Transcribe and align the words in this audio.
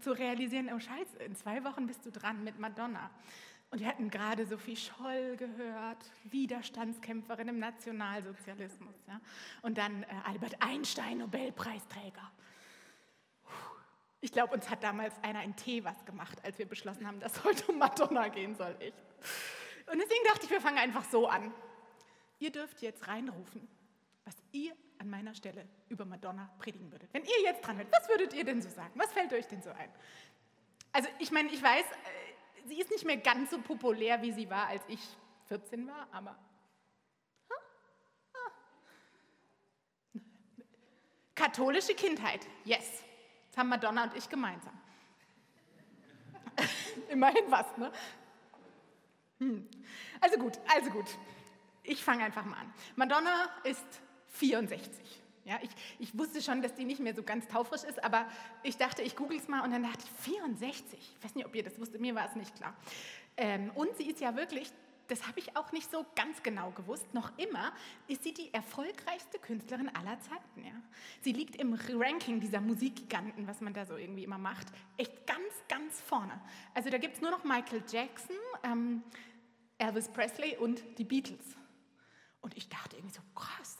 zu 0.00 0.12
realisieren, 0.12 0.70
oh 0.74 0.78
Scheiße, 0.78 1.18
in 1.24 1.34
zwei 1.36 1.64
Wochen 1.64 1.86
bist 1.86 2.04
du 2.04 2.10
dran 2.10 2.44
mit 2.44 2.58
Madonna. 2.58 3.10
Und 3.70 3.78
wir 3.78 3.86
hatten 3.86 4.10
gerade 4.10 4.46
Sophie 4.46 4.76
Scholl 4.76 5.36
gehört, 5.36 6.04
Widerstandskämpferin 6.24 7.48
im 7.48 7.58
Nationalsozialismus. 7.60 8.94
Ja? 9.06 9.20
Und 9.62 9.78
dann 9.78 10.02
äh, 10.02 10.06
Albert 10.24 10.56
Einstein, 10.60 11.18
Nobelpreisträger. 11.18 12.32
Ich 14.20 14.32
glaube, 14.32 14.54
uns 14.54 14.68
hat 14.68 14.82
damals 14.82 15.14
einer 15.22 15.44
in 15.44 15.54
Tee 15.56 15.84
was 15.84 16.04
gemacht, 16.04 16.44
als 16.44 16.58
wir 16.58 16.66
beschlossen 16.66 17.06
haben, 17.06 17.20
dass 17.20 17.44
heute 17.44 17.70
um 17.70 17.78
Madonna 17.78 18.28
gehen 18.28 18.56
soll. 18.56 18.74
Ich. 18.80 18.92
Und 19.90 19.98
deswegen 19.98 20.24
dachte 20.26 20.44
ich, 20.44 20.50
wir 20.50 20.60
fangen 20.60 20.78
einfach 20.78 21.04
so 21.04 21.28
an. 21.28 21.54
Ihr 22.40 22.50
dürft 22.50 22.82
jetzt 22.82 23.06
reinrufen, 23.06 23.68
was 24.24 24.34
ihr 24.52 24.74
an 25.00 25.08
meiner 25.08 25.34
Stelle 25.34 25.66
über 25.88 26.04
Madonna 26.04 26.50
predigen 26.58 26.92
würdet. 26.92 27.08
Wenn 27.12 27.24
ihr 27.24 27.42
jetzt 27.42 27.66
dran 27.66 27.78
wärt, 27.78 27.90
was 27.90 28.06
würdet 28.08 28.34
ihr 28.34 28.44
denn 28.44 28.60
so 28.60 28.68
sagen? 28.68 28.92
Was 28.96 29.12
fällt 29.12 29.32
euch 29.32 29.46
denn 29.46 29.62
so 29.62 29.70
ein? 29.70 29.90
Also 30.92 31.08
ich 31.18 31.30
meine, 31.30 31.48
ich 31.48 31.62
weiß, 31.62 31.84
äh, 31.84 32.68
sie 32.68 32.78
ist 32.78 32.90
nicht 32.90 33.06
mehr 33.06 33.16
ganz 33.16 33.50
so 33.50 33.60
populär, 33.62 34.20
wie 34.20 34.32
sie 34.32 34.50
war, 34.50 34.66
als 34.66 34.82
ich 34.88 35.00
14 35.48 35.86
war, 35.86 36.06
aber... 36.12 36.38
Katholische 41.34 41.94
Kindheit, 41.94 42.46
yes. 42.66 43.02
Das 43.48 43.56
haben 43.56 43.70
Madonna 43.70 44.04
und 44.04 44.14
ich 44.14 44.28
gemeinsam. 44.28 44.78
Immerhin 47.08 47.50
was, 47.50 47.74
ne? 47.78 47.90
Hm. 49.38 49.66
Also 50.20 50.36
gut, 50.36 50.60
also 50.68 50.90
gut. 50.90 51.06
Ich 51.82 52.04
fange 52.04 52.24
einfach 52.24 52.44
mal 52.44 52.58
an. 52.58 52.74
Madonna 52.94 53.48
ist 53.64 54.02
64. 54.30 54.90
Ja, 55.44 55.58
ich, 55.62 55.70
ich 55.98 56.18
wusste 56.18 56.42
schon, 56.42 56.62
dass 56.62 56.74
die 56.74 56.84
nicht 56.84 57.00
mehr 57.00 57.14
so 57.14 57.22
ganz 57.22 57.48
taufrisch 57.48 57.82
ist, 57.82 58.02
aber 58.04 58.26
ich 58.62 58.76
dachte, 58.76 59.02
ich 59.02 59.16
google 59.16 59.38
es 59.38 59.48
mal 59.48 59.62
und 59.62 59.70
dann 59.70 59.82
dachte 59.82 60.04
ich, 60.04 60.32
64. 60.32 60.98
Ich 60.98 61.24
weiß 61.24 61.34
nicht, 61.34 61.46
ob 61.46 61.54
ihr 61.54 61.62
das 61.62 61.78
wusstet, 61.78 62.00
mir 62.00 62.14
war 62.14 62.28
es 62.28 62.36
nicht 62.36 62.54
klar. 62.56 62.74
Ähm, 63.36 63.70
und 63.74 63.96
sie 63.96 64.10
ist 64.10 64.20
ja 64.20 64.36
wirklich 64.36 64.70
das 65.10 65.26
habe 65.26 65.40
ich 65.40 65.56
auch 65.56 65.72
nicht 65.72 65.90
so 65.90 66.06
ganz 66.14 66.42
genau 66.42 66.70
gewusst, 66.70 67.12
noch 67.12 67.36
immer 67.36 67.72
ist 68.06 68.22
sie 68.22 68.32
die 68.32 68.54
erfolgreichste 68.54 69.38
Künstlerin 69.38 69.88
aller 69.88 70.18
Zeiten. 70.20 70.64
Ja? 70.64 70.72
Sie 71.22 71.32
liegt 71.32 71.56
im 71.56 71.74
Ranking 71.74 72.40
dieser 72.40 72.60
Musikgiganten, 72.60 73.46
was 73.46 73.60
man 73.60 73.74
da 73.74 73.84
so 73.84 73.96
irgendwie 73.96 74.24
immer 74.24 74.38
macht, 74.38 74.68
echt 74.96 75.26
ganz, 75.26 75.52
ganz 75.68 76.00
vorne. 76.00 76.40
Also 76.74 76.90
da 76.90 76.98
gibt 76.98 77.16
es 77.16 77.20
nur 77.20 77.32
noch 77.32 77.42
Michael 77.42 77.82
Jackson, 77.90 78.36
ähm, 78.62 79.02
Elvis 79.78 80.08
Presley 80.08 80.56
und 80.56 80.82
die 80.98 81.04
Beatles. 81.04 81.56
Und 82.40 82.56
ich 82.56 82.68
dachte 82.68 82.96
irgendwie 82.96 83.14
so, 83.14 83.22
krass. 83.34 83.79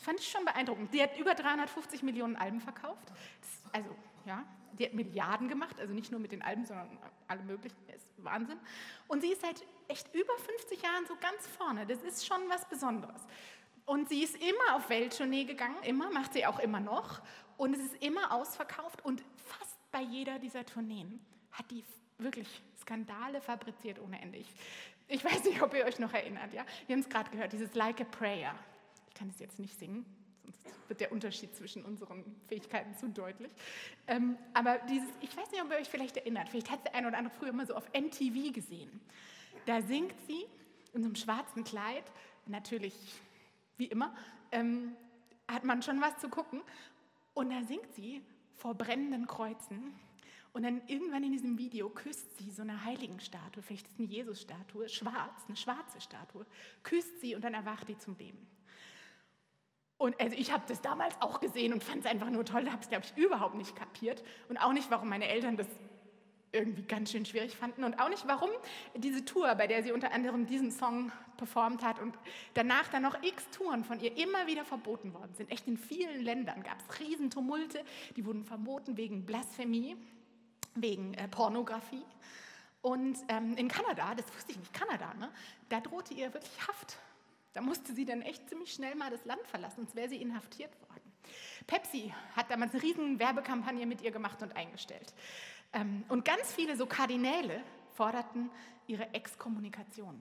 Das 0.00 0.06
fand 0.06 0.18
ich 0.18 0.30
schon 0.30 0.46
beeindruckend. 0.46 0.92
Sie 0.92 1.02
hat 1.02 1.18
über 1.18 1.34
350 1.34 2.02
Millionen 2.02 2.34
Alben 2.34 2.62
verkauft. 2.62 3.06
Das, 3.10 3.74
also, 3.74 3.94
ja, 4.24 4.42
die 4.72 4.86
hat 4.86 4.94
Milliarden 4.94 5.46
gemacht, 5.46 5.78
also 5.78 5.92
nicht 5.92 6.10
nur 6.10 6.20
mit 6.20 6.32
den 6.32 6.40
Alben, 6.40 6.64
sondern 6.64 6.88
alle 7.28 7.42
möglichen. 7.42 7.76
Das 7.86 7.96
ist 7.96 8.08
Wahnsinn. 8.16 8.58
Und 9.08 9.20
sie 9.20 9.30
ist 9.30 9.42
seit 9.42 9.62
echt 9.88 10.08
über 10.14 10.32
50 10.38 10.80
Jahren 10.82 11.04
so 11.06 11.14
ganz 11.20 11.46
vorne. 11.48 11.84
Das 11.84 12.02
ist 12.02 12.26
schon 12.26 12.38
was 12.48 12.66
Besonderes. 12.66 13.20
Und 13.84 14.08
sie 14.08 14.22
ist 14.22 14.36
immer 14.36 14.76
auf 14.76 14.88
Welttournee 14.88 15.44
gegangen, 15.44 15.76
immer, 15.82 16.10
macht 16.10 16.32
sie 16.32 16.46
auch 16.46 16.60
immer 16.60 16.80
noch. 16.80 17.20
Und 17.58 17.74
es 17.74 17.80
ist 17.80 18.02
immer 18.02 18.32
ausverkauft. 18.32 19.04
Und 19.04 19.22
fast 19.36 19.76
bei 19.92 20.00
jeder 20.00 20.38
dieser 20.38 20.64
Tourneen 20.64 21.20
hat 21.52 21.70
die 21.70 21.84
wirklich 22.16 22.62
Skandale 22.80 23.42
fabriziert 23.42 23.98
ohne 23.98 24.18
Ende. 24.18 24.38
Ich, 24.38 24.48
ich 25.08 25.22
weiß 25.22 25.44
nicht, 25.44 25.60
ob 25.60 25.74
ihr 25.74 25.84
euch 25.84 25.98
noch 25.98 26.14
erinnert. 26.14 26.54
Ja? 26.54 26.64
Wir 26.86 26.94
haben 26.94 27.02
es 27.02 27.08
gerade 27.10 27.28
gehört, 27.30 27.52
dieses 27.52 27.74
Like 27.74 28.00
a 28.00 28.04
Prayer. 28.04 28.54
Kann 29.20 29.28
es 29.28 29.38
jetzt 29.38 29.58
nicht 29.58 29.78
singen, 29.78 30.06
sonst 30.42 30.64
wird 30.88 31.02
der 31.02 31.12
Unterschied 31.12 31.54
zwischen 31.54 31.84
unseren 31.84 32.24
Fähigkeiten 32.48 32.96
zu 32.96 33.06
deutlich. 33.10 33.52
Ähm, 34.06 34.38
aber 34.54 34.78
dieses, 34.88 35.10
ich 35.20 35.36
weiß 35.36 35.50
nicht, 35.50 35.62
ob 35.62 35.70
ihr 35.70 35.76
euch 35.76 35.90
vielleicht 35.90 36.16
erinnert, 36.16 36.48
vielleicht 36.48 36.70
hat 36.70 36.86
der 36.86 36.94
eine 36.94 37.06
oder 37.06 37.18
andere 37.18 37.34
früher 37.34 37.50
immer 37.50 37.66
so 37.66 37.74
auf 37.74 37.86
MTV 37.92 38.50
gesehen. 38.50 38.98
Da 39.66 39.82
singt 39.82 40.14
sie 40.26 40.46
in 40.94 41.04
einem 41.04 41.16
schwarzen 41.16 41.64
Kleid, 41.64 42.04
natürlich 42.46 42.94
wie 43.76 43.84
immer, 43.88 44.14
ähm, 44.52 44.96
hat 45.46 45.64
man 45.64 45.82
schon 45.82 46.00
was 46.00 46.16
zu 46.16 46.30
gucken. 46.30 46.62
Und 47.34 47.50
da 47.50 47.62
singt 47.64 47.92
sie 47.94 48.22
vor 48.54 48.74
brennenden 48.74 49.26
Kreuzen. 49.26 49.92
Und 50.54 50.62
dann 50.62 50.80
irgendwann 50.86 51.24
in 51.24 51.32
diesem 51.32 51.58
Video 51.58 51.90
küsst 51.90 52.38
sie 52.38 52.50
so 52.50 52.62
eine 52.62 52.86
Heiligenstatue, 52.86 53.62
vielleicht 53.62 53.86
ist 53.86 53.92
es 53.92 53.98
eine 53.98 54.08
Jesus-Statue, 54.08 54.88
schwarz, 54.88 55.44
eine 55.46 55.58
schwarze 55.58 56.00
Statue, 56.00 56.46
küsst 56.82 57.20
sie 57.20 57.34
und 57.34 57.44
dann 57.44 57.52
erwacht 57.52 57.86
die 57.86 57.98
zum 57.98 58.16
Leben. 58.16 58.48
Und 60.00 60.18
also 60.18 60.34
ich 60.34 60.50
habe 60.50 60.62
das 60.66 60.80
damals 60.80 61.14
auch 61.20 61.40
gesehen 61.40 61.74
und 61.74 61.84
fand 61.84 62.06
es 62.06 62.10
einfach 62.10 62.30
nur 62.30 62.42
toll, 62.46 62.66
habe 62.70 62.80
es, 62.80 62.88
glaube 62.88 63.04
ich, 63.04 63.22
überhaupt 63.22 63.54
nicht 63.54 63.76
kapiert. 63.76 64.24
Und 64.48 64.56
auch 64.56 64.72
nicht, 64.72 64.90
warum 64.90 65.10
meine 65.10 65.28
Eltern 65.28 65.58
das 65.58 65.66
irgendwie 66.52 66.84
ganz 66.84 67.12
schön 67.12 67.26
schwierig 67.26 67.54
fanden 67.54 67.84
und 67.84 68.00
auch 68.00 68.08
nicht, 68.08 68.26
warum 68.26 68.48
diese 68.96 69.26
Tour, 69.26 69.54
bei 69.56 69.66
der 69.66 69.82
sie 69.82 69.92
unter 69.92 70.12
anderem 70.12 70.46
diesen 70.46 70.70
Song 70.70 71.12
performt 71.36 71.84
hat 71.84 72.00
und 72.00 72.14
danach 72.54 72.88
dann 72.88 73.02
noch 73.02 73.22
x 73.22 73.50
Touren 73.50 73.84
von 73.84 74.00
ihr 74.00 74.16
immer 74.16 74.46
wieder 74.46 74.64
verboten 74.64 75.12
worden 75.12 75.34
sind. 75.34 75.52
Echt 75.52 75.68
in 75.68 75.76
vielen 75.76 76.22
Ländern 76.22 76.62
gab 76.62 76.78
es 76.80 76.98
Riesentumulte, 76.98 77.84
die 78.16 78.24
wurden 78.24 78.46
verboten 78.46 78.96
wegen 78.96 79.26
Blasphemie, 79.26 79.98
wegen 80.76 81.12
äh, 81.12 81.28
Pornografie. 81.28 82.06
Und 82.80 83.18
ähm, 83.28 83.54
in 83.58 83.68
Kanada, 83.68 84.14
das 84.14 84.24
wusste 84.34 84.52
ich 84.52 84.58
nicht, 84.58 84.72
Kanada, 84.72 85.12
ne, 85.18 85.30
da 85.68 85.80
drohte 85.80 86.14
ihr 86.14 86.32
wirklich 86.32 86.66
Haft. 86.66 86.96
Da 87.52 87.60
musste 87.60 87.92
sie 87.94 88.04
dann 88.04 88.22
echt 88.22 88.48
ziemlich 88.48 88.72
schnell 88.72 88.94
mal 88.94 89.10
das 89.10 89.24
Land 89.24 89.46
verlassen, 89.46 89.76
sonst 89.76 89.96
wäre 89.96 90.08
sie 90.08 90.20
inhaftiert 90.20 90.72
worden. 90.82 91.12
Pepsi 91.66 92.12
hat 92.34 92.50
damals 92.50 92.72
eine 92.72 92.82
riesen 92.82 93.18
Werbekampagne 93.18 93.86
mit 93.86 94.02
ihr 94.02 94.10
gemacht 94.10 94.42
und 94.42 94.56
eingestellt. 94.56 95.12
Ähm, 95.72 96.04
und 96.08 96.24
ganz 96.24 96.52
viele 96.52 96.76
so 96.76 96.86
Kardinäle 96.86 97.62
forderten 97.94 98.50
ihre 98.86 99.12
Exkommunikation. 99.14 100.20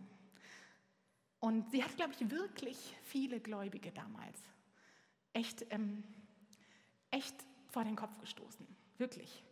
Und 1.40 1.72
sie 1.72 1.84
hat, 1.84 1.96
glaube 1.96 2.14
ich, 2.20 2.30
wirklich 2.30 2.96
viele 3.04 3.40
Gläubige 3.40 3.92
damals 3.92 4.38
echt, 5.34 5.66
ähm, 5.70 6.04
echt 7.12 7.36
vor 7.70 7.84
den 7.84 7.96
Kopf 7.96 8.20
gestoßen. 8.20 8.68
Wirklich. 8.98 9.44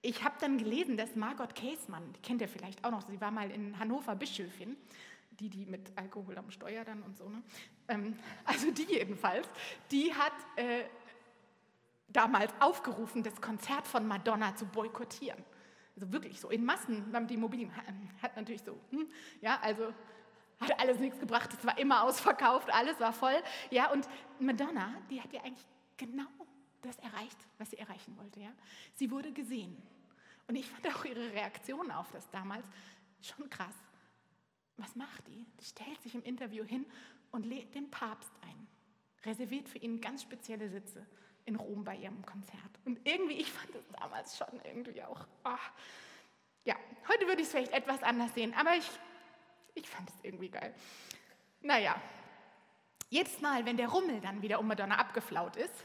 Ich 0.00 0.24
habe 0.24 0.34
dann 0.40 0.58
gelesen, 0.58 0.96
dass 0.96 1.14
Margot 1.14 1.54
Käßmann, 1.54 2.12
die 2.12 2.20
kennt 2.20 2.40
ihr 2.40 2.48
vielleicht 2.48 2.84
auch 2.84 2.90
noch, 2.90 3.08
sie 3.08 3.20
war 3.20 3.30
mal 3.30 3.50
in 3.50 3.78
Hannover 3.78 4.16
Bischöfin, 4.16 4.76
die, 5.42 5.50
die 5.50 5.66
mit 5.66 5.92
Alkohol 5.96 6.38
am 6.38 6.50
Steuer 6.50 6.84
dann 6.84 7.02
und 7.02 7.16
so, 7.16 7.28
ne? 7.28 7.42
Ähm, 7.88 8.16
also 8.44 8.70
die 8.70 8.84
jedenfalls, 8.84 9.48
die 9.90 10.14
hat 10.14 10.32
äh, 10.56 10.84
damals 12.08 12.52
aufgerufen, 12.60 13.22
das 13.22 13.40
Konzert 13.40 13.86
von 13.86 14.06
Madonna 14.06 14.54
zu 14.54 14.66
boykottieren. 14.66 15.42
Also 15.96 16.12
wirklich 16.12 16.40
so 16.40 16.48
in 16.50 16.64
Massen, 16.64 17.12
die 17.28 17.34
Immobilien 17.34 17.70
hat 18.22 18.36
natürlich 18.36 18.62
so, 18.62 18.78
hm, 18.90 19.06
ja, 19.40 19.58
also 19.60 19.92
hat 20.60 20.78
alles 20.78 21.00
nichts 21.00 21.18
gebracht, 21.18 21.50
es 21.52 21.66
war 21.66 21.76
immer 21.76 22.04
ausverkauft, 22.04 22.72
alles 22.72 22.98
war 23.00 23.12
voll. 23.12 23.34
Ja, 23.70 23.90
und 23.90 24.08
Madonna, 24.38 24.94
die 25.10 25.20
hat 25.20 25.32
ja 25.32 25.42
eigentlich 25.42 25.66
genau 25.96 26.28
das 26.82 26.98
erreicht, 26.98 27.36
was 27.58 27.70
sie 27.70 27.78
erreichen 27.78 28.16
wollte. 28.16 28.40
Ja? 28.40 28.50
Sie 28.94 29.10
wurde 29.10 29.32
gesehen. 29.32 29.76
Und 30.46 30.54
ich 30.54 30.68
fand 30.68 30.86
auch 30.94 31.04
ihre 31.04 31.32
Reaktion 31.32 31.90
auf 31.90 32.10
das 32.12 32.30
damals 32.30 32.64
schon 33.20 33.50
krass. 33.50 33.74
Was 34.76 34.96
macht 34.96 35.26
die? 35.28 35.46
Die 35.60 35.64
stellt 35.64 36.02
sich 36.02 36.14
im 36.14 36.22
Interview 36.22 36.64
hin 36.64 36.86
und 37.30 37.46
lädt 37.46 37.74
den 37.74 37.90
Papst 37.90 38.32
ein, 38.42 38.66
reserviert 39.24 39.68
für 39.68 39.78
ihn 39.78 40.00
ganz 40.00 40.22
spezielle 40.22 40.68
Sitze 40.68 41.06
in 41.44 41.56
Rom 41.56 41.84
bei 41.84 41.96
ihrem 41.96 42.24
Konzert. 42.24 42.58
Und 42.84 43.00
irgendwie, 43.04 43.34
ich 43.34 43.50
fand 43.50 43.74
es 43.74 43.86
damals 44.00 44.36
schon 44.36 44.60
irgendwie 44.64 45.02
auch, 45.02 45.26
oh. 45.44 45.56
ja, 46.64 46.76
heute 47.08 47.26
würde 47.26 47.42
ich 47.42 47.48
es 47.48 47.52
vielleicht 47.52 47.72
etwas 47.72 48.02
anders 48.02 48.32
sehen, 48.34 48.54
aber 48.54 48.74
ich, 48.76 48.88
ich 49.74 49.88
fand 49.88 50.08
es 50.08 50.16
irgendwie 50.22 50.50
geil. 50.50 50.74
Naja, 51.60 52.00
jetzt 53.10 53.42
mal, 53.42 53.64
wenn 53.66 53.76
der 53.76 53.88
Rummel 53.88 54.20
dann 54.20 54.42
wieder 54.42 54.58
um 54.58 54.66
Madonna 54.66 54.96
abgeflaut 54.96 55.56
ist, 55.56 55.84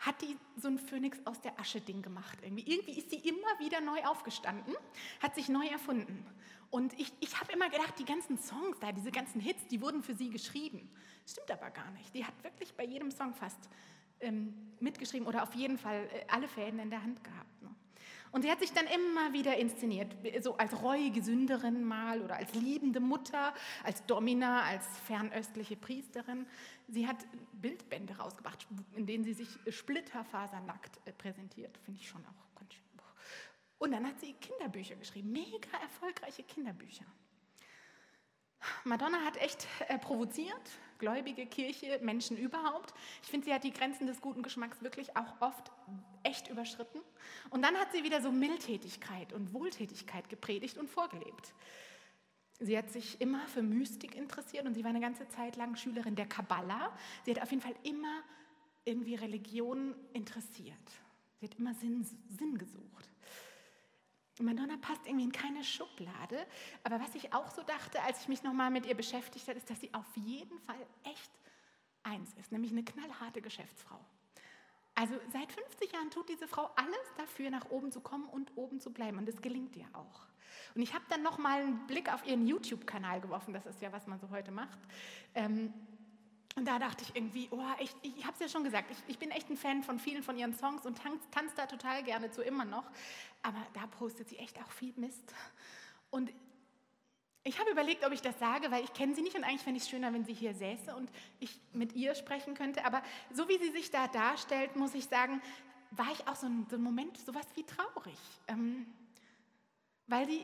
hat 0.00 0.20
die 0.22 0.36
so 0.56 0.68
ein 0.68 0.78
Phönix 0.78 1.18
aus 1.26 1.40
der 1.40 1.58
Asche 1.60 1.80
Ding 1.80 2.02
gemacht. 2.02 2.38
Irgendwie, 2.42 2.64
irgendwie 2.70 2.98
ist 2.98 3.10
sie 3.10 3.18
immer 3.18 3.58
wieder 3.58 3.80
neu 3.80 4.02
aufgestanden, 4.04 4.74
hat 5.22 5.34
sich 5.34 5.48
neu 5.48 5.66
erfunden. 5.66 6.26
Und 6.70 6.98
ich, 6.98 7.12
ich 7.20 7.38
habe 7.38 7.52
immer 7.52 7.68
gedacht, 7.68 7.98
die 7.98 8.04
ganzen 8.04 8.38
Songs 8.38 8.78
da, 8.80 8.92
diese 8.92 9.10
ganzen 9.10 9.40
Hits, 9.40 9.66
die 9.66 9.80
wurden 9.82 10.02
für 10.02 10.14
sie 10.14 10.30
geschrieben. 10.30 10.88
Stimmt 11.26 11.50
aber 11.50 11.70
gar 11.70 11.90
nicht. 11.92 12.14
Die 12.14 12.24
hat 12.24 12.34
wirklich 12.42 12.72
bei 12.74 12.84
jedem 12.84 13.10
Song 13.10 13.34
fast 13.34 13.68
ähm, 14.20 14.54
mitgeschrieben 14.78 15.26
oder 15.26 15.42
auf 15.42 15.54
jeden 15.54 15.78
Fall 15.78 16.08
äh, 16.12 16.24
alle 16.28 16.48
Fäden 16.48 16.78
in 16.78 16.90
der 16.90 17.02
Hand 17.02 17.22
gehabt. 17.22 17.59
Und 18.32 18.42
sie 18.42 18.50
hat 18.50 18.60
sich 18.60 18.72
dann 18.72 18.86
immer 18.86 19.32
wieder 19.32 19.56
inszeniert, 19.56 20.14
so 20.40 20.56
als 20.56 20.82
reuige 20.82 21.22
Sünderin 21.22 21.82
mal 21.82 22.22
oder 22.22 22.36
als 22.36 22.54
liebende 22.54 23.00
Mutter, 23.00 23.52
als 23.82 24.04
Domina, 24.06 24.62
als 24.62 24.86
fernöstliche 25.06 25.76
Priesterin. 25.76 26.46
Sie 26.88 27.08
hat 27.08 27.16
Bildbände 27.52 28.16
rausgebracht, 28.16 28.66
in 28.94 29.06
denen 29.06 29.24
sie 29.24 29.34
sich 29.34 29.48
splitterfasernackt 29.68 31.00
äh, 31.06 31.12
präsentiert. 31.12 31.76
Finde 31.84 32.00
ich 32.00 32.08
schon 32.08 32.24
auch 32.24 32.58
ganz 32.58 32.74
schön. 32.74 32.90
Und 33.80 33.92
dann 33.92 34.06
hat 34.06 34.20
sie 34.20 34.34
Kinderbücher 34.34 34.94
geschrieben, 34.96 35.32
mega 35.32 35.78
erfolgreiche 35.82 36.42
Kinderbücher. 36.42 37.06
Madonna 38.84 39.24
hat 39.24 39.38
echt 39.38 39.66
äh, 39.88 39.98
provoziert, 39.98 40.70
gläubige 41.00 41.46
Kirche, 41.46 41.98
Menschen 42.02 42.36
überhaupt. 42.36 42.94
Ich 43.24 43.28
finde, 43.28 43.46
sie 43.46 43.52
hat 43.52 43.64
die 43.64 43.72
Grenzen 43.72 44.06
des 44.06 44.20
guten 44.20 44.42
Geschmacks 44.42 44.80
wirklich 44.82 45.16
auch 45.16 45.40
oft 45.40 45.72
echt 46.22 46.48
überschritten. 46.48 47.00
Und 47.50 47.62
dann 47.62 47.74
hat 47.74 47.90
sie 47.92 48.04
wieder 48.04 48.22
so 48.22 48.30
Mildtätigkeit 48.30 49.32
und 49.32 49.52
Wohltätigkeit 49.52 50.28
gepredigt 50.28 50.78
und 50.78 50.88
vorgelebt. 50.88 51.52
Sie 52.60 52.76
hat 52.76 52.90
sich 52.90 53.20
immer 53.20 53.46
für 53.48 53.62
Mystik 53.62 54.14
interessiert 54.14 54.66
und 54.66 54.74
sie 54.74 54.84
war 54.84 54.90
eine 54.90 55.00
ganze 55.00 55.26
Zeit 55.30 55.56
lang 55.56 55.74
Schülerin 55.76 56.14
der 56.14 56.26
Kabbala. 56.26 56.92
Sie 57.24 57.32
hat 57.32 57.42
auf 57.42 57.50
jeden 57.50 57.62
Fall 57.62 57.74
immer 57.82 58.22
irgendwie 58.84 59.14
Religion 59.14 59.94
interessiert. 60.12 60.76
Sie 61.40 61.46
hat 61.46 61.58
immer 61.58 61.74
Sinn, 61.74 62.04
Sinn 62.28 62.58
gesucht. 62.58 63.09
Madonna 64.38 64.76
passt 64.80 65.06
irgendwie 65.06 65.24
in 65.24 65.32
keine 65.32 65.64
Schublade. 65.64 66.46
Aber 66.84 67.00
was 67.00 67.14
ich 67.14 67.32
auch 67.34 67.50
so 67.50 67.62
dachte, 67.62 68.02
als 68.02 68.22
ich 68.22 68.28
mich 68.28 68.42
nochmal 68.42 68.70
mit 68.70 68.86
ihr 68.86 68.94
beschäftigt 68.94 69.46
habe, 69.48 69.58
ist, 69.58 69.68
dass 69.68 69.80
sie 69.80 69.92
auf 69.92 70.06
jeden 70.16 70.58
Fall 70.60 70.86
echt 71.04 71.30
eins 72.02 72.32
ist, 72.34 72.52
nämlich 72.52 72.72
eine 72.72 72.84
knallharte 72.84 73.42
Geschäftsfrau. 73.42 73.98
Also 74.94 75.14
seit 75.32 75.52
50 75.52 75.92
Jahren 75.92 76.10
tut 76.10 76.28
diese 76.28 76.48
Frau 76.48 76.70
alles 76.76 77.14
dafür, 77.16 77.50
nach 77.50 77.70
oben 77.70 77.90
zu 77.92 78.00
kommen 78.00 78.28
und 78.28 78.56
oben 78.56 78.80
zu 78.80 78.92
bleiben. 78.92 79.18
Und 79.18 79.26
das 79.26 79.40
gelingt 79.40 79.76
ihr 79.76 79.86
auch. 79.92 80.26
Und 80.74 80.82
ich 80.82 80.94
habe 80.94 81.04
dann 81.08 81.22
nochmal 81.22 81.62
einen 81.62 81.86
Blick 81.86 82.12
auf 82.12 82.26
ihren 82.26 82.46
YouTube-Kanal 82.46 83.20
geworfen. 83.20 83.54
Das 83.54 83.66
ist 83.66 83.80
ja, 83.80 83.92
was 83.92 84.06
man 84.06 84.18
so 84.18 84.30
heute 84.30 84.50
macht. 84.50 84.78
Ähm, 85.34 85.72
und 86.60 86.66
da 86.66 86.78
dachte 86.78 87.02
ich 87.02 87.16
irgendwie, 87.16 87.48
oh, 87.52 87.64
ich, 87.78 87.90
ich 88.02 88.26
habe 88.26 88.34
es 88.34 88.40
ja 88.40 88.48
schon 88.50 88.64
gesagt, 88.64 88.90
ich, 88.90 88.98
ich, 89.08 89.18
bin 89.18 89.30
echt 89.30 89.48
ein 89.48 89.56
Fan 89.56 89.82
von 89.82 89.98
vielen 89.98 90.22
von 90.22 90.36
ihren 90.36 90.54
Songs 90.54 90.84
und 90.84 90.98
tanze 90.98 91.30
tanz 91.30 91.54
da 91.54 91.64
total 91.64 92.02
gerne 92.02 92.30
zu 92.30 92.42
immer 92.42 92.66
noch. 92.66 92.84
Aber 93.42 93.56
da 93.72 93.86
postet 93.86 94.28
sie 94.28 94.36
echt 94.36 94.58
auch 94.58 94.70
viel 94.70 94.92
Mist. 94.96 95.34
Und 96.10 96.30
ich 97.44 97.58
habe 97.58 97.70
überlegt, 97.70 98.04
ob 98.04 98.12
ich 98.12 98.20
das 98.20 98.38
sage, 98.38 98.70
weil 98.70 98.84
ich 98.84 98.92
kenne 98.92 99.14
sie 99.14 99.22
nicht 99.22 99.36
und 99.36 99.44
eigentlich 99.44 99.62
fände 99.62 99.78
ich 99.78 99.84
es 99.84 99.88
schöner, 99.88 100.12
wenn 100.12 100.26
sie 100.26 100.34
hier 100.34 100.52
säße 100.52 100.94
und 100.94 101.10
ich 101.38 101.58
mit 101.72 101.94
ihr 101.94 102.14
sprechen 102.14 102.52
könnte. 102.52 102.84
Aber 102.84 103.02
so 103.32 103.48
wie 103.48 103.56
sie 103.56 103.70
sich 103.70 103.90
da 103.90 104.06
darstellt, 104.08 104.76
muss 104.76 104.94
ich 104.94 105.06
sagen, 105.06 105.40
war 105.92 106.12
ich 106.12 106.28
auch 106.28 106.36
so 106.36 106.46
ein, 106.46 106.66
so 106.68 106.76
ein 106.76 106.82
Moment, 106.82 107.16
sowas 107.16 107.46
wie 107.54 107.64
traurig. 107.64 108.18
Ähm, 108.48 108.84
weil 110.08 110.28
sie 110.28 110.42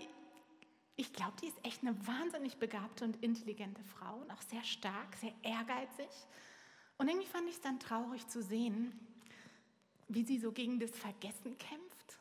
ich 0.97 1.13
glaube, 1.13 1.35
die 1.43 1.47
ist 1.47 1.65
echt 1.65 1.83
eine 1.83 1.95
wahnsinnig 2.07 2.57
begabte 2.57 3.05
und 3.05 3.23
intelligente 3.23 3.85
Frau 3.85 4.17
und 4.17 4.31
auch 4.31 4.43
sehr 4.43 4.65
stark, 4.65 5.15
sehr 5.17 5.35
ehrgeizig. 5.43 6.09
Und 6.97 7.09
irgendwie 7.09 7.27
fand 7.27 7.49
ich 7.49 7.57
es 7.57 7.61
dann 7.61 7.79
traurig 7.79 8.27
zu 8.29 8.43
sehen, 8.43 8.99
wie 10.09 10.25
sie 10.25 10.39
so 10.39 10.53
gegen 10.53 10.81
das 10.81 10.91
Vergessen 10.91 11.59
kämpft, 11.59 12.19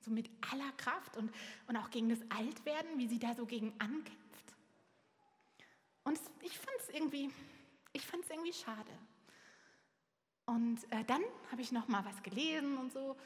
so 0.00 0.10
mit 0.10 0.28
aller 0.52 0.70
Kraft 0.72 1.16
und, 1.16 1.32
und 1.66 1.76
auch 1.76 1.90
gegen 1.90 2.10
das 2.10 2.20
Altwerden, 2.28 2.98
wie 2.98 3.08
sie 3.08 3.18
da 3.18 3.34
so 3.34 3.46
gegen 3.46 3.72
ankämpft. 3.78 4.18
Und 6.04 6.20
ich 6.42 6.58
fand 6.58 6.76
es 6.80 6.88
irgendwie, 6.90 7.30
ich 7.92 8.04
fand 8.04 8.24
es 8.24 8.30
irgendwie 8.30 8.52
schade. 8.52 8.92
Und 10.44 10.84
äh, 10.92 11.04
dann 11.04 11.22
habe 11.50 11.62
ich 11.62 11.72
noch 11.72 11.88
mal 11.88 12.04
was 12.04 12.22
gelesen 12.22 12.76
und 12.76 12.92
so 12.92 13.16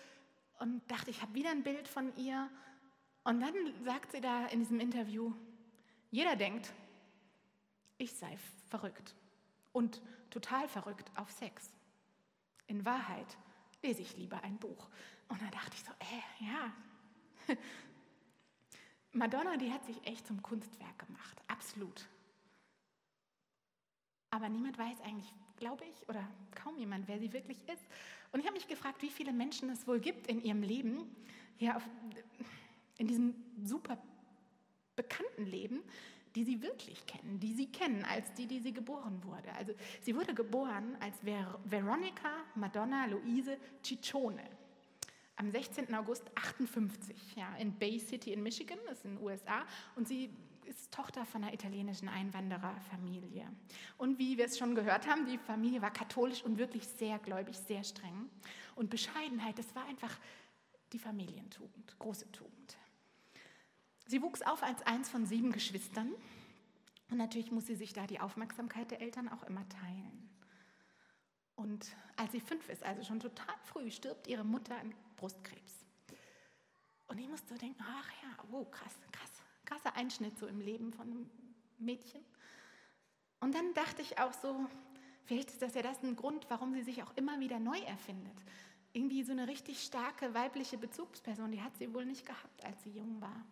und 0.60 0.88
dachte, 0.88 1.10
ich 1.10 1.22
habe 1.22 1.34
wieder 1.34 1.50
ein 1.50 1.62
Bild 1.64 1.88
von 1.88 2.14
ihr 2.16 2.48
und 3.24 3.40
dann 3.40 3.54
sagt 3.84 4.12
sie 4.12 4.20
da 4.20 4.46
in 4.46 4.60
diesem 4.60 4.80
Interview, 4.80 5.32
jeder 6.10 6.36
denkt, 6.36 6.72
ich 7.98 8.12
sei 8.12 8.36
verrückt 8.68 9.14
und 9.72 10.02
total 10.30 10.68
verrückt 10.68 11.10
auf 11.16 11.30
Sex. 11.30 11.72
In 12.66 12.84
Wahrheit 12.84 13.36
lese 13.82 14.02
ich 14.02 14.16
lieber 14.16 14.42
ein 14.42 14.58
Buch. 14.58 14.88
Und 15.28 15.40
da 15.40 15.46
dachte 15.50 15.74
ich 15.74 15.84
so, 15.84 15.92
äh, 15.92 16.44
ja. 16.44 17.56
Madonna, 19.12 19.56
die 19.56 19.72
hat 19.72 19.84
sich 19.84 20.04
echt 20.06 20.26
zum 20.26 20.42
Kunstwerk 20.42 20.98
gemacht, 21.06 21.42
absolut. 21.48 22.08
Aber 24.30 24.48
niemand 24.48 24.78
weiß 24.78 25.00
eigentlich, 25.02 25.32
glaube 25.56 25.84
ich, 25.84 26.08
oder 26.08 26.26
kaum 26.54 26.78
jemand, 26.78 27.06
wer 27.08 27.18
sie 27.18 27.32
wirklich 27.32 27.58
ist. 27.68 27.84
Und 28.32 28.40
ich 28.40 28.46
habe 28.46 28.56
mich 28.56 28.66
gefragt, 28.66 29.02
wie 29.02 29.10
viele 29.10 29.32
Menschen 29.32 29.68
es 29.70 29.86
wohl 29.86 30.00
gibt 30.00 30.26
in 30.26 30.42
ihrem 30.42 30.62
Leben, 30.62 31.14
hier 31.56 31.76
auf, 31.76 31.82
in 32.98 33.06
diesem 33.06 33.34
super 33.62 33.98
bekannten 34.96 35.46
Leben, 35.46 35.82
die 36.34 36.44
sie 36.44 36.62
wirklich 36.62 37.04
kennen, 37.06 37.40
die 37.40 37.52
sie 37.52 37.70
kennen 37.70 38.04
als 38.04 38.32
die, 38.34 38.46
die 38.46 38.60
sie 38.60 38.72
geboren 38.72 39.22
wurde. 39.24 39.52
Also 39.54 39.74
sie 40.00 40.14
wurde 40.16 40.34
geboren 40.34 40.96
als 41.00 41.18
Ver 41.20 41.58
Veronica 41.64 42.30
Madonna 42.54 43.06
Luise 43.06 43.58
Ciccione 43.84 44.48
am 45.36 45.50
16. 45.50 45.92
August 45.94 46.24
58 46.36 47.16
ja, 47.36 47.54
in 47.56 47.76
Bay 47.76 47.98
City 47.98 48.32
in 48.32 48.42
Michigan, 48.42 48.78
das 48.86 48.98
ist 48.98 49.04
in 49.04 49.16
den 49.16 49.24
USA, 49.24 49.64
und 49.96 50.06
sie 50.06 50.30
ist 50.64 50.92
Tochter 50.92 51.26
von 51.26 51.42
einer 51.42 51.52
italienischen 51.52 52.08
Einwandererfamilie. 52.08 53.46
Und 53.98 54.18
wie 54.18 54.38
wir 54.38 54.44
es 54.44 54.56
schon 54.56 54.74
gehört 54.74 55.08
haben, 55.08 55.26
die 55.26 55.38
Familie 55.38 55.82
war 55.82 55.92
katholisch 55.92 56.44
und 56.44 56.58
wirklich 56.58 56.86
sehr 56.86 57.18
gläubig, 57.18 57.58
sehr 57.58 57.82
streng. 57.82 58.30
Und 58.76 58.88
Bescheidenheit, 58.88 59.58
das 59.58 59.74
war 59.74 59.84
einfach 59.86 60.16
die 60.92 60.98
Familientugend, 61.00 61.98
große 61.98 62.30
Tugend. 62.30 62.76
Sie 64.06 64.22
wuchs 64.22 64.42
auf 64.42 64.62
als 64.62 64.82
eins 64.82 65.08
von 65.08 65.26
sieben 65.26 65.52
Geschwistern 65.52 66.12
und 67.10 67.18
natürlich 67.18 67.50
muss 67.50 67.66
sie 67.66 67.76
sich 67.76 67.92
da 67.92 68.06
die 68.06 68.20
Aufmerksamkeit 68.20 68.90
der 68.90 69.00
Eltern 69.00 69.28
auch 69.28 69.42
immer 69.42 69.68
teilen. 69.68 70.30
Und 71.56 71.94
als 72.16 72.32
sie 72.32 72.40
fünf 72.40 72.68
ist, 72.70 72.82
also 72.82 73.04
schon 73.04 73.20
total 73.20 73.54
früh, 73.64 73.90
stirbt 73.90 74.26
ihre 74.26 74.44
Mutter 74.44 74.76
an 74.78 74.94
Brustkrebs. 75.16 75.84
Und 77.08 77.18
ich 77.18 77.28
musste 77.28 77.54
denken, 77.56 77.82
ach 77.86 78.10
ja, 78.22 78.44
oh 78.50 78.64
krass, 78.64 78.94
krass, 79.12 79.30
krasser 79.66 79.94
Einschnitt 79.94 80.38
so 80.38 80.46
im 80.46 80.60
Leben 80.60 80.92
von 80.92 81.06
einem 81.06 81.30
Mädchen. 81.78 82.24
Und 83.40 83.54
dann 83.54 83.74
dachte 83.74 84.00
ich 84.00 84.18
auch 84.18 84.32
so, 84.32 84.66
vielleicht 85.26 85.50
ist 85.50 85.60
das 85.60 85.74
ja 85.74 85.82
das 85.82 86.02
ein 86.02 86.16
Grund, 86.16 86.46
warum 86.48 86.72
sie 86.72 86.82
sich 86.82 87.02
auch 87.02 87.14
immer 87.16 87.38
wieder 87.40 87.58
neu 87.58 87.78
erfindet. 87.80 88.36
Irgendwie 88.94 89.22
so 89.22 89.32
eine 89.32 89.48
richtig 89.48 89.82
starke 89.82 90.32
weibliche 90.32 90.78
Bezugsperson, 90.78 91.52
die 91.52 91.62
hat 91.62 91.76
sie 91.76 91.92
wohl 91.92 92.06
nicht 92.06 92.24
gehabt, 92.24 92.64
als 92.64 92.82
sie 92.82 92.90
jung 92.90 93.20
war. 93.20 93.44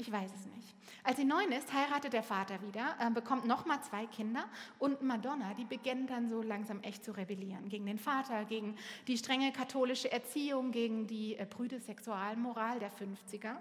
Ich 0.00 0.12
weiß 0.12 0.30
es 0.32 0.46
nicht. 0.46 0.76
Als 1.02 1.16
sie 1.16 1.24
neun 1.24 1.50
ist, 1.50 1.72
heiratet 1.72 2.12
der 2.12 2.22
Vater 2.22 2.62
wieder, 2.62 2.96
äh, 3.00 3.10
bekommt 3.10 3.46
nochmal 3.46 3.82
zwei 3.82 4.06
Kinder 4.06 4.48
und 4.78 5.02
Madonna, 5.02 5.54
die 5.54 5.64
beginnt 5.64 6.10
dann 6.10 6.30
so 6.30 6.40
langsam 6.40 6.80
echt 6.82 7.04
zu 7.04 7.10
rebellieren 7.10 7.68
gegen 7.68 7.84
den 7.84 7.98
Vater, 7.98 8.44
gegen 8.44 8.76
die 9.08 9.18
strenge 9.18 9.50
katholische 9.50 10.12
Erziehung, 10.12 10.70
gegen 10.70 11.08
die 11.08 11.34
äh, 11.34 11.46
prüde 11.46 11.80
Sexualmoral 11.80 12.78
der 12.78 12.92
50er. 12.92 13.56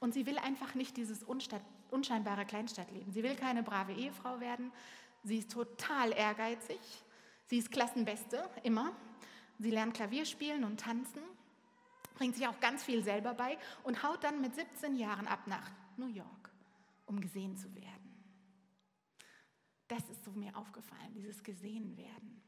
Und 0.00 0.14
sie 0.14 0.26
will 0.26 0.36
einfach 0.38 0.74
nicht 0.74 0.96
dieses 0.96 1.22
unscheinbare 1.22 2.44
Kleinstadtleben. 2.44 3.12
Sie 3.12 3.22
will 3.22 3.36
keine 3.36 3.62
brave 3.62 3.92
Ehefrau 3.92 4.40
werden. 4.40 4.72
Sie 5.22 5.38
ist 5.38 5.52
total 5.52 6.10
ehrgeizig. 6.12 6.80
Sie 7.46 7.58
ist 7.58 7.70
Klassenbeste, 7.70 8.50
immer. 8.64 8.92
Sie 9.60 9.70
lernt 9.70 9.94
Klavier 9.94 10.24
spielen 10.24 10.64
und 10.64 10.80
tanzen 10.80 11.22
bringt 12.16 12.34
sich 12.34 12.46
auch 12.48 12.58
ganz 12.60 12.82
viel 12.82 13.04
selber 13.04 13.34
bei 13.34 13.56
und 13.84 14.02
haut 14.02 14.24
dann 14.24 14.40
mit 14.40 14.54
17 14.54 14.96
Jahren 14.96 15.26
ab 15.28 15.46
nach 15.46 15.70
New 15.96 16.08
York, 16.08 16.50
um 17.06 17.20
gesehen 17.20 17.56
zu 17.56 17.72
werden. 17.74 17.94
Das 19.88 20.02
ist 20.10 20.24
so 20.24 20.32
mir 20.32 20.56
aufgefallen, 20.56 21.14
dieses 21.14 21.44
Gesehen 21.44 21.96
werden. 21.96 22.42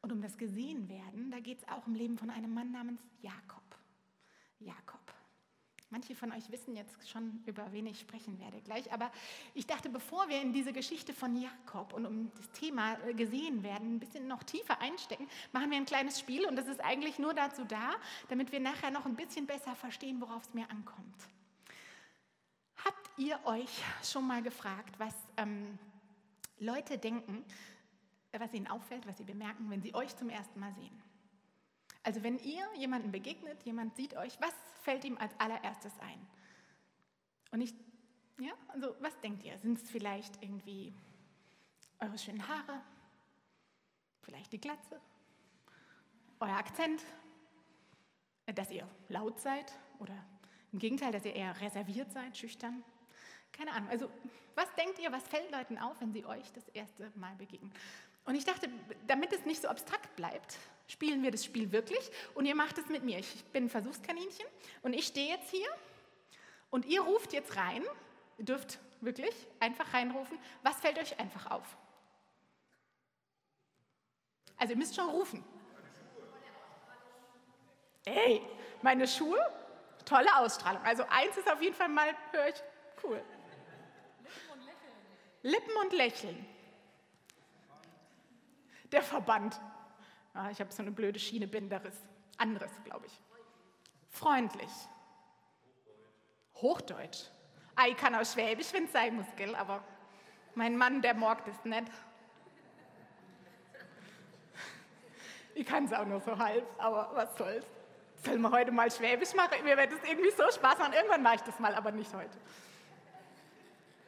Und 0.00 0.12
um 0.12 0.20
das 0.20 0.36
Gesehen 0.36 0.88
werden, 0.88 1.30
da 1.30 1.38
geht 1.40 1.58
es 1.58 1.68
auch 1.68 1.86
im 1.86 1.94
Leben 1.94 2.18
von 2.18 2.30
einem 2.30 2.52
Mann 2.52 2.72
namens 2.72 3.00
Jakob. 3.20 3.62
Jakob. 4.58 5.07
Manche 5.90 6.14
von 6.14 6.32
euch 6.32 6.50
wissen 6.50 6.76
jetzt 6.76 7.08
schon, 7.08 7.42
über 7.46 7.72
wen 7.72 7.86
ich 7.86 7.98
sprechen 7.98 8.38
werde 8.38 8.60
gleich. 8.60 8.92
Aber 8.92 9.10
ich 9.54 9.66
dachte, 9.66 9.88
bevor 9.88 10.28
wir 10.28 10.42
in 10.42 10.52
diese 10.52 10.74
Geschichte 10.74 11.14
von 11.14 11.34
Jakob 11.34 11.94
und 11.94 12.04
um 12.04 12.30
das 12.36 12.50
Thema 12.50 12.98
äh, 13.06 13.14
gesehen 13.14 13.62
werden, 13.62 13.94
ein 13.94 13.98
bisschen 13.98 14.28
noch 14.28 14.42
tiefer 14.42 14.78
einstecken, 14.82 15.26
machen 15.52 15.70
wir 15.70 15.78
ein 15.78 15.86
kleines 15.86 16.20
Spiel. 16.20 16.46
Und 16.46 16.56
das 16.56 16.66
ist 16.66 16.84
eigentlich 16.84 17.18
nur 17.18 17.32
dazu 17.32 17.64
da, 17.64 17.94
damit 18.28 18.52
wir 18.52 18.60
nachher 18.60 18.90
noch 18.90 19.06
ein 19.06 19.16
bisschen 19.16 19.46
besser 19.46 19.74
verstehen, 19.76 20.20
worauf 20.20 20.42
es 20.42 20.52
mir 20.52 20.70
ankommt. 20.70 21.16
Habt 22.84 23.18
ihr 23.18 23.40
euch 23.46 23.82
schon 24.02 24.26
mal 24.26 24.42
gefragt, 24.42 24.94
was 24.98 25.14
ähm, 25.38 25.78
Leute 26.58 26.98
denken, 26.98 27.44
was 28.38 28.52
ihnen 28.52 28.66
auffällt, 28.66 29.06
was 29.06 29.16
sie 29.16 29.24
bemerken, 29.24 29.70
wenn 29.70 29.80
sie 29.80 29.94
euch 29.94 30.14
zum 30.16 30.28
ersten 30.28 30.60
Mal 30.60 30.74
sehen? 30.74 31.07
Also 32.08 32.22
wenn 32.22 32.38
ihr 32.38 32.64
jemanden 32.74 33.12
begegnet, 33.12 33.62
jemand 33.64 33.94
sieht 33.94 34.16
euch, 34.16 34.40
was 34.40 34.54
fällt 34.80 35.04
ihm 35.04 35.18
als 35.18 35.38
allererstes 35.38 35.92
ein? 36.00 36.26
Und 37.50 37.60
ich, 37.60 37.74
ja, 38.40 38.52
also 38.68 38.96
was 39.00 39.20
denkt 39.20 39.44
ihr? 39.44 39.58
Sind 39.58 39.76
es 39.76 39.90
vielleicht 39.90 40.42
irgendwie 40.42 40.94
eure 41.98 42.16
schönen 42.16 42.48
Haare? 42.48 42.80
Vielleicht 44.22 44.54
die 44.54 44.58
Glatze? 44.58 44.98
Euer 46.40 46.56
Akzent? 46.56 47.04
Dass 48.54 48.70
ihr 48.70 48.88
laut 49.10 49.38
seid? 49.38 49.70
Oder 49.98 50.16
im 50.72 50.78
Gegenteil, 50.78 51.12
dass 51.12 51.26
ihr 51.26 51.34
eher 51.34 51.60
reserviert 51.60 52.10
seid, 52.10 52.38
schüchtern? 52.38 52.82
Keine 53.52 53.72
Ahnung. 53.72 53.90
Also 53.90 54.10
was 54.54 54.72
denkt 54.76 54.98
ihr, 54.98 55.12
was 55.12 55.28
fällt 55.28 55.52
Leuten 55.52 55.76
auf, 55.76 56.00
wenn 56.00 56.14
sie 56.14 56.24
euch 56.24 56.50
das 56.54 56.66
erste 56.68 57.12
Mal 57.16 57.36
begegnen? 57.36 57.70
Und 58.24 58.34
ich 58.34 58.46
dachte, 58.46 58.70
damit 59.06 59.30
es 59.34 59.44
nicht 59.44 59.60
so 59.60 59.68
abstrakt 59.68 60.16
bleibt, 60.16 60.56
spielen 60.88 61.22
wir 61.22 61.30
das 61.30 61.44
Spiel 61.44 61.70
wirklich 61.70 62.10
und 62.34 62.46
ihr 62.46 62.54
macht 62.54 62.78
es 62.78 62.88
mit 62.88 63.04
mir. 63.04 63.18
Ich 63.18 63.44
bin 63.52 63.64
ein 63.64 63.70
Versuchskaninchen 63.70 64.46
und 64.82 64.94
ich 64.94 65.06
stehe 65.06 65.28
jetzt 65.28 65.50
hier 65.50 65.68
und 66.70 66.86
ihr 66.86 67.02
ruft 67.02 67.32
jetzt 67.32 67.56
rein. 67.56 67.84
Ihr 68.38 68.44
dürft 68.44 68.78
wirklich 69.00 69.34
einfach 69.60 69.92
reinrufen. 69.92 70.38
Was 70.62 70.80
fällt 70.80 70.98
euch 70.98 71.18
einfach 71.20 71.50
auf? 71.50 71.76
Also 74.56 74.72
ihr 74.72 74.78
müsst 74.78 74.96
schon 74.96 75.08
rufen. 75.08 75.44
Ey, 78.04 78.42
meine 78.82 79.06
Schuhe, 79.06 79.38
tolle 80.04 80.34
Ausstrahlung. 80.36 80.82
Also 80.82 81.04
eins 81.08 81.36
ist 81.36 81.50
auf 81.50 81.60
jeden 81.60 81.74
Fall 81.74 81.88
mal, 81.88 82.16
höre 82.32 82.48
ich, 82.48 82.54
cool. 83.04 83.22
Lippen 84.22 84.50
und 84.52 84.64
Lächeln. 84.64 85.42
Lippen 85.42 85.76
und 85.76 85.92
Lächeln. 85.92 86.46
Der 88.90 89.02
Verband. 89.02 89.60
Ah, 90.38 90.50
ich 90.52 90.60
habe 90.60 90.72
so 90.72 90.82
eine 90.82 90.92
blöde 90.92 91.18
Schiene, 91.18 91.48
Binderis. 91.48 91.96
Anderes, 92.36 92.70
glaube 92.84 93.06
ich. 93.06 93.12
Freundlich. 94.08 94.70
Hochdeutsch. 96.54 97.24
Ah, 97.74 97.88
ich 97.88 97.96
kann 97.96 98.14
auch 98.14 98.24
Schwäbisch, 98.24 98.72
wenn 98.72 98.84
es 98.84 98.92
sein 98.92 99.16
muss, 99.16 99.26
gell? 99.34 99.56
aber 99.56 99.82
mein 100.54 100.76
Mann, 100.76 101.02
der 101.02 101.14
mag 101.14 101.44
das 101.44 101.64
nicht. 101.64 101.90
Ich 105.56 105.66
kann 105.66 105.86
es 105.86 105.92
auch 105.92 106.06
nur 106.06 106.20
so 106.20 106.38
halb, 106.38 106.64
aber 106.78 107.10
was 107.14 107.36
soll's. 107.36 107.66
Sollen 108.24 108.40
wir 108.40 108.52
heute 108.52 108.70
mal 108.70 108.88
Schwäbisch 108.92 109.34
machen? 109.34 109.64
Mir 109.64 109.76
wird 109.76 109.90
es 109.90 110.08
irgendwie 110.08 110.30
so 110.30 110.48
Spaß 110.52 110.78
machen. 110.78 110.92
Irgendwann 110.92 111.22
mache 111.24 111.34
ich 111.36 111.42
das 111.42 111.58
mal, 111.58 111.74
aber 111.74 111.90
nicht 111.90 112.14
heute. 112.14 112.38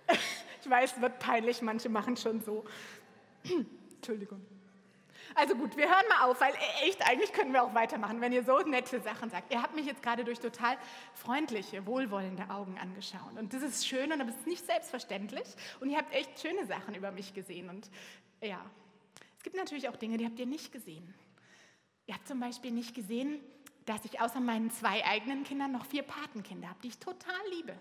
Ich 0.63 0.69
weiß, 0.69 0.93
es 0.97 1.01
wird 1.01 1.19
peinlich, 1.19 1.63
manche 1.63 1.89
machen 1.89 2.19
schon 2.19 2.43
so. 2.43 2.67
Entschuldigung. 3.97 4.45
Also 5.35 5.55
gut, 5.55 5.77
wir 5.77 5.89
hören 5.89 6.05
mal 6.09 6.29
auf, 6.29 6.41
weil 6.41 6.53
e- 6.53 6.89
echt, 6.89 7.07
eigentlich 7.09 7.33
können 7.33 7.53
wir 7.53 7.63
auch 7.63 7.75
weitermachen, 7.75 8.21
wenn 8.21 8.33
ihr 8.33 8.45
so 8.45 8.59
nette 8.61 9.01
Sachen 9.01 9.31
sagt. 9.31 9.53
Ihr 9.53 9.63
habt 9.63 9.75
mich 9.75 9.87
jetzt 9.87 10.03
gerade 10.03 10.25
durch 10.25 10.41
total 10.41 10.77
freundliche, 11.15 11.87
wohlwollende 11.87 12.49
Augen 12.51 12.79
angeschaut. 12.79 13.37
Und 13.37 13.53
das 13.53 13.63
ist 13.63 13.87
schön 13.87 14.13
und 14.13 14.19
das 14.19 14.29
ist 14.29 14.47
nicht 14.47 14.67
selbstverständlich. 14.67 15.47
Und 15.81 15.91
ihr 15.91 15.99
habt 15.99 16.13
echt 16.13 16.41
schöne 16.41 16.67
Sachen 16.67 16.95
über 16.95 17.11
mich 17.13 17.33
gesehen. 17.35 17.69
Und 17.69 17.91
ja, 18.43 18.61
es 19.39 19.45
gibt 19.45 19.57
natürlich 19.57 19.89
auch 19.89 19.97
Dinge, 19.97 20.17
die 20.17 20.27
habt 20.27 20.39
ihr 20.39 20.47
nicht 20.47 20.73
gesehen. 20.73 21.15
Ihr 22.07 22.15
habt 22.15 22.27
zum 22.27 22.41
Beispiel 22.41 22.73
nicht 22.73 22.95
gesehen, 22.95 23.41
dass 23.87 24.05
ich 24.05 24.21
außer 24.21 24.41
meinen 24.41 24.71
zwei 24.71 25.05
eigenen 25.05 25.45
Kindern 25.45 25.73
noch 25.73 25.87
vier 25.87 26.03
Patenkinder 26.03 26.69
habe, 26.69 26.81
die 26.83 26.89
ich 26.89 26.99
total 26.99 27.41
liebe. 27.51 27.75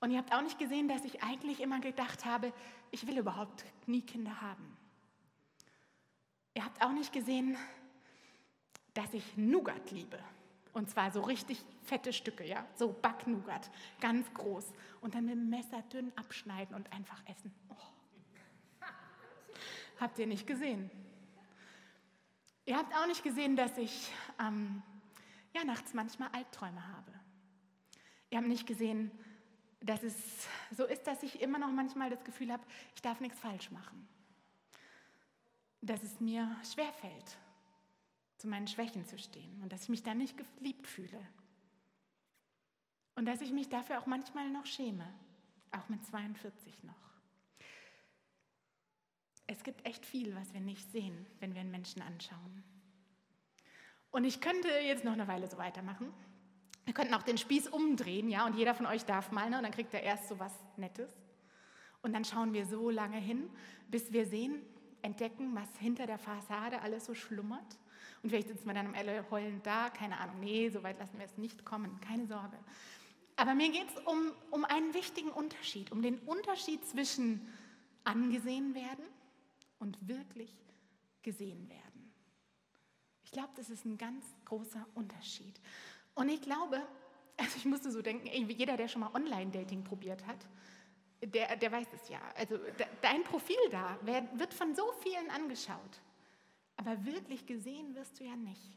Und 0.00 0.10
ihr 0.10 0.18
habt 0.18 0.32
auch 0.32 0.42
nicht 0.42 0.58
gesehen, 0.58 0.88
dass 0.88 1.04
ich 1.04 1.22
eigentlich 1.22 1.60
immer 1.60 1.80
gedacht 1.80 2.24
habe, 2.24 2.52
ich 2.90 3.06
will 3.06 3.18
überhaupt 3.18 3.64
nie 3.86 4.02
Kinder 4.02 4.40
haben. 4.40 4.76
Ihr 6.58 6.64
habt 6.64 6.82
auch 6.82 6.90
nicht 6.90 7.12
gesehen, 7.12 7.56
dass 8.92 9.14
ich 9.14 9.36
Nougat 9.36 9.92
liebe. 9.92 10.18
Und 10.72 10.90
zwar 10.90 11.12
so 11.12 11.20
richtig 11.20 11.64
fette 11.84 12.12
Stücke, 12.12 12.44
ja, 12.44 12.66
so 12.74 12.88
Backnougat, 13.00 13.70
ganz 14.00 14.26
groß. 14.34 14.64
Und 15.00 15.14
dann 15.14 15.26
mit 15.26 15.36
dem 15.36 15.50
Messer 15.50 15.82
dünn 15.82 16.10
abschneiden 16.16 16.74
und 16.74 16.92
einfach 16.92 17.22
essen. 17.28 17.54
Oh. 17.68 17.76
Habt 20.00 20.18
ihr 20.18 20.26
nicht 20.26 20.48
gesehen? 20.48 20.90
Ihr 22.66 22.76
habt 22.76 22.92
auch 22.92 23.06
nicht 23.06 23.22
gesehen, 23.22 23.54
dass 23.54 23.78
ich 23.78 24.10
ähm, 24.40 24.82
ja, 25.54 25.62
nachts 25.62 25.94
manchmal 25.94 26.30
Albträume 26.32 26.88
habe. 26.88 27.12
Ihr 28.30 28.38
habt 28.38 28.48
nicht 28.48 28.66
gesehen, 28.66 29.12
dass 29.78 30.02
es 30.02 30.16
so 30.76 30.84
ist, 30.86 31.06
dass 31.06 31.22
ich 31.22 31.40
immer 31.40 31.60
noch 31.60 31.70
manchmal 31.70 32.10
das 32.10 32.24
Gefühl 32.24 32.50
habe, 32.50 32.64
ich 32.96 33.00
darf 33.00 33.20
nichts 33.20 33.38
falsch 33.38 33.70
machen 33.70 34.08
dass 35.80 36.02
es 36.02 36.20
mir 36.20 36.56
schwerfällt, 36.72 37.38
zu 38.36 38.48
meinen 38.48 38.68
Schwächen 38.68 39.04
zu 39.04 39.18
stehen 39.18 39.62
und 39.62 39.72
dass 39.72 39.84
ich 39.84 39.88
mich 39.88 40.02
dann 40.02 40.18
nicht 40.18 40.36
geliebt 40.36 40.86
fühle. 40.86 41.20
Und 43.14 43.26
dass 43.26 43.40
ich 43.40 43.50
mich 43.50 43.68
dafür 43.68 43.98
auch 43.98 44.06
manchmal 44.06 44.48
noch 44.50 44.66
schäme, 44.66 45.12
auch 45.72 45.88
mit 45.88 46.04
42 46.04 46.84
noch. 46.84 46.94
Es 49.48 49.64
gibt 49.64 49.84
echt 49.86 50.04
viel, 50.04 50.34
was 50.36 50.52
wir 50.52 50.60
nicht 50.60 50.90
sehen, 50.92 51.26
wenn 51.40 51.54
wir 51.54 51.60
einen 51.60 51.70
Menschen 51.70 52.02
anschauen. 52.02 52.62
Und 54.10 54.24
ich 54.24 54.40
könnte 54.40 54.68
jetzt 54.68 55.04
noch 55.04 55.12
eine 55.12 55.26
Weile 55.26 55.48
so 55.48 55.58
weitermachen. 55.58 56.12
Wir 56.84 56.94
könnten 56.94 57.14
auch 57.14 57.22
den 57.22 57.38
Spieß 57.38 57.68
umdrehen, 57.68 58.28
ja, 58.28 58.46
und 58.46 58.56
jeder 58.56 58.74
von 58.74 58.86
euch 58.86 59.04
darf 59.04 59.32
mal, 59.32 59.50
ne, 59.50 59.56
und 59.58 59.62
dann 59.62 59.72
kriegt 59.72 59.92
er 59.94 60.02
erst 60.02 60.28
so 60.28 60.38
was 60.38 60.52
Nettes. 60.76 61.12
Und 62.02 62.12
dann 62.12 62.24
schauen 62.24 62.52
wir 62.52 62.64
so 62.66 62.90
lange 62.90 63.18
hin, 63.18 63.50
bis 63.88 64.12
wir 64.12 64.26
sehen, 64.26 64.62
entdecken, 65.02 65.54
was 65.54 65.68
hinter 65.78 66.06
der 66.06 66.18
Fassade 66.18 66.80
alles 66.82 67.06
so 67.06 67.14
schlummert. 67.14 67.78
Und 68.22 68.30
vielleicht 68.30 68.48
sitzen 68.48 68.66
wir 68.66 68.74
dann 68.74 68.86
am 68.86 68.94
Ende 68.94 69.24
heulend 69.30 69.64
da, 69.66 69.90
keine 69.90 70.18
Ahnung, 70.18 70.40
nee, 70.40 70.68
so 70.70 70.82
weit 70.82 70.98
lassen 70.98 71.18
wir 71.18 71.26
es 71.26 71.36
nicht 71.38 71.64
kommen, 71.64 72.00
keine 72.00 72.26
Sorge. 72.26 72.58
Aber 73.36 73.54
mir 73.54 73.70
geht 73.70 73.88
es 73.88 74.02
um, 74.04 74.32
um 74.50 74.64
einen 74.64 74.94
wichtigen 74.94 75.30
Unterschied, 75.30 75.92
um 75.92 76.02
den 76.02 76.18
Unterschied 76.20 76.84
zwischen 76.84 77.46
angesehen 78.02 78.74
werden 78.74 79.04
und 79.78 79.96
wirklich 80.08 80.50
gesehen 81.22 81.68
werden. 81.68 82.12
Ich 83.22 83.30
glaube, 83.30 83.50
das 83.56 83.70
ist 83.70 83.84
ein 83.84 83.98
ganz 83.98 84.24
großer 84.46 84.84
Unterschied. 84.94 85.60
Und 86.14 86.30
ich 86.30 86.40
glaube, 86.40 86.82
also 87.36 87.56
ich 87.56 87.64
musste 87.64 87.92
so 87.92 88.02
denken, 88.02 88.26
jeder, 88.26 88.76
der 88.76 88.88
schon 88.88 89.02
mal 89.02 89.14
Online-Dating 89.14 89.84
probiert 89.84 90.26
hat, 90.26 90.48
der, 91.22 91.56
der 91.56 91.72
weiß 91.72 91.88
es 91.94 92.08
ja. 92.08 92.20
Also 92.36 92.58
dein 93.02 93.22
Profil 93.24 93.56
da 93.70 93.98
wird 94.02 94.54
von 94.54 94.74
so 94.74 94.92
vielen 95.02 95.30
angeschaut, 95.30 96.00
aber 96.76 97.04
wirklich 97.04 97.46
gesehen 97.46 97.94
wirst 97.94 98.20
du 98.20 98.24
ja 98.24 98.36
nicht. 98.36 98.76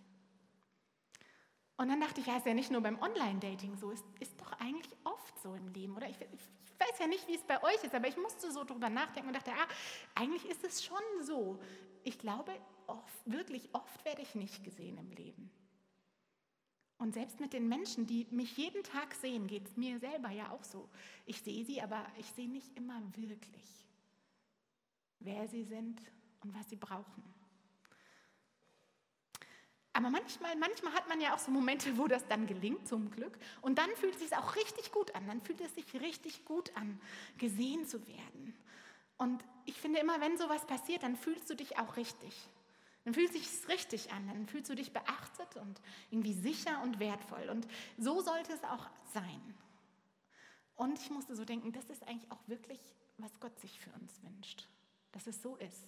Und 1.78 1.90
dann 1.90 2.00
dachte 2.00 2.22
ich, 2.22 2.28
ja, 2.28 2.38
ist 2.38 2.46
ja 2.46 2.54
nicht 2.54 2.70
nur 2.70 2.82
beim 2.82 3.02
Online-Dating 3.02 3.76
so, 3.76 3.90
ist, 3.90 4.06
ist 4.20 4.40
doch 4.40 4.52
eigentlich 4.60 4.96
oft 5.04 5.40
so 5.42 5.56
im 5.56 5.68
Leben, 5.70 5.96
oder? 5.96 6.08
Ich, 6.08 6.16
ich 6.22 6.80
weiß 6.80 7.00
ja 7.00 7.08
nicht, 7.08 7.28
wie 7.28 7.36
es 7.36 7.44
bei 7.44 7.62
euch 7.64 7.84
ist, 7.84 7.96
aber 7.96 8.08
ich 8.08 8.18
musste 8.18 8.52
so 8.52 8.64
drüber 8.64 8.90
nachdenken 8.90 9.30
und 9.30 9.36
dachte, 9.36 9.52
ah, 9.52 9.68
eigentlich 10.14 10.46
ist 10.46 10.64
es 10.64 10.84
schon 10.84 11.02
so. 11.24 11.60
Ich 12.04 12.20
glaube, 12.20 12.52
oft, 12.88 13.26
wirklich 13.26 13.70
oft 13.74 14.06
werde 14.06 14.22
ich 14.22 14.36
nicht 14.36 14.64
gesehen 14.64 14.98
im 14.98 15.12
Leben. 15.12 15.50
Und 17.01 17.15
selbst 17.15 17.39
mit 17.39 17.51
den 17.51 17.67
Menschen, 17.67 18.05
die 18.05 18.27
mich 18.29 18.55
jeden 18.58 18.84
Tag 18.84 19.15
sehen, 19.15 19.48
geht 19.48 19.67
es 19.67 19.75
mir 19.75 19.98
selber 19.98 20.29
ja 20.29 20.51
auch 20.51 20.63
so. 20.63 20.88
Ich 21.25 21.41
sehe 21.41 21.65
sie, 21.65 21.81
aber 21.81 22.05
ich 22.20 22.27
sehe 22.27 22.48
nicht 22.48 22.77
immer 22.77 23.01
wirklich, 23.15 23.88
wer 25.20 25.48
sie 25.48 25.63
sind 25.63 26.00
und 26.43 26.53
was 26.53 26.70
sie 26.70 26.75
brauchen. 26.75 27.24
Aber 29.93 30.12
manchmal, 30.12 30.55
manchmal 30.58 30.93
hat 30.93 31.10
man 31.10 31.20
ja 31.20 31.34
auch 31.34 31.39
so 31.39 31.50
Momente, 31.50 31.98
wo 31.98 32.08
das 32.08 32.27
dann 32.27 32.46
gelingt, 32.46 32.88
zum 32.88 33.10
Glück. 33.10 33.36
Und 33.62 33.79
dann 33.79 33.89
fühlt 33.96 34.13
es 34.13 34.22
sich 34.22 34.38
auch 34.38 34.55
richtig 34.55 34.91
gut 34.91 35.15
an. 35.15 35.25
Dann 35.25 35.41
fühlt 35.41 35.62
es 35.62 35.74
sich 35.74 36.00
richtig 36.00 36.46
gut 36.46 36.72
an, 36.77 37.01
gesehen 37.39 37.88
zu 37.88 38.05
werden. 38.08 38.55
Und 39.17 39.43
ich 39.65 39.81
finde 39.81 40.00
immer, 40.01 40.22
wenn 40.22 40.38
sowas 40.38 40.67
passiert, 40.67 41.01
dann 41.01 41.15
fühlst 41.15 41.50
du 41.50 41.55
dich 41.55 41.79
auch 41.79 41.98
richtig. 41.98 42.48
Dann 43.03 43.13
fühlt 43.13 43.34
sich 43.34 43.48
richtig 43.67 44.12
an, 44.12 44.27
dann 44.27 44.48
fühlst 44.48 44.70
du 44.70 44.75
dich 44.75 44.93
beachtet 44.93 45.55
und 45.55 45.81
irgendwie 46.12 46.34
sicher 46.34 46.81
und 46.84 47.00
wertvoll. 47.00 47.50
Und 47.50 47.67
so 47.98 48.22
sollte 48.22 48.53
es 48.53 48.63
auch 48.63 48.89
sein. 49.13 49.41
Und 50.75 51.00
ich 51.00 51.10
musste 51.10 51.36
so 51.36 51.46
denken, 51.46 51.72
das 51.72 51.89
ist 51.89 52.08
eigentlich 52.08 52.31
auch 52.31 52.48
wirklich, 52.48 52.79
was 53.17 53.39
Gott 53.39 53.60
sich 53.60 53.79
für 53.79 53.91
uns 53.91 54.22
wünscht, 54.24 54.67
dass 55.12 55.27
es 55.27 55.41
so 55.41 55.55
ist. 55.58 55.88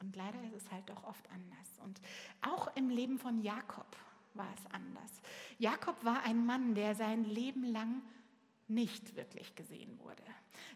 Und 0.00 0.16
leider 0.16 0.42
ist 0.42 0.54
es 0.54 0.70
halt 0.70 0.88
doch 0.88 1.04
oft 1.04 1.28
anders. 1.30 1.78
Und 1.84 2.00
auch 2.40 2.74
im 2.76 2.88
Leben 2.88 3.18
von 3.18 3.40
Jakob 3.40 3.96
war 4.34 4.52
es 4.56 4.72
anders. 4.72 5.22
Jakob 5.58 6.04
war 6.04 6.24
ein 6.24 6.44
Mann, 6.44 6.74
der 6.74 6.94
sein 6.94 7.24
Leben 7.24 7.64
lang 7.64 8.02
nicht 8.66 9.14
wirklich 9.14 9.54
gesehen 9.54 9.98
wurde. 10.00 10.22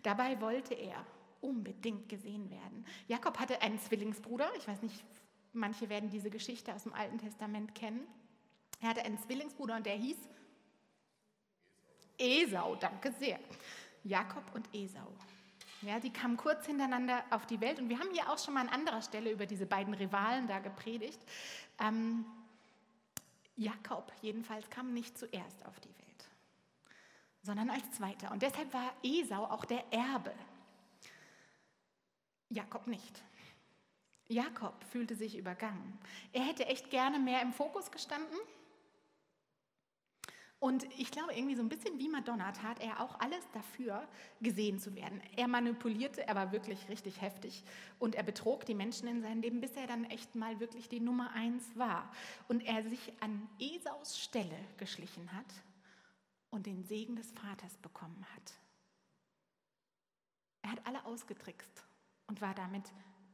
Dabei 0.02 0.40
wollte 0.40 0.74
er 0.74 1.04
unbedingt 1.40 2.08
gesehen 2.08 2.50
werden. 2.50 2.84
Jakob 3.08 3.38
hatte 3.38 3.62
einen 3.62 3.78
Zwillingsbruder, 3.78 4.50
ich 4.56 4.66
weiß 4.66 4.82
nicht, 4.82 5.04
manche 5.52 5.88
werden 5.88 6.10
diese 6.10 6.30
Geschichte 6.30 6.74
aus 6.74 6.84
dem 6.84 6.94
Alten 6.94 7.18
Testament 7.18 7.74
kennen. 7.74 8.06
Er 8.80 8.90
hatte 8.90 9.04
einen 9.04 9.18
Zwillingsbruder 9.18 9.76
und 9.76 9.86
der 9.86 9.94
hieß 9.94 10.16
Esau, 12.18 12.76
danke 12.76 13.12
sehr. 13.12 13.38
Jakob 14.04 14.44
und 14.54 14.68
Esau. 14.72 15.12
Ja, 15.82 16.00
die 16.00 16.12
kamen 16.12 16.36
kurz 16.36 16.66
hintereinander 16.66 17.22
auf 17.30 17.46
die 17.46 17.60
Welt 17.60 17.78
und 17.78 17.88
wir 17.88 17.98
haben 17.98 18.10
hier 18.12 18.30
auch 18.30 18.38
schon 18.38 18.54
mal 18.54 18.60
an 18.60 18.68
anderer 18.68 19.02
Stelle 19.02 19.30
über 19.30 19.46
diese 19.46 19.66
beiden 19.66 19.92
Rivalen 19.92 20.46
da 20.46 20.58
gepredigt. 20.58 21.20
Ähm, 21.78 22.24
Jakob 23.56 24.10
jedenfalls 24.22 24.68
kam 24.70 24.94
nicht 24.94 25.18
zuerst 25.18 25.64
auf 25.66 25.78
die 25.80 25.88
Welt, 25.88 26.28
sondern 27.42 27.70
als 27.70 27.90
zweiter. 27.92 28.30
Und 28.32 28.42
deshalb 28.42 28.72
war 28.72 28.92
Esau 29.02 29.44
auch 29.44 29.64
der 29.64 29.84
Erbe 29.92 30.32
Jakob 32.48 32.86
nicht. 32.86 33.22
Jakob 34.28 34.84
fühlte 34.84 35.14
sich 35.14 35.36
übergangen. 35.36 35.98
Er 36.32 36.42
hätte 36.42 36.66
echt 36.66 36.90
gerne 36.90 37.18
mehr 37.18 37.42
im 37.42 37.52
Fokus 37.52 37.90
gestanden. 37.90 38.38
Und 40.58 40.84
ich 40.98 41.10
glaube, 41.10 41.34
irgendwie 41.34 41.54
so 41.54 41.62
ein 41.62 41.68
bisschen 41.68 41.98
wie 41.98 42.08
Madonna 42.08 42.50
tat 42.50 42.80
er 42.80 43.00
auch 43.00 43.20
alles 43.20 43.44
dafür, 43.52 44.08
gesehen 44.40 44.78
zu 44.78 44.94
werden. 44.94 45.20
Er 45.36 45.48
manipulierte, 45.48 46.26
er 46.26 46.34
war 46.34 46.50
wirklich 46.50 46.88
richtig 46.88 47.20
heftig 47.20 47.62
und 47.98 48.14
er 48.14 48.22
betrog 48.22 48.64
die 48.64 48.74
Menschen 48.74 49.06
in 49.06 49.20
seinem 49.20 49.42
Leben, 49.42 49.60
bis 49.60 49.72
er 49.72 49.86
dann 49.86 50.04
echt 50.04 50.34
mal 50.34 50.58
wirklich 50.58 50.88
die 50.88 50.98
Nummer 50.98 51.30
eins 51.32 51.64
war. 51.76 52.10
Und 52.48 52.62
er 52.62 52.88
sich 52.88 53.12
an 53.20 53.48
Esaus 53.60 54.18
Stelle 54.18 54.58
geschlichen 54.78 55.30
hat 55.32 55.62
und 56.50 56.66
den 56.66 56.84
Segen 56.84 57.16
des 57.16 57.30
Vaters 57.32 57.76
bekommen 57.76 58.24
hat. 58.34 58.54
Er 60.62 60.72
hat 60.72 60.86
alle 60.86 61.04
ausgetrickst 61.04 61.86
und 62.26 62.40
war 62.40 62.54
damit 62.54 62.84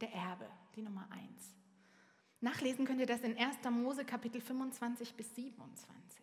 der 0.01 0.13
Erbe, 0.13 0.49
die 0.75 0.83
Nummer 0.83 1.09
eins. 1.11 1.55
Nachlesen 2.41 2.85
könnt 2.85 3.01
ihr 3.01 3.07
das 3.07 3.21
in 3.21 3.39
1. 3.39 3.59
Mose 3.71 4.05
Kapitel 4.05 4.41
25 4.41 5.15
bis 5.15 5.35
27. 5.35 6.23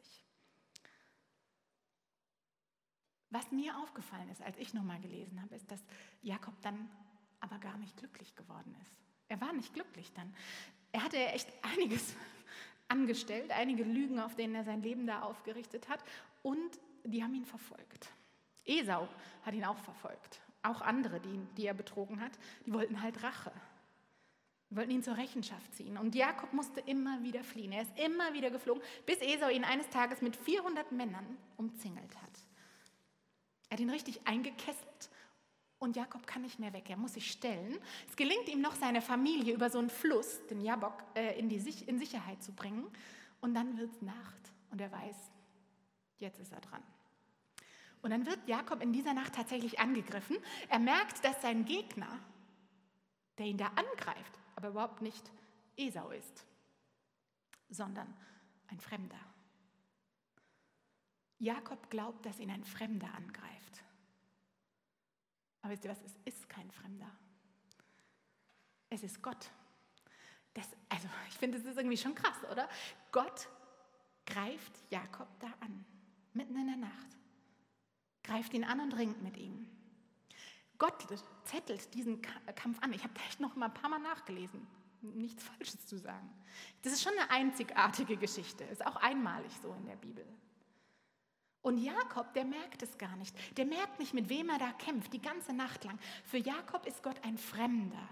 Was 3.30 3.52
mir 3.52 3.78
aufgefallen 3.78 4.30
ist, 4.30 4.42
als 4.42 4.58
ich 4.58 4.74
nochmal 4.74 5.00
gelesen 5.00 5.42
habe, 5.42 5.56
ist, 5.56 5.72
dass 5.72 5.82
Jakob 6.22 6.60
dann 6.62 6.90
aber 7.40 7.58
gar 7.60 7.78
nicht 7.78 7.96
glücklich 7.96 8.36
geworden 8.36 8.76
ist. 8.82 9.00
Er 9.28 9.40
war 9.40 9.54
nicht 9.54 9.74
glücklich 9.74 10.12
dann. 10.14 10.34
Er 10.92 11.04
hatte 11.04 11.18
echt 11.18 11.48
einiges 11.62 12.16
angestellt, 12.88 13.52
einige 13.52 13.84
Lügen, 13.84 14.20
auf 14.20 14.36
denen 14.36 14.56
er 14.56 14.64
sein 14.64 14.82
Leben 14.82 15.06
da 15.06 15.22
aufgerichtet 15.22 15.88
hat, 15.88 16.04
und 16.42 16.80
die 17.04 17.24
haben 17.24 17.34
ihn 17.34 17.46
verfolgt. 17.46 18.10
Esau 18.66 19.08
hat 19.44 19.54
ihn 19.54 19.66
auch 19.66 19.78
verfolgt. 19.78 20.42
Auch 20.62 20.82
andere, 20.82 21.20
die, 21.20 21.40
die 21.58 21.66
er 21.66 21.74
betrogen 21.74 22.22
hat, 22.22 22.32
die 22.66 22.74
wollten 22.74 23.02
halt 23.02 23.24
Rache. 23.24 23.52
Die 24.70 24.76
wollten 24.76 24.92
ihn 24.92 25.04
zur 25.04 25.18
Rechenschaft 25.18 25.74
ziehen. 25.74 25.98
Und 25.98 26.14
Jakob 26.16 26.54
musste 26.54 26.80
immer 26.82 27.24
wieder 27.24 27.44
fliehen. 27.44 27.72
Er 27.72 27.82
ist 27.82 27.98
immer 27.98 28.34
wieder 28.34 28.52
geflogen, 28.52 28.84
bis 29.06 29.18
Esau 29.18 29.50
ihn 29.50 29.64
eines 29.64 29.90
Tages 29.90 30.22
mit 30.22 30.36
400 30.36 30.92
Männern 30.92 31.26
umzingelt 31.58 32.16
hat. 32.22 32.30
Er 33.70 33.74
hat 33.74 33.80
ihn 33.80 33.90
richtig 33.90 34.28
eingekesselt 34.28 35.10
und 35.80 35.96
Jakob 35.96 36.28
kann 36.28 36.42
nicht 36.42 36.60
mehr 36.60 36.74
weg. 36.74 36.90
Er 36.90 36.98
muss 36.98 37.14
sich 37.14 37.32
stellen. 37.32 37.78
Es 38.08 38.16
gelingt 38.16 38.50
ihm 38.50 38.62
noch, 38.62 38.76
seine 38.76 39.02
Familie 39.02 39.54
über 39.54 39.70
so 39.70 39.80
einen 39.80 39.90
Fluss, 39.90 40.46
den 40.48 40.62
Jabok, 40.62 41.04
äh, 41.16 41.40
in, 41.40 41.50
die, 41.50 41.58
in 41.88 41.98
Sicherheit 41.98 42.44
zu 42.44 42.52
bringen. 42.52 42.86
Und 43.42 43.54
dann 43.54 43.78
wird 43.78 43.92
es 43.92 44.02
Nacht 44.02 44.52
und 44.72 44.82
er 44.82 44.92
weiß, 44.92 45.16
jetzt 46.18 46.40
ist 46.40 46.52
er 46.52 46.62
dran. 46.62 46.84
Und 48.02 48.12
dann 48.12 48.26
wird 48.26 48.48
Jakob 48.48 48.82
in 48.82 48.94
dieser 48.94 49.14
Nacht 49.14 49.36
tatsächlich 49.36 49.80
angegriffen. 49.80 50.38
Er 50.70 50.80
merkt, 50.80 51.24
dass 51.24 51.42
sein 51.42 51.66
Gegner, 51.66 52.20
der 53.38 53.48
ihn 53.48 53.58
da 53.58 53.68
angreift, 53.68 54.40
aber 54.56 54.70
überhaupt 54.70 55.02
nicht 55.02 55.32
Esau 55.76 56.10
ist, 56.12 56.46
sondern 57.70 58.14
ein 58.68 58.80
Fremder. 58.80 59.20
Jakob 61.40 61.90
glaubt, 61.90 62.26
dass 62.26 62.40
ihn 62.40 62.52
ein 62.52 62.64
Fremder 62.64 63.14
angreift. 63.16 63.84
Aber 65.62 65.72
wisst 65.72 65.86
ihr 65.86 65.92
was, 65.92 66.02
es 66.02 66.16
ist 66.26 66.50
kein 66.50 66.70
Fremder. 66.72 67.10
Es 68.90 69.04
ist 69.04 69.22
Gott. 69.22 69.50
Das, 70.54 70.68
also 70.90 71.08
ich 71.30 71.36
finde, 71.36 71.58
das 71.60 71.68
ist 71.68 71.78
irgendwie 71.78 71.98
schon 71.98 72.16
krass, 72.16 72.38
oder? 72.52 72.68
Gott 73.12 73.48
greift 74.26 74.72
Jakob 74.90 75.28
da 75.40 75.48
an, 75.60 75.86
mitten 76.34 76.56
in 76.58 76.68
der 76.68 76.78
Nacht. 76.78 77.19
Greift 78.30 78.54
ihn 78.54 78.64
an 78.64 78.80
und 78.80 78.94
ringt 78.94 79.24
mit 79.24 79.38
ihm. 79.38 79.68
Gott 80.78 81.08
zettelt 81.46 81.92
diesen 81.96 82.22
Kampf 82.22 82.80
an. 82.82 82.94
Ich 82.94 83.04
habe 83.04 83.14
echt 83.28 83.40
noch 83.40 83.56
mal 83.56 83.66
ein 83.66 83.74
paar 83.74 83.90
Mal 83.90 83.98
nachgelesen. 83.98 84.68
Nichts 85.02 85.44
Falsches 85.44 85.88
zu 85.88 85.98
sagen. 85.98 86.30
Das 86.84 86.94
ist 86.94 87.02
schon 87.02 87.14
eine 87.18 87.32
einzigartige 87.32 88.18
Geschichte. 88.18 88.66
Ist 88.66 88.86
auch 88.86 88.98
einmalig 88.98 89.52
so 89.64 89.74
in 89.74 89.86
der 89.88 89.96
Bibel. 89.96 90.24
Und 91.64 91.80
Jakob, 91.80 92.32
der 92.36 92.46
merkt 92.46 92.84
es 92.84 93.00
gar 93.00 93.16
nicht. 93.16 93.36
Der 93.58 93.66
merkt 93.66 93.98
nicht, 93.98 94.14
mit 94.14 94.30
wem 94.30 94.50
er 94.50 94.60
da 94.60 94.74
kämpft, 94.74 95.12
die 95.12 95.22
ganze 95.22 95.52
Nacht 95.52 95.84
lang. 95.86 95.98
Für 96.24 96.38
Jakob 96.38 96.86
ist 96.86 97.02
Gott 97.02 97.20
ein 97.24 97.38
Fremder, 97.40 98.08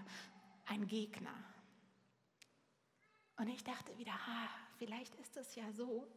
ein 0.66 0.88
Gegner. 0.88 1.34
Und 3.36 3.46
ich 3.46 3.62
dachte 3.62 3.96
wieder, 3.96 4.14
ha, 4.14 4.48
vielleicht 4.78 5.14
ist 5.14 5.36
es 5.36 5.54
ja 5.54 5.70
so, 5.70 6.08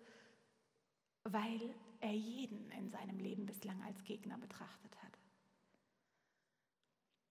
weil 1.23 1.73
er 1.99 2.13
jeden 2.13 2.69
in 2.71 2.89
seinem 2.89 3.19
Leben 3.19 3.45
bislang 3.45 3.81
als 3.83 4.03
Gegner 4.03 4.37
betrachtet 4.37 4.95
hat. 5.03 5.17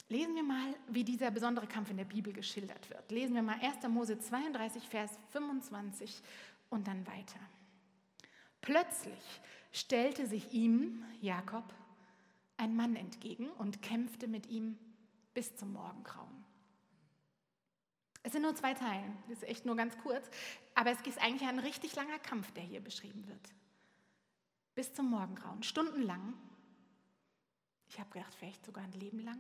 Lesen 0.08 0.34
wir 0.34 0.42
mal, 0.42 0.74
wie 0.88 1.04
dieser 1.04 1.30
besondere 1.30 1.68
Kampf 1.68 1.90
in 1.90 1.96
der 1.96 2.04
Bibel 2.04 2.32
geschildert 2.32 2.90
wird. 2.90 3.10
Lesen 3.12 3.34
wir 3.34 3.42
mal 3.42 3.60
1. 3.60 3.86
Mose 3.88 4.18
32, 4.18 4.88
Vers 4.88 5.16
25 5.30 6.20
und 6.68 6.88
dann 6.88 7.06
weiter. 7.06 7.38
Plötzlich 8.60 9.40
stellte 9.72 10.26
sich 10.26 10.52
ihm, 10.52 11.04
Jakob, 11.20 11.72
ein 12.56 12.74
Mann 12.74 12.96
entgegen 12.96 13.50
und 13.52 13.82
kämpfte 13.82 14.26
mit 14.26 14.48
ihm 14.48 14.78
bis 15.32 15.54
zum 15.56 15.72
Morgengrauen. 15.72 16.44
Es 18.22 18.32
sind 18.32 18.42
nur 18.42 18.54
zwei 18.54 18.74
Teile, 18.74 19.04
das 19.28 19.38
ist 19.38 19.48
echt 19.48 19.64
nur 19.64 19.76
ganz 19.76 19.96
kurz, 19.98 20.28
aber 20.74 20.90
es 20.90 21.00
ist 21.06 21.22
eigentlich 21.22 21.48
ein 21.48 21.58
richtig 21.58 21.94
langer 21.94 22.18
Kampf, 22.18 22.50
der 22.52 22.64
hier 22.64 22.80
beschrieben 22.80 23.26
wird. 23.26 23.54
Bis 24.80 24.94
zum 24.94 25.10
Morgengrauen, 25.10 25.62
stundenlang. 25.62 26.32
Ich 27.90 28.00
habe 28.00 28.08
gedacht, 28.08 28.34
vielleicht 28.34 28.64
sogar 28.64 28.82
ein 28.82 28.92
Leben 28.92 29.18
lang. 29.18 29.38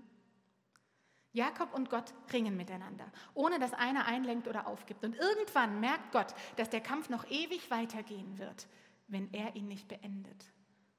Jakob 1.32 1.72
und 1.72 1.88
Gott 1.88 2.12
ringen 2.30 2.58
miteinander, 2.58 3.10
ohne 3.32 3.58
dass 3.58 3.72
einer 3.72 4.04
einlenkt 4.04 4.48
oder 4.48 4.66
aufgibt. 4.66 5.02
Und 5.02 5.16
irgendwann 5.16 5.80
merkt 5.80 6.12
Gott, 6.12 6.34
dass 6.56 6.68
der 6.68 6.82
Kampf 6.82 7.08
noch 7.08 7.24
ewig 7.30 7.70
weitergehen 7.70 8.38
wird 8.38 8.68
wenn 9.10 9.32
er 9.32 9.56
ihn 9.56 9.68
nicht 9.68 9.88
beendet. 9.88 10.52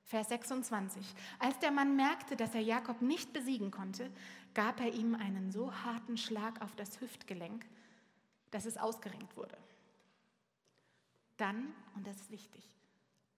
Vers 0.05 0.29
26. 0.29 1.05
Als 1.39 1.57
der 1.59 1.71
Mann 1.71 1.95
merkte, 1.95 2.35
dass 2.35 2.53
er 2.53 2.61
Jakob 2.61 3.01
nicht 3.01 3.31
besiegen 3.33 3.71
konnte, 3.71 4.11
gab 4.53 4.79
er 4.81 4.93
ihm 4.93 5.15
einen 5.15 5.51
so 5.51 5.73
harten 5.73 6.17
Schlag 6.17 6.61
auf 6.61 6.75
das 6.75 6.99
Hüftgelenk, 6.99 7.65
dass 8.51 8.65
es 8.65 8.77
ausgerenkt 8.77 9.37
wurde. 9.37 9.57
Dann, 11.37 11.73
und 11.95 12.05
das 12.05 12.17
ist 12.17 12.31
wichtig, 12.31 12.75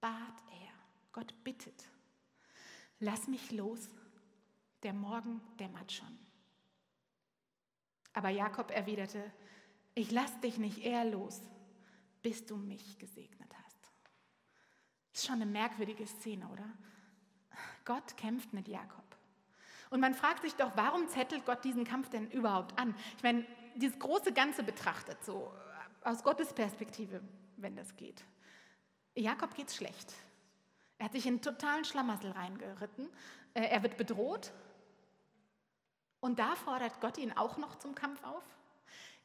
bat 0.01 0.11
er, 0.51 0.72
Gott 1.13 1.33
bittet, 1.43 1.89
lass 2.99 3.27
mich 3.27 3.51
los, 3.51 3.87
der 4.81 4.93
Morgen 4.93 5.41
dämmert 5.59 5.91
schon. 5.91 6.19
Aber 8.13 8.29
Jakob 8.29 8.71
erwiderte, 8.71 9.31
ich 9.95 10.11
lass 10.11 10.39
dich 10.41 10.57
nicht 10.57 10.79
eher 10.79 11.05
los, 11.05 11.41
bis 12.21 12.45
du 12.45 12.57
mich 12.57 12.97
gesegnet 12.97 13.51
hast. 13.63 13.77
Ist 15.13 15.25
schon 15.25 15.35
eine 15.35 15.45
merkwürdige 15.45 16.05
Szene, 16.07 16.47
oder? 16.49 16.67
Gott 17.85 18.17
kämpft 18.17 18.53
mit 18.53 18.67
Jakob. 18.67 19.03
Und 19.89 19.99
man 19.99 20.15
fragt 20.15 20.41
sich 20.41 20.55
doch, 20.55 20.75
warum 20.75 21.07
zettelt 21.07 21.45
Gott 21.45 21.63
diesen 21.63 21.83
Kampf 21.83 22.09
denn 22.09 22.31
überhaupt 22.31 22.79
an? 22.79 22.95
Ich 23.17 23.23
meine, 23.23 23.45
dieses 23.75 23.99
große 23.99 24.33
Ganze 24.33 24.63
betrachtet, 24.63 25.23
so 25.23 25.53
aus 26.03 26.23
Gottes 26.23 26.53
Perspektive, 26.53 27.21
wenn 27.57 27.75
das 27.75 27.95
geht. 27.95 28.23
Jakob 29.15 29.53
geht's 29.53 29.75
schlecht. 29.75 30.13
Er 31.03 31.07
hat 31.07 31.11
sich 31.15 31.25
in 31.25 31.33
einen 31.33 31.41
totalen 31.41 31.83
Schlamassel 31.83 32.31
reingeritten. 32.31 33.09
Äh, 33.55 33.65
er 33.65 33.83
wird 33.83 33.97
bedroht. 33.97 34.53
Und 36.21 36.39
da 36.39 36.55
fordert 36.55 37.01
Gott 37.01 37.17
ihn 37.17 37.33
auch 37.33 37.57
noch 37.57 37.77
zum 37.77 37.93
Kampf 37.93 38.23
auf. 38.23 38.45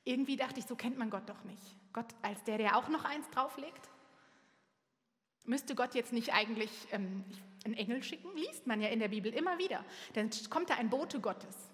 Irgendwie 0.03 0.35
dachte 0.35 0.59
ich, 0.59 0.67
so 0.67 0.75
kennt 0.75 0.99
man 0.99 1.09
Gott 1.09 1.29
doch 1.29 1.45
nicht. 1.45 1.63
Gott 1.93 2.13
als 2.21 2.43
der, 2.43 2.59
der 2.59 2.77
auch 2.77 2.89
noch 2.89 3.05
eins 3.05 3.31
drauflegt. 3.31 3.91
Müsste 5.45 5.77
Gott 5.77 5.95
jetzt 5.95 6.13
nicht 6.13 6.35
eigentlich 6.35 6.89
ähm, 6.91 7.25
einen 7.65 7.75
Engel 7.75 8.03
schicken? 8.03 8.37
Liest 8.37 8.67
man 8.67 8.81
ja 8.81 8.89
in 8.89 8.99
der 8.99 9.07
Bibel 9.07 9.33
immer 9.33 9.59
wieder. 9.59 9.85
Dann 10.15 10.31
kommt 10.51 10.71
da 10.71 10.75
ein 10.75 10.91
Bote 10.91 11.21
Gottes, 11.21 11.71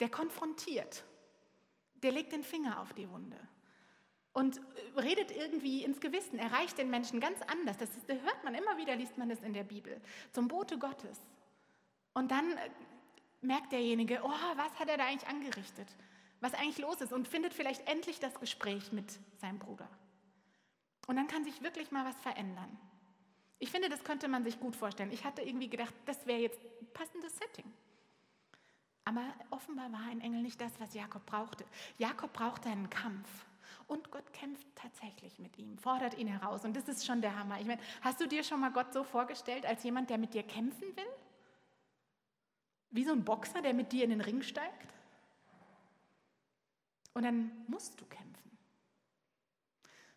der 0.00 0.08
konfrontiert, 0.08 1.04
der 1.96 2.12
legt 2.12 2.32
den 2.32 2.42
Finger 2.42 2.80
auf 2.80 2.94
die 2.94 3.10
Wunde 3.10 3.36
und 4.36 4.58
äh, 4.58 5.00
redet 5.00 5.30
irgendwie 5.30 5.82
ins 5.82 5.98
Gewissen, 5.98 6.38
erreicht 6.38 6.76
den 6.76 6.90
Menschen 6.90 7.20
ganz 7.20 7.40
anders. 7.46 7.78
Das, 7.78 7.88
hört 8.06 8.44
man 8.44 8.54
immer 8.54 8.76
wieder, 8.76 8.94
liest 8.94 9.16
man 9.16 9.30
das 9.30 9.40
in 9.40 9.54
der 9.54 9.64
Bibel. 9.64 9.98
Zum 10.32 10.46
Bote 10.46 10.78
Gottes. 10.78 11.18
Und 12.12 12.30
dann 12.30 12.52
äh, 12.52 12.70
merkt 13.40 13.72
derjenige, 13.72 14.20
oh, 14.22 14.56
was 14.56 14.78
hat 14.78 14.90
er 14.90 14.98
da 14.98 15.06
eigentlich 15.06 15.26
angerichtet? 15.26 15.88
Was 16.40 16.52
eigentlich 16.52 16.76
los 16.76 17.00
ist 17.00 17.14
und 17.14 17.26
findet 17.26 17.54
vielleicht 17.54 17.88
endlich 17.88 18.20
das 18.20 18.38
Gespräch 18.38 18.92
mit 18.92 19.18
seinem 19.38 19.58
Bruder. 19.58 19.88
Und 21.06 21.16
dann 21.16 21.28
kann 21.28 21.44
sich 21.44 21.62
wirklich 21.62 21.90
mal 21.90 22.04
was 22.04 22.20
verändern. 22.20 22.78
Ich 23.58 23.70
finde, 23.70 23.88
das 23.88 24.04
könnte 24.04 24.28
man 24.28 24.44
sich 24.44 24.60
gut 24.60 24.76
vorstellen. 24.76 25.12
Ich 25.12 25.24
hatte 25.24 25.40
irgendwie 25.40 25.70
gedacht, 25.70 25.94
das 26.04 26.26
wäre 26.26 26.40
jetzt 26.40 26.60
passendes 26.92 27.38
Setting. 27.38 27.72
Aber 29.06 29.22
offenbar 29.48 29.90
war 29.92 30.02
ein 30.10 30.20
Engel 30.20 30.42
nicht 30.42 30.60
das, 30.60 30.78
was 30.78 30.92
Jakob 30.92 31.24
brauchte. 31.24 31.64
Jakob 31.96 32.34
brauchte 32.34 32.68
einen 32.68 32.90
Kampf. 32.90 33.46
Und 33.86 34.10
Gott 34.10 34.32
kämpft 34.32 34.66
tatsächlich 34.74 35.38
mit 35.38 35.56
ihm, 35.58 35.78
fordert 35.78 36.18
ihn 36.18 36.26
heraus. 36.26 36.64
Und 36.64 36.74
das 36.74 36.88
ist 36.88 37.06
schon 37.06 37.20
der 37.20 37.38
Hammer. 37.38 37.60
Ich 37.60 37.66
meine, 37.66 37.80
hast 38.00 38.20
du 38.20 38.26
dir 38.26 38.42
schon 38.42 38.60
mal 38.60 38.72
Gott 38.72 38.92
so 38.92 39.04
vorgestellt, 39.04 39.64
als 39.64 39.84
jemand, 39.84 40.10
der 40.10 40.18
mit 40.18 40.34
dir 40.34 40.42
kämpfen 40.42 40.96
will? 40.96 41.06
Wie 42.90 43.04
so 43.04 43.12
ein 43.12 43.24
Boxer, 43.24 43.62
der 43.62 43.74
mit 43.74 43.92
dir 43.92 44.04
in 44.04 44.10
den 44.10 44.20
Ring 44.20 44.42
steigt? 44.42 44.92
Und 47.14 47.22
dann 47.22 47.50
musst 47.68 48.00
du 48.00 48.04
kämpfen. 48.06 48.58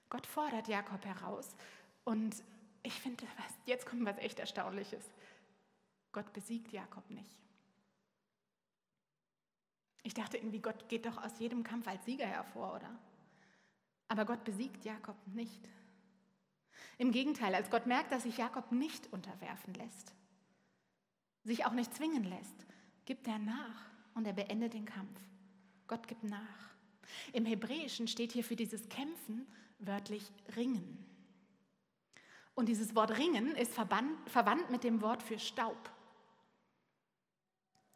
Gott 0.09 0.25
fordert 0.25 0.67
Jakob 0.67 1.05
heraus 1.05 1.55
und 2.03 2.43
ich 2.81 2.93
finde, 2.93 3.25
jetzt 3.65 3.85
kommt 3.85 4.05
was 4.05 4.17
echt 4.17 4.39
Erstaunliches. 4.39 5.05
Gott 6.11 6.33
besiegt 6.33 6.71
Jakob 6.71 7.07
nicht. 7.11 7.37
Ich 10.01 10.13
dachte 10.13 10.37
irgendwie, 10.37 10.59
Gott 10.59 10.89
geht 10.89 11.05
doch 11.05 11.17
aus 11.23 11.37
jedem 11.39 11.63
Kampf 11.63 11.87
als 11.87 12.03
Sieger 12.05 12.25
hervor, 12.25 12.75
oder? 12.75 12.99
Aber 14.09 14.25
Gott 14.25 14.43
besiegt 14.43 14.83
Jakob 14.83 15.15
nicht. 15.27 15.69
Im 16.97 17.11
Gegenteil, 17.11 17.55
als 17.55 17.69
Gott 17.69 17.85
merkt, 17.85 18.11
dass 18.11 18.23
sich 18.23 18.37
Jakob 18.37 18.71
nicht 18.73 19.11
unterwerfen 19.13 19.73
lässt, 19.75 20.13
sich 21.45 21.65
auch 21.65 21.71
nicht 21.71 21.95
zwingen 21.95 22.25
lässt, 22.25 22.65
gibt 23.05 23.27
er 23.27 23.39
nach. 23.39 23.89
und 24.15 24.25
er 24.25 24.33
beendet 24.33 24.73
den 24.73 24.85
Kampf. 24.85 25.17
Gott 25.87 26.07
gibt 26.07 26.23
nach. 26.23 26.75
Im 27.31 27.45
Hebräischen 27.45 28.07
steht 28.07 28.33
hier 28.33 28.43
für 28.43 28.57
dieses 28.57 28.89
Kämpfen 28.89 29.47
wörtlich 29.79 30.29
ringen. 30.57 31.05
Und 32.53 32.67
dieses 32.67 32.95
Wort 32.95 33.17
ringen 33.17 33.55
ist 33.55 33.73
verwandt 33.73 34.69
mit 34.69 34.83
dem 34.83 35.01
Wort 35.01 35.23
für 35.23 35.39
Staub. 35.39 35.89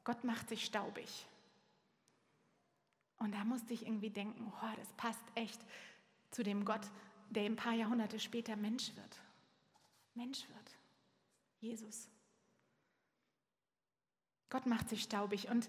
Gott 0.06 0.23
macht 0.23 0.47
sich 0.47 0.63
staubig. 0.63 1.26
Und 3.17 3.34
da 3.34 3.43
musste 3.43 3.73
ich 3.73 3.86
irgendwie 3.86 4.10
denken, 4.10 4.52
oh, 4.62 4.76
das 4.78 4.93
passt 4.93 5.23
echt 5.36 5.60
zu 6.34 6.43
dem 6.43 6.65
Gott, 6.65 6.89
der 7.30 7.43
ein 7.43 7.56
paar 7.56 7.74
Jahrhunderte 7.74 8.19
später 8.19 8.56
Mensch 8.56 8.96
wird. 8.96 9.22
Mensch 10.13 10.48
wird. 10.50 10.78
Jesus. 11.60 12.10
Gott 14.50 14.65
macht 14.65 14.89
sich 14.89 15.02
staubig 15.02 15.50
und 15.50 15.67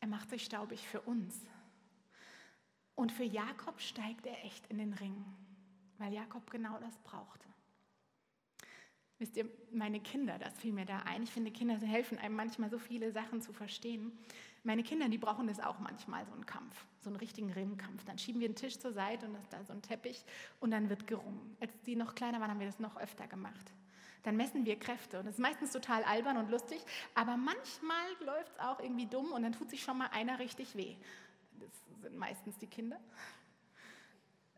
er 0.00 0.08
macht 0.08 0.30
sich 0.30 0.44
staubig 0.44 0.86
für 0.86 1.00
uns. 1.02 1.38
Und 2.94 3.12
für 3.12 3.24
Jakob 3.24 3.80
steigt 3.80 4.26
er 4.26 4.44
echt 4.44 4.66
in 4.68 4.78
den 4.78 4.94
Ring, 4.94 5.24
weil 5.98 6.12
Jakob 6.12 6.50
genau 6.50 6.78
das 6.78 6.96
brauchte. 6.98 7.51
Wisst 9.22 9.36
ihr, 9.36 9.48
meine 9.70 10.00
Kinder, 10.00 10.36
das 10.36 10.52
fiel 10.58 10.72
mir 10.72 10.84
da 10.84 10.98
ein. 11.04 11.22
Ich 11.22 11.30
finde, 11.30 11.52
Kinder 11.52 11.76
helfen 11.76 12.18
einem 12.18 12.34
manchmal 12.34 12.70
so 12.70 12.78
viele 12.80 13.12
Sachen 13.12 13.40
zu 13.40 13.52
verstehen. 13.52 14.10
Meine 14.64 14.82
Kinder, 14.82 15.08
die 15.08 15.16
brauchen 15.16 15.46
das 15.46 15.60
auch 15.60 15.78
manchmal, 15.78 16.26
so 16.26 16.32
einen 16.32 16.44
Kampf, 16.44 16.84
so 16.98 17.08
einen 17.08 17.14
richtigen 17.14 17.52
Ringkampf. 17.52 18.04
Dann 18.04 18.18
schieben 18.18 18.40
wir 18.40 18.48
einen 18.48 18.56
Tisch 18.56 18.80
zur 18.80 18.92
Seite 18.92 19.26
und 19.26 19.36
ist 19.36 19.52
da 19.52 19.62
so 19.62 19.74
ein 19.74 19.80
Teppich 19.80 20.24
und 20.58 20.72
dann 20.72 20.90
wird 20.90 21.06
gerungen. 21.06 21.56
Als 21.60 21.72
die 21.86 21.94
noch 21.94 22.16
kleiner 22.16 22.40
waren, 22.40 22.50
haben 22.50 22.58
wir 22.58 22.66
das 22.66 22.80
noch 22.80 22.96
öfter 22.96 23.28
gemacht. 23.28 23.72
Dann 24.24 24.36
messen 24.36 24.66
wir 24.66 24.76
Kräfte 24.76 25.20
und 25.20 25.26
das 25.26 25.34
ist 25.34 25.40
meistens 25.40 25.70
total 25.70 26.02
albern 26.02 26.36
und 26.36 26.50
lustig, 26.50 26.80
aber 27.14 27.36
manchmal 27.36 28.04
läuft 28.26 28.50
es 28.54 28.58
auch 28.58 28.80
irgendwie 28.80 29.06
dumm 29.06 29.30
und 29.30 29.44
dann 29.44 29.52
tut 29.52 29.70
sich 29.70 29.84
schon 29.84 29.98
mal 29.98 30.08
einer 30.08 30.40
richtig 30.40 30.74
weh. 30.74 30.96
Das 31.60 31.70
sind 32.02 32.18
meistens 32.18 32.58
die 32.58 32.66
Kinder. 32.66 32.98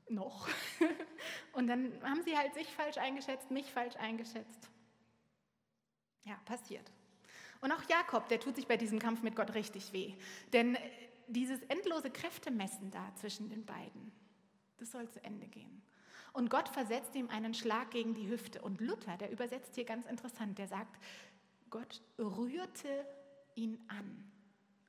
Noch. 0.08 0.48
Und 1.52 1.66
dann 1.66 1.92
haben 2.02 2.22
sie 2.22 2.36
halt 2.36 2.54
sich 2.54 2.68
falsch 2.68 2.98
eingeschätzt, 2.98 3.50
mich 3.50 3.70
falsch 3.70 3.96
eingeschätzt. 3.96 4.68
Ja, 6.24 6.36
passiert. 6.44 6.90
Und 7.60 7.72
auch 7.72 7.82
Jakob, 7.88 8.28
der 8.28 8.40
tut 8.40 8.56
sich 8.56 8.66
bei 8.66 8.76
diesem 8.76 8.98
Kampf 8.98 9.22
mit 9.22 9.36
Gott 9.36 9.54
richtig 9.54 9.92
weh. 9.92 10.14
Denn 10.52 10.76
dieses 11.28 11.62
endlose 11.62 12.10
Kräftemessen 12.10 12.90
da 12.90 13.14
zwischen 13.16 13.48
den 13.48 13.64
beiden, 13.64 14.12
das 14.78 14.90
soll 14.90 15.08
zu 15.08 15.22
Ende 15.24 15.46
gehen. 15.46 15.82
Und 16.34 16.50
Gott 16.50 16.68
versetzt 16.68 17.14
ihm 17.14 17.30
einen 17.30 17.54
Schlag 17.54 17.92
gegen 17.92 18.12
die 18.12 18.28
Hüfte. 18.28 18.60
Und 18.60 18.80
Luther, 18.80 19.16
der 19.16 19.30
übersetzt 19.30 19.76
hier 19.76 19.84
ganz 19.84 20.04
interessant, 20.06 20.58
der 20.58 20.66
sagt, 20.66 20.98
Gott 21.70 22.02
rührte 22.18 23.06
ihn 23.54 23.78
an, 23.88 24.30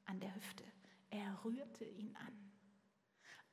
an 0.05 0.19
der 0.19 0.35
Hüfte. 0.35 0.63
Er 1.11 1.39
rührte 1.45 1.85
ihn 1.85 2.15
an. 2.15 2.44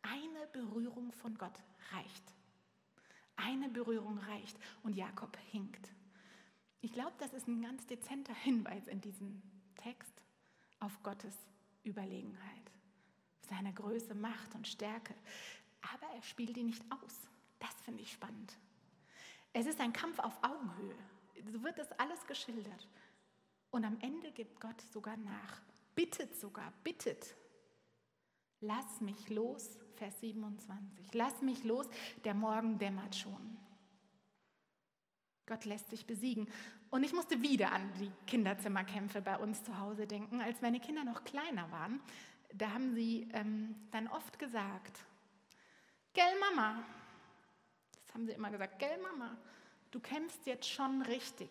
Eine 0.03 0.47
Berührung 0.53 1.13
von 1.13 1.37
Gott 1.39 1.59
reicht. 1.93 2.35
Eine 3.37 3.69
Berührung 3.69 4.19
reicht. 4.19 4.57
Und 4.83 4.97
Jakob 4.97 5.37
hinkt. 5.51 5.93
Ich 6.81 6.93
glaube, 6.93 7.15
das 7.19 7.33
ist 7.33 7.47
ein 7.47 7.63
ganz 7.63 7.87
dezenter 7.87 8.35
Hinweis 8.35 8.89
in 8.89 9.01
diesem 9.01 9.41
Text 9.77 10.13
auf 10.81 11.03
Gottes 11.03 11.37
Überlegenheit, 11.85 12.73
seine 13.49 13.73
Größe, 13.73 14.15
Macht 14.15 14.55
und 14.55 14.67
Stärke. 14.67 15.15
Aber 15.95 16.13
er 16.15 16.23
spielt 16.23 16.57
ihn 16.57 16.67
nicht 16.67 16.85
aus. 16.91 17.21
Das 17.61 17.75
finde 17.85 18.03
ich 18.03 18.13
spannend. 18.13 18.57
Es 19.53 19.67
ist 19.67 19.81
ein 19.81 19.93
Kampf 19.93 20.19
auf 20.19 20.43
Augenhöhe. 20.43 20.97
So 21.53 21.63
wird 21.63 21.79
das 21.79 21.93
alles 21.93 22.27
geschildert. 22.27 22.89
Und 23.71 23.85
am 23.85 23.99
Ende 24.01 24.33
gibt 24.33 24.61
Gott 24.61 24.81
sogar 24.93 25.17
nach, 25.17 25.63
bittet 25.95 26.35
sogar, 26.39 26.73
bittet. 26.85 27.35
Lass 28.63 29.01
mich 29.01 29.29
los, 29.29 29.77
Vers 29.97 30.21
27. 30.21 31.15
Lass 31.15 31.43
mich 31.43 31.65
los, 31.65 31.89
der 32.25 32.33
Morgen 32.35 32.79
dämmert 32.79 33.17
schon. 33.17 33.59
Gott 35.47 35.65
lässt 35.65 35.91
sich 35.91 36.07
besiegen. 36.07 36.49
Und 36.91 37.03
ich 37.03 37.13
musste 37.13 37.43
wieder 37.43 37.73
an 37.73 37.93
die 37.99 38.13
Kinderzimmerkämpfe 38.29 39.21
bei 39.21 39.37
uns 39.37 39.65
zu 39.65 39.79
Hause 39.79 40.07
denken. 40.07 40.41
Als 40.41 40.63
meine 40.63 40.79
Kinder 40.79 41.03
noch 41.03 41.25
kleiner 41.25 41.71
waren, 41.73 42.01
da 42.55 42.71
haben 42.71 42.95
sie 42.95 43.29
ähm, 43.33 43.75
dann 43.91 44.07
oft 44.07 44.39
gesagt, 44.39 45.01
Gell 46.13 46.39
Mama, 46.39 46.85
das 48.07 48.15
haben 48.15 48.27
sie 48.27 48.33
immer 48.33 48.51
gesagt, 48.51 48.79
Gell 48.79 48.99
Mama, 49.03 49.37
du 49.91 49.99
kämpfst 49.99 50.47
jetzt 50.47 50.69
schon 50.69 51.03
richtig. 51.03 51.51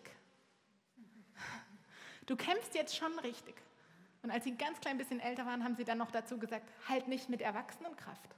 Du 2.24 2.36
kämpfst 2.36 2.74
jetzt 2.74 2.96
schon 2.96 3.18
richtig. 3.18 3.56
Und 4.22 4.30
als 4.30 4.44
sie 4.44 4.56
ganz 4.56 4.80
klein 4.80 4.98
bisschen 4.98 5.20
älter 5.20 5.46
waren, 5.46 5.64
haben 5.64 5.76
sie 5.76 5.84
dann 5.84 5.98
noch 5.98 6.10
dazu 6.10 6.38
gesagt, 6.38 6.68
halt 6.88 7.08
nicht 7.08 7.28
mit 7.28 7.40
Erwachsenenkraft. 7.40 8.36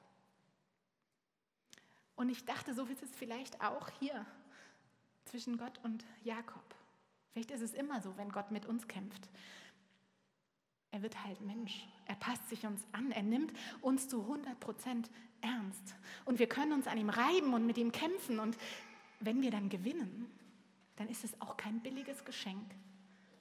Und 2.17 2.31
ich 2.31 2.45
dachte, 2.45 2.75
so 2.75 2.85
ist 2.85 3.03
es 3.03 3.15
vielleicht 3.15 3.61
auch 3.61 3.91
hier 4.01 4.25
zwischen 5.25 5.59
Gott 5.59 5.79
und 5.83 6.05
Jakob. 6.23 6.63
Vielleicht 7.33 7.51
ist 7.51 7.63
es 7.63 7.75
immer 7.75 8.01
so, 8.01 8.17
wenn 8.17 8.31
Gott 8.31 8.51
mit 8.51 8.67
uns 8.67 8.87
kämpft. 8.87 9.29
Er 10.93 11.03
wird 11.03 11.25
halt 11.25 11.41
Mensch. 11.41 11.87
Er 12.07 12.15
passt 12.15 12.49
sich 12.49 12.65
uns 12.65 12.81
an. 12.93 13.11
Er 13.11 13.25
nimmt 13.25 13.53
uns 13.81 14.09
zu 14.09 14.23
100 14.23 14.61
Prozent 14.61 15.11
ernst. 15.41 15.97
Und 16.25 16.39
wir 16.39 16.49
können 16.49 16.73
uns 16.73 16.87
an 16.87 16.97
ihm 16.97 17.11
reiben 17.11 17.53
und 17.53 17.67
mit 17.67 17.77
ihm 17.77 17.91
kämpfen. 17.91 18.39
Und 18.39 18.57
wenn 19.19 19.43
wir 19.43 19.51
dann 19.51 19.69
gewinnen, 19.69 20.31
dann 20.97 21.09
ist 21.09 21.25
es 21.25 21.41
auch 21.41 21.57
kein 21.57 21.81
billiges 21.81 22.25
Geschenk. 22.25 22.75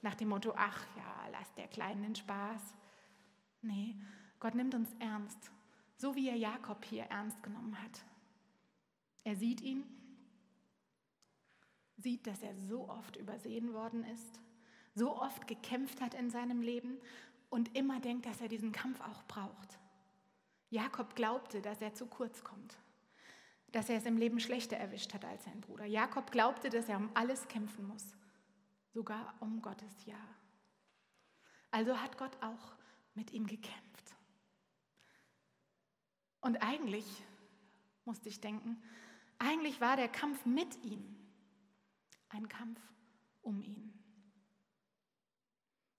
Nach 0.04 0.14
dem 0.14 0.28
Motto, 0.28 0.52
ach 0.54 0.84
ja, 0.96 1.28
lass 1.32 1.54
der 1.54 1.66
Kleinen 1.66 2.02
den 2.02 2.14
Spaß. 2.14 2.74
Nee, 3.62 3.96
Gott 4.38 4.54
nimmt 4.54 4.74
uns 4.74 4.90
ernst. 4.98 5.50
So 5.96 6.14
wie 6.14 6.28
er 6.28 6.36
Jakob 6.36 6.84
hier 6.84 7.04
ernst 7.04 7.42
genommen 7.42 7.80
hat. 7.82 8.04
Er 9.24 9.34
sieht 9.34 9.62
ihn 9.62 9.82
sieht, 11.96 12.26
dass 12.26 12.42
er 12.42 12.54
so 12.54 12.88
oft 12.90 13.16
übersehen 13.16 13.72
worden 13.72 14.04
ist, 14.04 14.40
so 14.94 15.16
oft 15.16 15.46
gekämpft 15.46 16.02
hat 16.02 16.12
in 16.12 16.28
seinem 16.28 16.60
Leben 16.60 16.98
und 17.48 17.74
immer 17.74 17.98
denkt, 17.98 18.26
dass 18.26 18.42
er 18.42 18.48
diesen 18.48 18.72
Kampf 18.72 19.00
auch 19.00 19.22
braucht. 19.24 19.78
Jakob 20.68 21.16
glaubte, 21.16 21.62
dass 21.62 21.80
er 21.80 21.94
zu 21.94 22.04
kurz 22.04 22.44
kommt, 22.44 22.76
dass 23.72 23.88
er 23.88 23.96
es 23.96 24.04
im 24.04 24.18
Leben 24.18 24.38
schlechter 24.38 24.76
erwischt 24.76 25.14
hat 25.14 25.24
als 25.24 25.44
sein 25.44 25.62
Bruder. 25.62 25.86
Jakob 25.86 26.30
glaubte, 26.30 26.68
dass 26.68 26.90
er 26.90 26.98
um 26.98 27.10
alles 27.14 27.48
kämpfen 27.48 27.86
muss, 27.86 28.04
sogar 28.94 29.34
um 29.40 29.60
Gottes 29.60 30.06
Ja. 30.06 30.16
Also 31.70 32.00
hat 32.00 32.16
Gott 32.16 32.40
auch 32.40 32.76
mit 33.14 33.32
ihm 33.32 33.46
gekämpft. 33.46 34.14
Und 36.40 36.62
eigentlich, 36.62 37.04
musste 38.04 38.28
ich 38.28 38.40
denken, 38.40 38.80
eigentlich 39.38 39.80
war 39.80 39.96
der 39.96 40.08
Kampf 40.08 40.46
mit 40.46 40.82
ihm 40.84 41.16
ein 42.28 42.48
Kampf 42.48 42.80
um 43.42 43.60
ihn. 43.60 43.92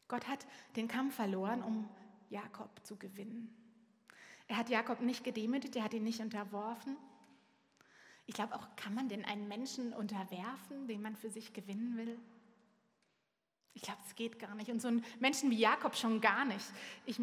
Gott 0.07 0.27
hat 0.27 0.45
den 0.75 0.87
Kampf 0.87 1.15
verloren, 1.15 1.63
um 1.63 1.89
Jakob 2.29 2.85
zu 2.85 2.95
gewinnen. 2.95 3.53
Er 4.47 4.57
hat 4.57 4.69
Jakob 4.69 5.01
nicht 5.01 5.23
gedemütigt, 5.23 5.75
er 5.75 5.83
hat 5.83 5.93
ihn 5.93 6.03
nicht 6.03 6.21
unterworfen. 6.21 6.95
Ich 8.27 8.35
glaube 8.35 8.55
auch, 8.55 8.75
kann 8.75 8.93
man 8.93 9.09
denn 9.09 9.25
einen 9.25 9.47
Menschen 9.47 9.93
unterwerfen, 9.93 10.87
den 10.87 11.01
man 11.01 11.15
für 11.15 11.29
sich 11.29 11.53
gewinnen 11.53 11.97
will? 11.97 12.19
Ich 13.75 13.81
glaube, 13.83 13.99
es 14.07 14.15
geht 14.15 14.39
gar 14.39 14.55
nicht. 14.55 14.71
Und 14.71 14.81
so 14.81 14.87
einen 14.87 15.05
Menschen 15.19 15.51
wie 15.51 15.59
Jakob 15.59 15.95
schon 15.95 16.19
gar 16.19 16.45
nicht. 16.45 16.65
Ich, 17.05 17.19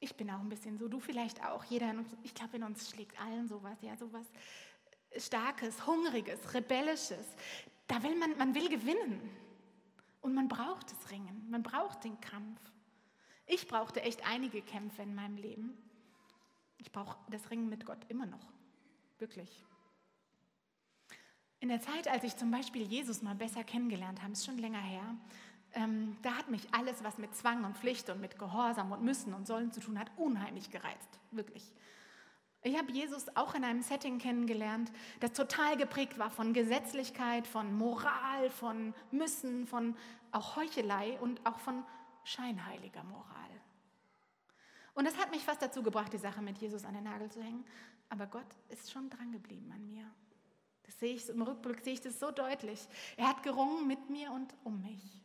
ich 0.00 0.14
bin 0.16 0.30
auch 0.30 0.40
ein 0.40 0.48
bisschen 0.48 0.76
so, 0.76 0.88
du 0.88 1.00
vielleicht 1.00 1.42
auch. 1.44 1.64
Jeder, 1.64 1.94
ich 2.22 2.34
glaube, 2.34 2.56
in 2.56 2.64
uns 2.64 2.90
schlägt 2.90 3.18
allen 3.20 3.48
sowas, 3.48 3.78
ja, 3.80 3.96
sowas 3.96 4.26
Starkes, 5.16 5.86
Hungriges, 5.86 6.52
Rebellisches. 6.52 7.26
Da 7.86 8.02
will 8.02 8.16
man, 8.16 8.36
man 8.36 8.54
will 8.54 8.68
gewinnen. 8.68 9.20
Und 10.20 10.34
man 10.34 10.48
braucht 10.48 10.90
das 10.90 11.10
Ringen, 11.10 11.48
man 11.50 11.62
braucht 11.62 12.04
den 12.04 12.20
Kampf. 12.20 12.60
Ich 13.46 13.66
brauchte 13.66 14.02
echt 14.02 14.26
einige 14.26 14.62
Kämpfe 14.62 15.02
in 15.02 15.14
meinem 15.14 15.36
Leben. 15.36 15.76
Ich 16.78 16.92
brauche 16.92 17.16
das 17.28 17.50
Ringen 17.50 17.68
mit 17.68 17.84
Gott 17.86 17.98
immer 18.08 18.26
noch. 18.26 18.52
Wirklich. 19.18 19.64
In 21.62 21.68
der 21.68 21.80
Zeit, 21.80 22.08
als 22.08 22.24
ich 22.24 22.36
zum 22.36 22.50
Beispiel 22.50 22.82
Jesus 22.82 23.22
mal 23.22 23.36
besser 23.36 23.62
kennengelernt 23.62 24.20
habe, 24.20 24.32
ist 24.32 24.44
schon 24.44 24.58
länger 24.58 24.80
her, 24.80 25.14
ähm, 25.74 26.16
da 26.22 26.32
hat 26.32 26.50
mich 26.50 26.66
alles, 26.74 27.04
was 27.04 27.18
mit 27.18 27.36
Zwang 27.36 27.62
und 27.62 27.78
Pflicht 27.78 28.10
und 28.10 28.20
mit 28.20 28.36
Gehorsam 28.36 28.90
und 28.90 29.04
Müssen 29.04 29.32
und 29.32 29.46
Sollen 29.46 29.70
zu 29.70 29.78
tun 29.78 29.96
hat, 29.96 30.10
unheimlich 30.16 30.72
gereizt. 30.72 31.20
Wirklich. 31.30 31.72
Ich 32.64 32.76
habe 32.76 32.90
Jesus 32.90 33.36
auch 33.36 33.54
in 33.54 33.62
einem 33.62 33.80
Setting 33.80 34.18
kennengelernt, 34.18 34.90
das 35.20 35.34
total 35.34 35.76
geprägt 35.76 36.18
war 36.18 36.30
von 36.30 36.52
Gesetzlichkeit, 36.52 37.46
von 37.46 37.72
Moral, 37.72 38.50
von 38.50 38.92
Müssen, 39.12 39.68
von 39.68 39.96
auch 40.32 40.56
Heuchelei 40.56 41.16
und 41.20 41.46
auch 41.46 41.60
von 41.60 41.84
scheinheiliger 42.24 43.04
Moral. 43.04 43.50
Und 44.94 45.06
das 45.06 45.16
hat 45.16 45.30
mich 45.30 45.44
fast 45.44 45.62
dazu 45.62 45.84
gebracht, 45.84 46.12
die 46.12 46.18
Sache 46.18 46.42
mit 46.42 46.58
Jesus 46.58 46.84
an 46.84 46.94
den 46.94 47.04
Nagel 47.04 47.30
zu 47.30 47.40
hängen. 47.40 47.64
Aber 48.08 48.26
Gott 48.26 48.48
ist 48.68 48.90
schon 48.90 49.08
dran 49.08 49.30
geblieben 49.30 49.70
an 49.72 49.86
mir. 49.86 50.10
Sehe 50.98 51.14
ich 51.14 51.28
im 51.28 51.42
Rückblick 51.42 51.80
sehe 51.80 51.94
ich 51.94 52.00
das 52.00 52.18
so 52.18 52.30
deutlich. 52.30 52.86
Er 53.16 53.28
hat 53.28 53.42
gerungen 53.42 53.86
mit 53.86 54.10
mir 54.10 54.30
und 54.32 54.54
um 54.64 54.82
mich. 54.82 55.20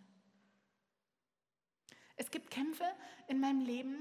Es 2.15 2.31
gibt 2.31 2.49
Kämpfe 2.49 2.85
in 3.27 3.39
meinem 3.39 3.61
Leben, 3.61 3.95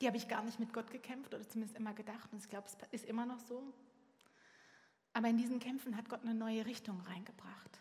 die 0.00 0.06
habe 0.06 0.16
ich 0.16 0.28
gar 0.28 0.42
nicht 0.42 0.58
mit 0.58 0.72
Gott 0.72 0.90
gekämpft 0.90 1.34
oder 1.34 1.46
zumindest 1.48 1.76
immer 1.78 1.94
gedacht. 1.94 2.32
Und 2.32 2.38
ich 2.42 2.48
glaube, 2.48 2.66
es 2.66 3.02
ist 3.02 3.08
immer 3.08 3.26
noch 3.26 3.38
so. 3.38 3.62
Aber 5.12 5.28
in 5.28 5.36
diesen 5.36 5.60
Kämpfen 5.60 5.96
hat 5.96 6.08
Gott 6.08 6.22
eine 6.22 6.34
neue 6.34 6.66
Richtung 6.66 7.00
reingebracht. 7.02 7.80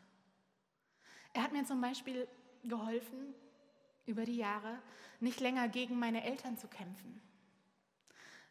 Er 1.34 1.44
hat 1.44 1.52
mir 1.52 1.66
zum 1.66 1.82
Beispiel 1.82 2.28
geholfen, 2.64 3.34
über 4.06 4.26
die 4.26 4.36
Jahre 4.36 4.80
nicht 5.20 5.40
länger 5.40 5.68
gegen 5.68 5.98
meine 5.98 6.24
Eltern 6.24 6.58
zu 6.58 6.68
kämpfen, 6.68 7.22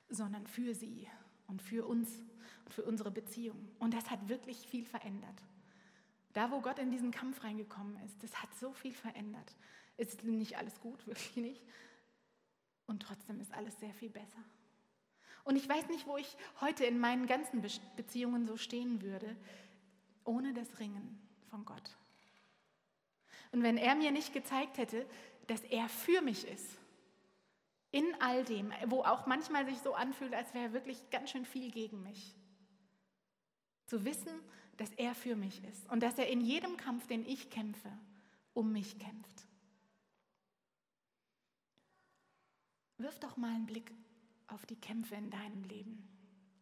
sondern 0.08 0.46
für 0.46 0.74
sie 0.74 1.08
und 1.46 1.62
für 1.62 1.86
uns 1.86 2.10
für 2.68 2.82
unsere 2.82 3.10
Beziehung. 3.10 3.68
Und 3.78 3.94
das 3.94 4.10
hat 4.10 4.28
wirklich 4.28 4.66
viel 4.66 4.84
verändert. 4.84 5.42
Da, 6.32 6.50
wo 6.50 6.60
Gott 6.60 6.78
in 6.78 6.90
diesen 6.90 7.10
Kampf 7.10 7.44
reingekommen 7.44 8.02
ist, 8.04 8.22
das 8.22 8.42
hat 8.42 8.48
so 8.58 8.72
viel 8.72 8.94
verändert. 8.94 9.54
Ist 9.96 10.24
nicht 10.24 10.56
alles 10.56 10.80
gut, 10.80 11.06
wirklich 11.06 11.36
nicht. 11.36 11.62
Und 12.86 13.02
trotzdem 13.02 13.40
ist 13.40 13.52
alles 13.52 13.78
sehr 13.78 13.94
viel 13.94 14.10
besser. 14.10 14.42
Und 15.44 15.56
ich 15.56 15.68
weiß 15.68 15.88
nicht, 15.88 16.06
wo 16.06 16.16
ich 16.16 16.36
heute 16.60 16.84
in 16.84 16.98
meinen 16.98 17.26
ganzen 17.26 17.62
Beziehungen 17.96 18.46
so 18.46 18.56
stehen 18.56 19.02
würde, 19.02 19.36
ohne 20.24 20.54
das 20.54 20.78
Ringen 20.78 21.20
von 21.50 21.64
Gott. 21.64 21.96
Und 23.50 23.62
wenn 23.62 23.76
er 23.76 23.94
mir 23.94 24.12
nicht 24.12 24.32
gezeigt 24.32 24.78
hätte, 24.78 25.04
dass 25.48 25.62
er 25.62 25.88
für 25.88 26.22
mich 26.22 26.46
ist, 26.46 26.78
in 27.90 28.06
all 28.20 28.44
dem, 28.44 28.72
wo 28.86 29.02
auch 29.02 29.26
manchmal 29.26 29.66
sich 29.66 29.78
so 29.78 29.94
anfühlt, 29.94 30.32
als 30.32 30.54
wäre 30.54 30.72
wirklich 30.72 31.10
ganz 31.10 31.30
schön 31.30 31.44
viel 31.44 31.70
gegen 31.70 32.02
mich, 32.02 32.34
zu 33.92 34.06
wissen, 34.06 34.32
dass 34.78 34.90
er 34.94 35.14
für 35.14 35.36
mich 35.36 35.62
ist 35.64 35.86
und 35.90 36.02
dass 36.02 36.16
er 36.16 36.26
in 36.28 36.40
jedem 36.40 36.78
Kampf, 36.78 37.06
den 37.08 37.26
ich 37.26 37.50
kämpfe, 37.50 37.92
um 38.54 38.72
mich 38.72 38.98
kämpft. 38.98 39.46
Wirf 42.96 43.18
doch 43.20 43.36
mal 43.36 43.54
einen 43.54 43.66
Blick 43.66 43.92
auf 44.46 44.64
die 44.64 44.80
Kämpfe 44.80 45.14
in 45.14 45.28
deinem 45.28 45.62
Leben. 45.64 46.08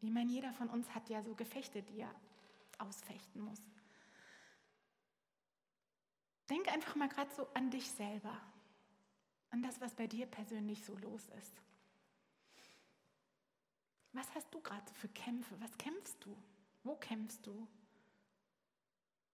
Ich 0.01 0.11
meine, 0.11 0.29
jeder 0.29 0.53
von 0.55 0.69
uns 0.71 0.93
hat 0.93 1.09
ja 1.09 1.23
so 1.23 1.37
Gefechte, 1.37 1.85
die 1.85 2.01
er 2.01 2.13
ausfechten 2.79 3.43
muss. 3.43 3.61
Denk 6.49 6.67
einfach 6.67 6.97
mal 6.97 7.09
gerade 7.09 7.33
so 7.33 7.47
an 7.55 7.71
dich 7.71 7.89
selber, 7.93 8.41
an 9.51 9.63
das, 9.63 9.81
was 9.81 9.95
bei 9.95 10.09
dir 10.09 10.27
persönlich 10.27 10.85
so 10.85 10.97
los 10.97 11.29
ist. 11.39 11.63
Was 14.15 14.35
hast 14.35 14.53
du 14.53 14.61
gerade 14.61 14.93
für 14.95 15.09
Kämpfe? 15.11 15.55
Was 15.61 15.79
kämpfst 15.79 16.17
du? 16.25 16.37
Wo 16.83 16.97
kämpfst 16.97 17.47
du? 17.47 17.69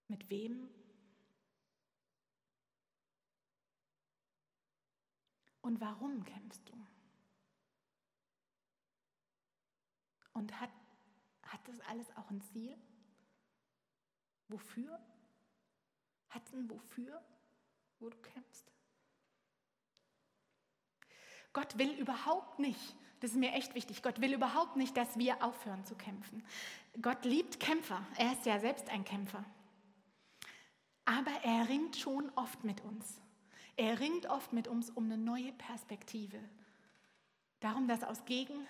Mit 0.08 0.28
wem? 0.30 0.68
Und 5.60 5.80
warum 5.80 6.24
kämpfst 6.24 6.68
du? 6.68 6.86
Und 10.32 10.60
hat, 10.60 10.70
hat 11.42 11.66
das 11.66 11.80
alles 11.80 12.08
auch 12.16 12.30
ein 12.30 12.40
Ziel? 12.42 12.78
Wofür? 14.48 15.00
Hat 16.28 16.46
es 16.46 16.52
ein 16.54 16.70
Wofür, 16.70 17.24
wo 17.98 18.10
du 18.10 18.16
kämpfst? 18.18 18.70
Gott 21.52 21.78
will 21.78 21.98
überhaupt 21.98 22.58
nicht, 22.58 22.94
das 23.26 23.32
ist 23.32 23.40
mir 23.40 23.54
echt 23.54 23.74
wichtig, 23.74 24.04
Gott 24.04 24.20
will 24.20 24.34
überhaupt 24.34 24.76
nicht, 24.76 24.96
dass 24.96 25.18
wir 25.18 25.42
aufhören 25.42 25.84
zu 25.84 25.96
kämpfen. 25.96 26.44
Gott 27.02 27.24
liebt 27.24 27.58
Kämpfer, 27.58 28.00
er 28.16 28.32
ist 28.32 28.46
ja 28.46 28.60
selbst 28.60 28.88
ein 28.88 29.04
Kämpfer. 29.04 29.44
Aber 31.06 31.32
er 31.42 31.68
ringt 31.68 31.96
schon 31.96 32.30
oft 32.36 32.62
mit 32.62 32.84
uns. 32.84 33.20
Er 33.74 33.98
ringt 33.98 34.26
oft 34.26 34.52
mit 34.52 34.68
uns 34.68 34.90
um 34.90 35.06
eine 35.06 35.18
neue 35.18 35.52
Perspektive. 35.54 36.38
Darum, 37.58 37.88
dass 37.88 38.04
aus 38.04 38.24
Gegen 38.26 38.64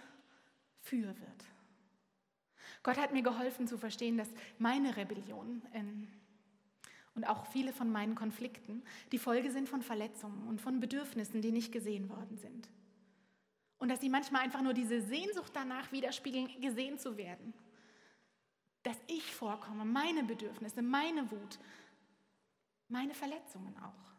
für 0.81 1.07
wird. 1.07 1.45
Gott 2.83 2.97
hat 2.97 3.13
mir 3.13 3.23
geholfen 3.23 3.69
zu 3.69 3.77
verstehen, 3.77 4.17
dass 4.17 4.31
meine 4.59 4.97
Rebellion 4.97 5.61
ähm, 5.75 6.09
und 7.15 7.25
auch 7.25 7.45
viele 7.49 7.75
von 7.75 7.93
meinen 7.93 8.15
Konflikten 8.15 8.83
die 9.13 9.19
Folge 9.19 9.51
sind 9.51 9.69
von 9.69 9.83
Verletzungen 9.83 10.49
und 10.49 10.63
von 10.63 10.81
Bedürfnissen, 10.81 11.43
die 11.43 11.53
nicht 11.53 11.73
gesehen 11.73 12.09
worden 12.09 12.39
sind. 12.39 12.71
Und 13.79 13.89
dass 13.89 14.01
sie 14.01 14.09
manchmal 14.09 14.43
einfach 14.43 14.63
nur 14.63 14.75
diese 14.75 15.03
Sehnsucht 15.03 15.53
danach 15.55 15.93
widerspiegeln, 15.93 16.61
gesehen 16.61 16.99
zu 16.99 17.17
werden. 17.17 17.53
Dass 18.83 18.97
ich 19.07 19.35
vorkomme, 19.35 19.85
meine 19.85 20.25
Bedürfnisse, 20.25 20.81
meine 20.83 21.31
Wut, 21.31 21.59
meine 22.89 23.15
Verletzungen 23.15 23.77
auch. 23.79 24.13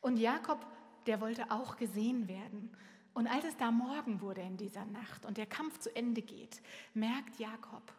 Und 0.00 0.18
Jakob, 0.18 0.64
der 1.06 1.20
wollte 1.20 1.50
auch 1.50 1.76
gesehen 1.76 2.28
werden. 2.28 2.74
Und 3.14 3.26
als 3.26 3.44
es 3.44 3.56
da 3.56 3.70
Morgen 3.70 4.20
wurde 4.20 4.40
in 4.40 4.56
dieser 4.56 4.84
Nacht 4.86 5.24
und 5.24 5.36
der 5.36 5.46
Kampf 5.46 5.78
zu 5.78 5.94
Ende 5.94 6.22
geht, 6.22 6.60
merkt 6.94 7.38
Jakob, 7.38 7.92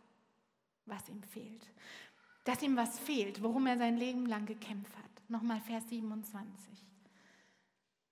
was 0.86 1.08
ihm 1.10 1.23
fehlt. 1.23 1.65
Dass 2.43 2.62
ihm 2.62 2.75
was 2.75 2.99
fehlt, 2.99 3.41
worum 3.41 3.65
er 3.67 3.78
sein 3.78 3.97
Leben 3.97 4.25
lang 4.25 4.45
gekämpft 4.45 4.95
hat. 4.97 5.30
Nochmal 5.30 5.62
Vers 5.62 5.88
27. 5.89 6.86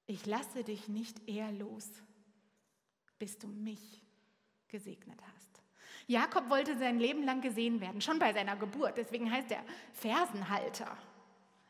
Ich 0.05 0.25
lasse 0.25 0.63
dich 0.63 0.87
nicht 0.87 1.27
eher 1.27 1.51
los, 1.51 1.89
bis 3.23 3.39
du 3.39 3.47
mich 3.47 4.01
gesegnet 4.67 5.17
hast. 5.33 5.61
Jakob 6.07 6.49
wollte 6.49 6.77
sein 6.77 6.99
Leben 6.99 7.23
lang 7.23 7.39
gesehen 7.39 7.79
werden, 7.79 8.01
schon 8.01 8.19
bei 8.19 8.33
seiner 8.33 8.57
Geburt. 8.57 8.97
Deswegen 8.97 9.31
heißt 9.31 9.49
er 9.49 9.63
Fersenhalter. 9.93 10.97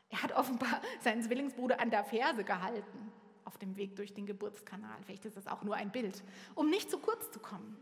Er 0.08 0.20
hat 0.24 0.32
offenbar 0.32 0.82
seinen 1.00 1.22
Zwillingsbruder 1.22 1.78
an 1.78 1.90
der 1.90 2.02
Ferse 2.02 2.42
gehalten 2.42 3.12
auf 3.44 3.56
dem 3.58 3.76
Weg 3.76 3.94
durch 3.94 4.12
den 4.12 4.26
Geburtskanal. 4.26 5.00
Vielleicht 5.04 5.26
ist 5.26 5.36
das 5.36 5.46
auch 5.46 5.62
nur 5.62 5.76
ein 5.76 5.92
Bild, 5.92 6.24
um 6.56 6.70
nicht 6.70 6.90
zu 6.90 6.98
kurz 6.98 7.30
zu 7.30 7.38
kommen. 7.38 7.76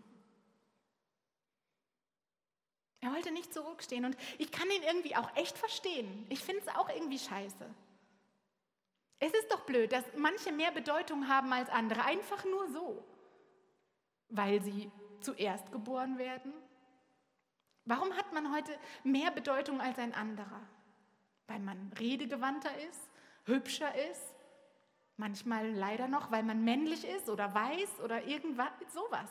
Er 3.01 3.11
wollte 3.15 3.33
nicht 3.33 3.55
zurückstehen 3.55 4.05
und 4.05 4.19
ich 4.37 4.53
kann 4.53 4.69
ihn 4.69 4.83
irgendwie 4.83 5.17
auch 5.17 5.35
echt 5.35 5.57
verstehen. 5.57 6.27
Ich 6.29 6.41
finde 6.41 6.61
es 6.61 6.69
auch 6.77 6.91
irgendwie 6.91 7.19
scheiße. 7.19 7.65
Es 9.19 9.33
ist 9.33 9.51
doch 9.51 9.61
blöd, 9.61 9.93
dass 9.93 10.05
manche 10.19 10.53
mehr 10.53 10.73
Bedeutung 10.73 11.27
haben 11.29 11.55
als 11.55 11.71
andere, 11.71 12.05
einfach 12.05 12.45
nur 12.45 12.69
so, 12.69 13.03
weil 14.33 14.61
sie 14.63 14.91
zuerst 15.21 15.71
geboren 15.71 16.19
werden. 16.19 16.53
Warum 17.85 18.13
hat 18.17 18.33
man 18.33 18.53
heute 18.55 18.77
mehr 19.05 19.31
Bedeutung 19.31 19.81
als 19.81 19.99
ein 19.99 20.15
anderer? 20.15 20.61
weil 21.53 21.61
man 21.61 21.93
redegewandter 21.99 22.75
ist, 22.89 23.11
hübscher 23.45 23.95
ist, 24.11 24.35
manchmal 25.17 25.71
leider 25.71 26.09
noch, 26.09 26.31
weil 26.31 26.43
man 26.43 26.65
männlich 26.65 27.07
ist 27.07 27.29
oder 27.29 27.55
weiß 27.55 28.01
oder 28.01 28.25
irgendwas, 28.25 28.71
sowas. 28.93 29.29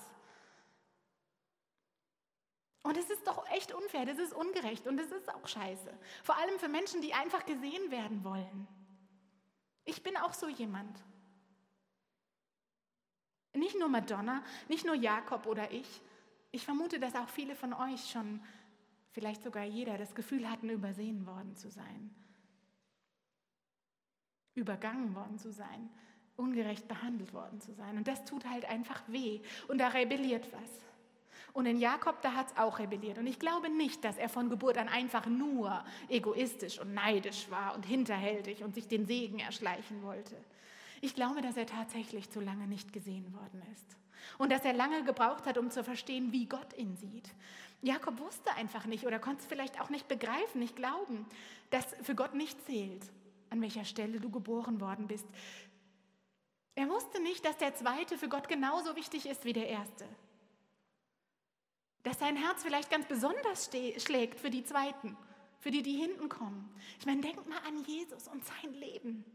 Und 2.83 2.97
es 2.97 3.09
ist 3.09 3.25
doch 3.25 3.47
echt 3.51 3.73
unfair, 3.73 4.05
das 4.05 4.19
ist 4.19 4.33
ungerecht 4.33 4.87
und 4.87 4.99
es 4.99 5.11
ist 5.11 5.33
auch 5.33 5.47
scheiße. 5.47 5.91
Vor 6.23 6.37
allem 6.37 6.59
für 6.59 6.67
Menschen, 6.67 7.01
die 7.01 7.13
einfach 7.13 7.45
gesehen 7.45 7.89
werden 7.91 8.23
wollen. 8.23 8.67
Ich 9.85 10.03
bin 10.03 10.15
auch 10.17 10.33
so 10.33 10.47
jemand. 10.47 11.03
Nicht 13.53 13.77
nur 13.77 13.89
Madonna, 13.89 14.43
nicht 14.69 14.85
nur 14.85 14.95
Jakob 14.95 15.45
oder 15.45 15.71
ich. 15.71 16.01
Ich 16.51 16.65
vermute, 16.65 16.99
dass 16.99 17.15
auch 17.15 17.29
viele 17.29 17.55
von 17.55 17.73
euch 17.73 18.09
schon 18.09 18.41
vielleicht 19.11 19.43
sogar 19.43 19.63
jeder 19.63 19.97
das 19.97 20.15
Gefühl 20.15 20.49
hatten, 20.49 20.69
übersehen 20.69 21.25
worden 21.25 21.55
zu 21.55 21.69
sein, 21.69 22.15
übergangen 24.55 25.15
worden 25.15 25.37
zu 25.37 25.51
sein, 25.51 25.89
ungerecht 26.37 26.87
behandelt 26.87 27.33
worden 27.33 27.59
zu 27.61 27.73
sein. 27.73 27.97
Und 27.97 28.07
das 28.07 28.23
tut 28.23 28.45
halt 28.45 28.65
einfach 28.65 29.01
weh 29.07 29.41
und 29.67 29.79
da 29.79 29.89
rebelliert 29.89 30.51
was. 30.53 30.69
Und 31.53 31.65
in 31.65 31.77
Jakob, 31.77 32.21
da 32.21 32.33
hat 32.33 32.47
es 32.47 32.57
auch 32.57 32.79
rebelliert. 32.79 33.17
Und 33.17 33.27
ich 33.27 33.37
glaube 33.37 33.69
nicht, 33.69 34.05
dass 34.05 34.17
er 34.17 34.29
von 34.29 34.49
Geburt 34.49 34.77
an 34.77 34.87
einfach 34.87 35.25
nur 35.25 35.83
egoistisch 36.07 36.79
und 36.79 36.93
neidisch 36.93 37.49
war 37.49 37.75
und 37.75 37.85
hinterhältig 37.85 38.63
und 38.63 38.73
sich 38.73 38.87
den 38.87 39.05
Segen 39.05 39.39
erschleichen 39.39 40.01
wollte. 40.03 40.37
Ich 41.01 41.15
glaube, 41.15 41.41
dass 41.41 41.57
er 41.57 41.65
tatsächlich 41.65 42.29
zu 42.29 42.39
lange 42.39 42.67
nicht 42.67 42.93
gesehen 42.93 43.33
worden 43.33 43.61
ist. 43.73 43.97
Und 44.37 44.51
dass 44.51 44.63
er 44.63 44.73
lange 44.73 45.03
gebraucht 45.03 45.47
hat, 45.47 45.57
um 45.57 45.71
zu 45.71 45.83
verstehen, 45.83 46.31
wie 46.31 46.45
Gott 46.45 46.77
ihn 46.77 46.95
sieht. 46.95 47.33
Jakob 47.81 48.19
wusste 48.19 48.53
einfach 48.53 48.85
nicht 48.85 49.05
oder 49.05 49.17
konnte 49.17 49.41
es 49.41 49.47
vielleicht 49.47 49.81
auch 49.81 49.89
nicht 49.89 50.07
begreifen, 50.07 50.59
nicht 50.59 50.75
glauben, 50.75 51.25
dass 51.71 51.95
für 52.03 52.13
Gott 52.13 52.35
nicht 52.35 52.63
zählt, 52.67 53.01
an 53.49 53.61
welcher 53.61 53.85
Stelle 53.85 54.19
du 54.19 54.29
geboren 54.29 54.79
worden 54.79 55.07
bist. 55.07 55.25
Er 56.75 56.87
wusste 56.87 57.21
nicht, 57.21 57.43
dass 57.43 57.57
der 57.57 57.75
Zweite 57.75 58.17
für 58.19 58.29
Gott 58.29 58.47
genauso 58.47 58.95
wichtig 58.95 59.25
ist 59.25 59.43
wie 59.43 59.53
der 59.53 59.67
Erste. 59.67 60.07
Dass 62.03 62.19
sein 62.19 62.35
Herz 62.37 62.61
vielleicht 62.61 62.91
ganz 62.91 63.07
besonders 63.07 63.69
schlägt 63.97 64.39
für 64.39 64.51
die 64.51 64.63
Zweiten, 64.63 65.17
für 65.59 65.71
die, 65.71 65.81
die 65.81 65.97
hinten 65.97 66.29
kommen. 66.29 66.73
Ich 66.99 67.05
meine, 67.07 67.21
denk 67.21 67.47
mal 67.47 67.59
an 67.67 67.83
Jesus 67.85 68.27
und 68.27 68.45
sein 68.45 68.73
Leben. 68.73 69.25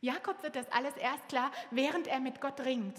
Jakob 0.00 0.42
wird 0.42 0.56
das 0.56 0.70
alles 0.70 0.96
erst 0.96 1.28
klar, 1.28 1.50
während 1.70 2.06
er 2.06 2.20
mit 2.20 2.40
Gott 2.40 2.60
ringt 2.60 2.96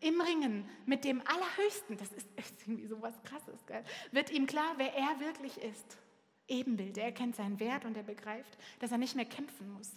im 0.00 0.20
Ringen 0.20 0.68
mit 0.86 1.04
dem 1.04 1.20
Allerhöchsten, 1.26 1.96
das 1.96 2.12
ist, 2.12 2.28
irgendwie 2.66 2.86
so 2.86 3.00
was 3.02 3.20
Krasses, 3.24 3.66
gell? 3.66 3.82
wird 4.12 4.30
ihm 4.30 4.46
klar, 4.46 4.74
wer 4.76 4.94
er 4.94 5.20
wirklich 5.20 5.58
ist. 5.58 5.98
Ebenbild, 6.46 6.96
er 6.96 7.12
kennt 7.12 7.36
seinen 7.36 7.60
Wert 7.60 7.84
und 7.84 7.96
er 7.96 8.02
begreift, 8.02 8.56
dass 8.78 8.92
er 8.92 8.98
nicht 8.98 9.16
mehr 9.16 9.26
kämpfen 9.26 9.70
muss. 9.72 9.92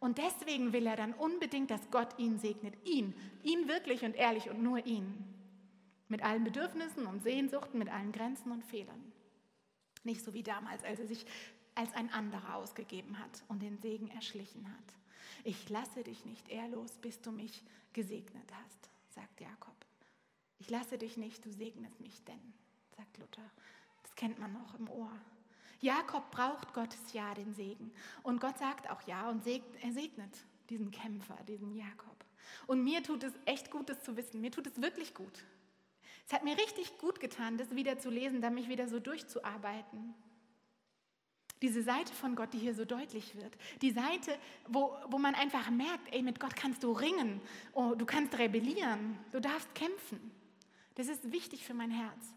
Und 0.00 0.18
deswegen 0.18 0.72
will 0.72 0.86
er 0.86 0.96
dann 0.96 1.14
unbedingt, 1.14 1.70
dass 1.70 1.90
Gott 1.90 2.18
ihn 2.18 2.38
segnet. 2.38 2.74
Ihn, 2.84 3.14
ihn 3.42 3.68
wirklich 3.68 4.04
und 4.04 4.16
ehrlich 4.16 4.50
und 4.50 4.62
nur 4.62 4.84
ihn. 4.84 5.24
Mit 6.08 6.22
allen 6.22 6.44
Bedürfnissen 6.44 7.06
und 7.06 7.22
Sehnsuchten, 7.22 7.78
mit 7.78 7.88
allen 7.88 8.12
Grenzen 8.12 8.50
und 8.50 8.64
Fehlern. 8.64 9.12
Nicht 10.02 10.22
so 10.22 10.34
wie 10.34 10.42
damals, 10.42 10.82
als 10.84 10.98
er 10.98 11.06
sich 11.06 11.24
als 11.74 11.94
ein 11.94 12.12
anderer 12.12 12.56
ausgegeben 12.56 13.18
hat 13.18 13.44
und 13.48 13.62
den 13.62 13.78
Segen 13.78 14.10
erschlichen 14.10 14.68
hat. 14.68 15.03
Ich 15.46 15.68
lasse 15.68 16.02
dich 16.02 16.24
nicht 16.24 16.48
ehrlos, 16.48 16.92
bis 17.02 17.20
du 17.20 17.30
mich 17.30 17.62
gesegnet 17.92 18.50
hast, 18.64 18.88
sagt 19.10 19.40
Jakob. 19.40 19.74
Ich 20.58 20.70
lasse 20.70 20.96
dich 20.96 21.18
nicht, 21.18 21.44
du 21.44 21.52
segnest 21.52 22.00
mich 22.00 22.24
denn, 22.24 22.54
sagt 22.96 23.18
Luther. 23.18 23.50
Das 24.02 24.14
kennt 24.14 24.38
man 24.38 24.54
noch 24.54 24.74
im 24.78 24.88
Ohr. 24.88 25.12
Jakob 25.80 26.30
braucht 26.30 26.72
Gottes 26.72 27.12
Ja, 27.12 27.34
den 27.34 27.52
Segen. 27.52 27.92
Und 28.22 28.40
Gott 28.40 28.56
sagt 28.56 28.88
auch 28.90 29.02
Ja 29.06 29.28
und 29.28 29.46
er 29.46 29.92
segnet 29.92 30.34
diesen 30.70 30.90
Kämpfer, 30.90 31.36
diesen 31.46 31.74
Jakob. 31.74 32.24
Und 32.66 32.82
mir 32.82 33.02
tut 33.02 33.22
es 33.22 33.34
echt 33.44 33.70
gut, 33.70 33.90
das 33.90 34.02
zu 34.02 34.16
wissen. 34.16 34.40
Mir 34.40 34.50
tut 34.50 34.66
es 34.66 34.80
wirklich 34.80 35.12
gut. 35.12 35.44
Es 36.26 36.32
hat 36.32 36.42
mir 36.42 36.56
richtig 36.56 36.96
gut 36.96 37.20
getan, 37.20 37.58
das 37.58 37.70
wieder 37.72 37.98
zu 37.98 38.08
lesen, 38.08 38.40
da 38.40 38.48
mich 38.48 38.68
wieder 38.68 38.88
so 38.88 38.98
durchzuarbeiten. 38.98 40.14
Diese 41.64 41.82
Seite 41.82 42.12
von 42.12 42.36
Gott, 42.36 42.52
die 42.52 42.58
hier 42.58 42.74
so 42.74 42.84
deutlich 42.84 43.34
wird. 43.36 43.56
Die 43.80 43.90
Seite, 43.90 44.38
wo, 44.68 44.94
wo 45.08 45.16
man 45.16 45.34
einfach 45.34 45.70
merkt, 45.70 46.12
ey, 46.12 46.20
mit 46.20 46.38
Gott 46.38 46.54
kannst 46.54 46.82
du 46.82 46.92
ringen, 46.92 47.40
oh, 47.72 47.94
du 47.94 48.04
kannst 48.04 48.36
rebellieren, 48.36 49.18
du 49.32 49.40
darfst 49.40 49.74
kämpfen. 49.74 50.30
Das 50.96 51.08
ist 51.08 51.32
wichtig 51.32 51.64
für 51.64 51.72
mein 51.72 51.90
Herz. 51.90 52.34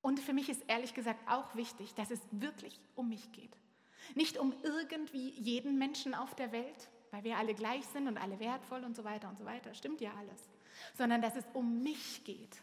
Und 0.00 0.20
für 0.20 0.32
mich 0.32 0.48
ist 0.48 0.62
ehrlich 0.68 0.94
gesagt 0.94 1.28
auch 1.28 1.56
wichtig, 1.56 1.92
dass 1.94 2.12
es 2.12 2.20
wirklich 2.30 2.78
um 2.94 3.08
mich 3.08 3.32
geht. 3.32 3.56
Nicht 4.14 4.38
um 4.38 4.54
irgendwie 4.62 5.30
jeden 5.30 5.76
Menschen 5.76 6.14
auf 6.14 6.36
der 6.36 6.52
Welt, 6.52 6.88
weil 7.10 7.24
wir 7.24 7.36
alle 7.36 7.54
gleich 7.54 7.84
sind 7.86 8.06
und 8.06 8.16
alle 8.16 8.38
wertvoll 8.38 8.84
und 8.84 8.94
so 8.94 9.02
weiter 9.02 9.28
und 9.28 9.38
so 9.38 9.44
weiter. 9.44 9.74
Stimmt 9.74 10.00
ja 10.00 10.12
alles. 10.16 10.40
Sondern 10.96 11.20
dass 11.20 11.34
es 11.34 11.44
um 11.52 11.82
mich 11.82 12.22
geht. 12.22 12.62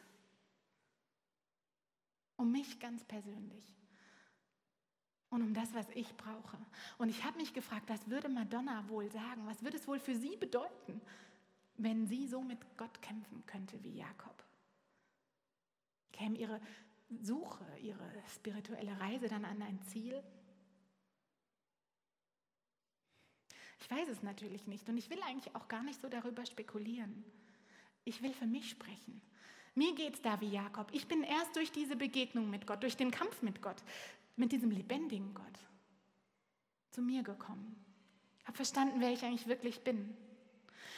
Um 2.38 2.54
mich 2.54 2.80
ganz 2.80 3.04
persönlich 3.04 3.81
und 5.32 5.42
um 5.42 5.54
das, 5.54 5.74
was 5.74 5.90
ich 5.96 6.16
brauche. 6.18 6.58
Und 6.98 7.10
ich 7.10 7.24
habe 7.24 7.38
mich 7.38 7.54
gefragt, 7.54 7.86
was 7.88 8.08
würde 8.10 8.30
Madonna 8.30 8.88
wohl 8.90 9.10
sagen? 9.10 9.48
Was 9.48 9.64
würde 9.64 9.78
es 9.78 9.88
wohl 9.88 10.00
für 10.00 10.16
sie 10.16 10.36
bedeuten, 10.36 11.02
wenn 11.78 12.06
sie 12.06 12.28
so 12.28 12.42
mit 12.42 12.60
Gott 12.78 13.02
kämpfen 13.02 13.44
könnte 13.48 13.82
wie 13.82 13.98
Jakob? 13.98 14.44
Käme 16.12 16.38
ihre 16.38 16.62
Suche, 17.22 17.66
ihre 17.82 18.12
spirituelle 18.36 19.00
Reise 19.00 19.30
dann 19.30 19.46
an 19.46 19.62
ein 19.62 19.82
Ziel? 19.88 20.22
Ich 23.80 23.90
weiß 23.90 24.10
es 24.10 24.22
natürlich 24.22 24.68
nicht 24.68 24.88
und 24.90 24.98
ich 24.98 25.10
will 25.10 25.22
eigentlich 25.24 25.56
auch 25.56 25.70
gar 25.70 25.82
nicht 25.82 26.02
so 26.02 26.10
darüber 26.10 26.46
spekulieren. 26.46 27.24
Ich 28.04 28.22
will 28.22 28.34
für 28.34 28.46
mich 28.48 28.70
sprechen. 28.70 29.22
Mir 29.76 29.96
geht 29.96 30.16
es 30.16 30.22
da 30.22 30.42
wie 30.42 30.50
Jakob. 30.50 30.90
Ich 30.92 31.08
bin 31.08 31.24
erst 31.24 31.56
durch 31.56 31.72
diese 31.72 31.96
Begegnung 31.96 32.50
mit 32.50 32.68
Gott, 32.68 32.84
durch 32.84 32.98
den 32.98 33.12
Kampf 33.12 33.42
mit 33.42 33.62
Gott, 33.62 33.82
mit 34.36 34.52
diesem 34.52 34.72
lebendigen 34.72 35.34
Gott 35.34 35.46
zu 36.92 37.02
mir 37.02 37.24
gekommen. 37.24 37.76
Habe 38.46 38.56
verstanden, 38.56 39.00
wer 39.00 39.12
ich 39.12 39.24
eigentlich 39.24 39.48
wirklich 39.48 39.84
bin. 39.84 40.16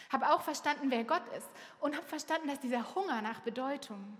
Habe 0.10 0.32
auch 0.34 0.42
verstanden, 0.42 0.90
wer 0.90 1.04
Gott 1.04 1.28
ist. 1.38 1.50
Und 1.80 1.96
habe 1.96 2.08
verstanden, 2.08 2.48
dass 2.48 2.60
dieser 2.60 2.96
Hunger 2.96 3.22
nach 3.22 3.42
Bedeutung 3.42 4.18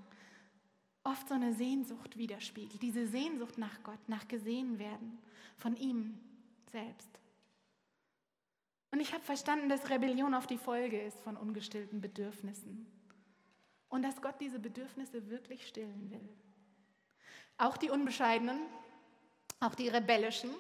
oft 1.04 1.28
so 1.28 1.36
eine 1.36 1.54
Sehnsucht 1.54 2.18
widerspiegelt. 2.18 2.82
Diese 2.82 3.08
Sehnsucht 3.08 3.58
nach 3.58 3.84
Gott, 3.84 4.00
nach 4.08 4.28
gesehen 4.28 4.80
werden 4.80 5.20
von 5.58 5.76
ihm 5.76 6.20
selbst. 6.72 7.10
Und 8.92 9.00
ich 9.00 9.14
habe 9.14 9.24
verstanden, 9.24 9.70
dass 9.70 9.90
Rebellion 9.90 10.34
oft 10.34 10.50
die 10.50 10.58
Folge 10.58 11.02
ist 11.02 11.20
von 11.22 11.36
ungestillten 11.36 12.00
Bedürfnissen. 12.00 12.86
Und 13.90 14.04
dass 14.04 14.22
Gott 14.22 14.36
diese 14.40 14.60
Bedürfnisse 14.60 15.30
wirklich 15.30 15.68
stillen 15.68 16.12
will. 16.12 16.30
Auch 17.58 17.78
die 17.78 17.90
Unbescheidenen, 17.90 18.60
auch 19.64 19.76
die 19.76 19.88
rebellischen, 19.88 20.52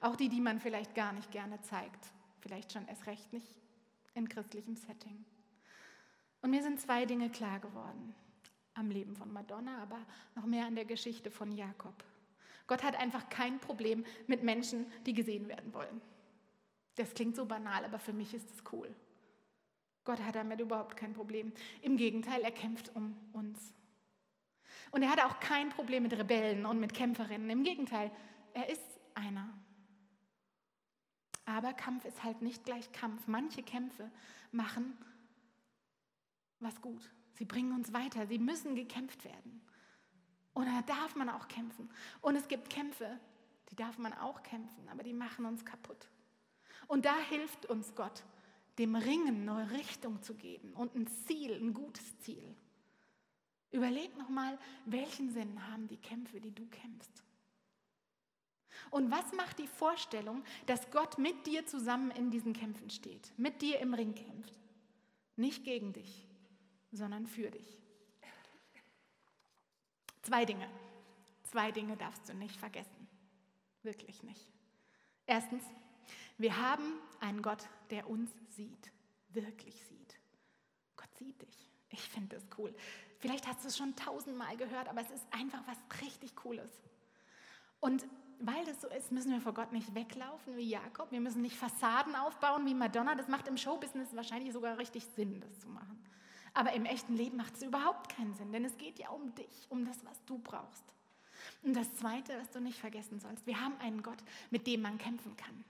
auch 0.00 0.16
die, 0.16 0.28
die 0.28 0.40
man 0.40 0.60
vielleicht 0.60 0.94
gar 0.94 1.12
nicht 1.12 1.30
gerne 1.30 1.60
zeigt, 1.62 2.12
vielleicht 2.40 2.72
schon 2.72 2.86
erst 2.88 3.06
recht 3.06 3.32
nicht 3.32 3.54
in 4.14 4.28
christlichem 4.28 4.76
Setting. 4.76 5.24
Und 6.42 6.50
mir 6.50 6.62
sind 6.62 6.80
zwei 6.80 7.06
Dinge 7.06 7.30
klar 7.30 7.60
geworden 7.60 8.14
am 8.74 8.90
Leben 8.90 9.16
von 9.16 9.32
Madonna, 9.32 9.82
aber 9.82 9.98
noch 10.34 10.46
mehr 10.46 10.66
an 10.66 10.74
der 10.74 10.84
Geschichte 10.84 11.30
von 11.30 11.52
Jakob. 11.52 12.04
Gott 12.66 12.82
hat 12.82 12.96
einfach 12.96 13.28
kein 13.28 13.58
Problem 13.58 14.04
mit 14.26 14.42
Menschen, 14.42 14.86
die 15.04 15.12
gesehen 15.12 15.48
werden 15.48 15.74
wollen. 15.74 16.00
Das 16.96 17.14
klingt 17.14 17.36
so 17.36 17.44
banal, 17.44 17.84
aber 17.84 17.98
für 17.98 18.12
mich 18.12 18.34
ist 18.34 18.50
es 18.50 18.62
cool. 18.72 18.94
Gott 20.04 20.20
hat 20.20 20.34
damit 20.34 20.60
überhaupt 20.60 20.96
kein 20.96 21.12
Problem. 21.12 21.52
Im 21.80 21.96
Gegenteil, 21.96 22.40
er 22.42 22.50
kämpft 22.50 22.94
um 22.96 23.16
uns. 23.32 23.72
Und 24.90 25.02
er 25.02 25.10
hat 25.10 25.24
auch 25.24 25.38
kein 25.40 25.70
Problem 25.70 26.02
mit 26.02 26.12
Rebellen 26.12 26.66
und 26.66 26.80
mit 26.80 26.92
Kämpferinnen. 26.92 27.48
Im 27.50 27.62
Gegenteil, 27.62 28.10
er 28.54 28.68
ist 28.68 29.00
einer. 29.14 29.52
Aber 31.44 31.72
Kampf 31.72 32.04
ist 32.04 32.22
halt 32.22 32.42
nicht 32.42 32.64
gleich 32.64 32.92
Kampf. 32.92 33.26
Manche 33.26 33.62
Kämpfe 33.62 34.10
machen 34.52 34.96
was 36.60 36.80
gut. 36.80 37.10
Sie 37.34 37.44
bringen 37.44 37.72
uns 37.72 37.92
weiter. 37.92 38.26
Sie 38.26 38.38
müssen 38.38 38.74
gekämpft 38.74 39.24
werden. 39.24 39.60
Da 40.54 40.82
darf 40.82 41.16
man 41.16 41.28
auch 41.28 41.48
kämpfen. 41.48 41.90
Und 42.20 42.36
es 42.36 42.46
gibt 42.48 42.70
Kämpfe, 42.70 43.18
die 43.70 43.76
darf 43.76 43.98
man 43.98 44.12
auch 44.12 44.42
kämpfen, 44.42 44.88
aber 44.88 45.02
die 45.02 45.12
machen 45.12 45.44
uns 45.44 45.64
kaputt. 45.64 46.08
Und 46.88 47.04
da 47.04 47.16
hilft 47.28 47.66
uns 47.66 47.94
Gott, 47.94 48.22
dem 48.78 48.94
Ringen 48.94 49.44
neue 49.44 49.70
Richtung 49.70 50.22
zu 50.22 50.34
geben 50.34 50.72
und 50.74 50.94
ein 50.94 51.06
Ziel, 51.06 51.54
ein 51.54 51.74
gutes 51.74 52.18
Ziel. 52.20 52.54
Überleg 53.70 54.16
nochmal, 54.18 54.58
welchen 54.84 55.30
Sinn 55.30 55.66
haben 55.70 55.88
die 55.88 55.96
Kämpfe, 55.96 56.40
die 56.40 56.54
du 56.54 56.66
kämpfst? 56.66 57.22
Und 58.90 59.10
was 59.10 59.32
macht 59.32 59.58
die 59.58 59.66
Vorstellung, 59.66 60.44
dass 60.66 60.90
Gott 60.90 61.18
mit 61.18 61.46
dir 61.46 61.66
zusammen 61.66 62.10
in 62.10 62.30
diesen 62.30 62.52
Kämpfen 62.52 62.90
steht, 62.90 63.32
mit 63.36 63.62
dir 63.62 63.80
im 63.80 63.94
Ring 63.94 64.14
kämpft? 64.14 64.58
Nicht 65.36 65.64
gegen 65.64 65.92
dich, 65.92 66.28
sondern 66.90 67.26
für 67.26 67.50
dich. 67.50 67.82
Zwei 70.22 70.44
Dinge. 70.44 70.68
Zwei 71.44 71.72
Dinge 71.72 71.96
darfst 71.96 72.28
du 72.28 72.34
nicht 72.34 72.56
vergessen. 72.56 73.08
Wirklich 73.82 74.22
nicht. 74.22 74.52
Erstens, 75.26 75.64
wir 76.38 76.56
haben 76.56 76.98
einen 77.20 77.42
Gott, 77.42 77.68
der 77.90 78.08
uns 78.08 78.30
sieht, 78.50 78.92
wirklich 79.30 79.84
sieht. 79.86 80.18
Gott 80.96 81.14
sieht 81.16 81.40
dich. 81.42 81.70
Ich 81.90 82.08
finde 82.08 82.36
das 82.36 82.46
cool. 82.58 82.74
Vielleicht 83.18 83.46
hast 83.46 83.64
du 83.64 83.68
es 83.68 83.76
schon 83.76 83.94
tausendmal 83.96 84.56
gehört, 84.56 84.88
aber 84.88 85.00
es 85.00 85.10
ist 85.10 85.26
einfach 85.30 85.62
was 85.66 86.00
richtig 86.02 86.34
Cooles. 86.36 86.70
Und 87.80 88.06
weil 88.44 88.64
das 88.64 88.80
so 88.80 88.88
ist, 88.88 89.12
müssen 89.12 89.30
wir 89.30 89.40
vor 89.40 89.54
Gott 89.54 89.72
nicht 89.72 89.94
weglaufen 89.94 90.56
wie 90.56 90.68
Jakob. 90.68 91.10
Wir 91.12 91.20
müssen 91.20 91.42
nicht 91.42 91.56
Fassaden 91.56 92.14
aufbauen 92.16 92.66
wie 92.66 92.74
Madonna. 92.74 93.14
Das 93.14 93.28
macht 93.28 93.46
im 93.46 93.56
Showbusiness 93.56 94.14
wahrscheinlich 94.14 94.52
sogar 94.52 94.78
richtig 94.78 95.04
Sinn, 95.16 95.40
das 95.40 95.60
zu 95.60 95.68
machen. 95.68 96.02
Aber 96.54 96.72
im 96.72 96.84
echten 96.84 97.16
Leben 97.16 97.36
macht 97.36 97.54
es 97.54 97.62
überhaupt 97.62 98.14
keinen 98.14 98.34
Sinn, 98.34 98.52
denn 98.52 98.64
es 98.64 98.76
geht 98.76 98.98
ja 98.98 99.10
um 99.10 99.34
dich, 99.34 99.66
um 99.70 99.84
das, 99.84 100.04
was 100.04 100.22
du 100.26 100.38
brauchst. 100.38 100.84
Und 101.62 101.74
das 101.74 101.94
Zweite, 101.94 102.36
was 102.38 102.50
du 102.50 102.60
nicht 102.60 102.78
vergessen 102.78 103.20
sollst, 103.20 103.46
wir 103.46 103.60
haben 103.60 103.78
einen 103.78 104.02
Gott, 104.02 104.18
mit 104.50 104.66
dem 104.66 104.82
man 104.82 104.98
kämpfen 104.98 105.36
kann, 105.36 105.64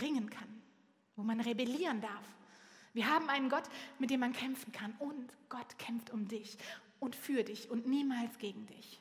ringen 0.00 0.28
kann, 0.28 0.62
wo 1.14 1.22
man 1.22 1.40
rebellieren 1.40 2.00
darf. 2.00 2.24
Wir 2.92 3.08
haben 3.08 3.28
einen 3.28 3.48
Gott, 3.48 3.64
mit 3.98 4.10
dem 4.10 4.20
man 4.20 4.32
kämpfen 4.32 4.72
kann 4.72 4.94
und 4.98 5.32
Gott 5.48 5.78
kämpft 5.78 6.10
um 6.10 6.28
dich 6.28 6.58
und 6.98 7.14
für 7.14 7.44
dich 7.44 7.70
und 7.70 7.86
niemals 7.86 8.36
gegen 8.38 8.66
dich. 8.66 9.00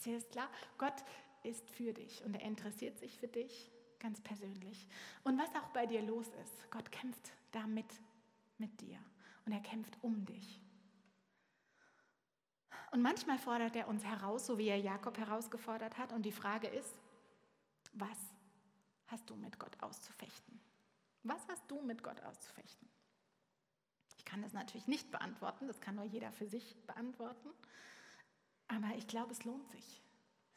Ist 0.00 0.06
dir 0.06 0.20
klar? 0.30 0.48
Gott 0.78 1.04
ist 1.42 1.70
für 1.70 1.92
dich 1.92 2.24
und 2.24 2.32
er 2.32 2.40
interessiert 2.40 2.98
sich 2.98 3.18
für 3.18 3.28
dich 3.28 3.70
ganz 3.98 4.18
persönlich. 4.22 4.86
Und 5.24 5.38
was 5.38 5.54
auch 5.56 5.68
bei 5.74 5.84
dir 5.84 6.00
los 6.00 6.28
ist, 6.42 6.70
Gott 6.70 6.90
kämpft 6.90 7.32
damit 7.52 8.00
mit 8.56 8.80
dir 8.80 8.98
und 9.44 9.52
er 9.52 9.60
kämpft 9.60 9.98
um 10.00 10.24
dich. 10.24 10.58
Und 12.92 13.02
manchmal 13.02 13.38
fordert 13.38 13.76
er 13.76 13.88
uns 13.88 14.02
heraus, 14.02 14.46
so 14.46 14.56
wie 14.56 14.68
er 14.68 14.78
Jakob 14.78 15.18
herausgefordert 15.18 15.98
hat. 15.98 16.14
Und 16.14 16.22
die 16.22 16.32
Frage 16.32 16.68
ist, 16.68 16.98
was 17.92 18.18
hast 19.08 19.28
du 19.28 19.36
mit 19.36 19.58
Gott 19.58 19.82
auszufechten? 19.82 20.58
Was 21.24 21.46
hast 21.48 21.70
du 21.70 21.82
mit 21.82 22.02
Gott 22.02 22.22
auszufechten? 22.22 22.88
Ich 24.16 24.24
kann 24.24 24.40
das 24.40 24.54
natürlich 24.54 24.86
nicht 24.86 25.10
beantworten, 25.10 25.66
das 25.66 25.78
kann 25.82 25.96
nur 25.96 26.06
jeder 26.06 26.32
für 26.32 26.46
sich 26.46 26.74
beantworten. 26.86 27.50
Aber 28.70 28.94
ich 28.96 29.06
glaube, 29.08 29.32
es 29.32 29.44
lohnt 29.44 29.68
sich, 29.72 30.00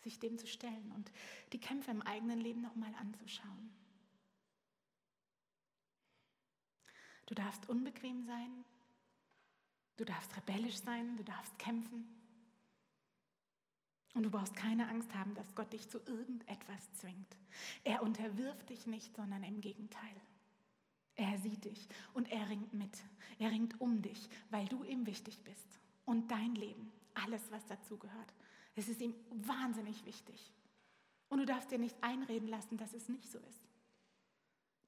sich 0.02 0.20
dem 0.20 0.38
zu 0.38 0.46
stellen 0.46 0.92
und 0.96 1.12
die 1.52 1.60
Kämpfe 1.60 1.90
im 1.90 2.04
eigenen 2.04 2.40
Leben 2.40 2.62
nochmal 2.62 2.94
anzuschauen. 2.96 3.72
Du 7.26 7.34
darfst 7.34 7.68
unbequem 7.70 8.24
sein, 8.26 8.66
du 9.98 10.06
darfst 10.06 10.36
rebellisch 10.38 10.78
sein, 10.78 11.18
du 11.18 11.24
darfst 11.24 11.58
kämpfen. 11.58 12.08
Und 14.14 14.24
du 14.24 14.30
brauchst 14.30 14.56
keine 14.56 14.88
Angst 14.90 15.16
haben, 15.16 15.34
dass 15.34 15.56
Gott 15.56 15.74
dich 15.74 15.90
zu 15.90 15.98
irgendetwas 16.06 16.94
zwingt. 16.94 17.36
Er 17.84 18.04
unterwirft 18.04 18.70
dich 18.70 18.86
nicht, 18.86 19.16
sondern 19.16 19.44
im 19.44 19.60
Gegenteil. 19.60 20.22
Er 21.16 21.40
sieht 21.40 21.66
dich 21.66 21.88
und 22.14 22.32
er 22.32 22.48
ringt 22.48 22.74
mit. 22.74 22.96
Er 23.40 23.50
ringt 23.50 23.82
um 23.82 24.04
dich, 24.04 24.30
weil 24.52 24.68
du 24.68 24.84
ihm 24.84 25.08
wichtig 25.08 25.42
bist. 25.44 25.80
Und 26.06 26.30
dein 26.30 26.54
Leben, 26.54 26.92
alles, 27.16 27.42
was 27.52 27.66
dazugehört. 27.66 28.34
Es 28.76 28.88
ist 28.90 29.02
ihm 29.02 29.16
wahnsinnig 29.30 30.06
wichtig. 30.06 30.52
Und 31.30 31.40
du 31.40 31.46
darfst 31.46 31.72
dir 31.72 31.80
nicht 31.80 31.96
einreden 32.02 32.48
lassen, 32.48 32.78
dass 32.78 32.94
es 32.94 33.10
nicht 33.10 33.30
so 33.30 33.40
ist. 33.40 33.62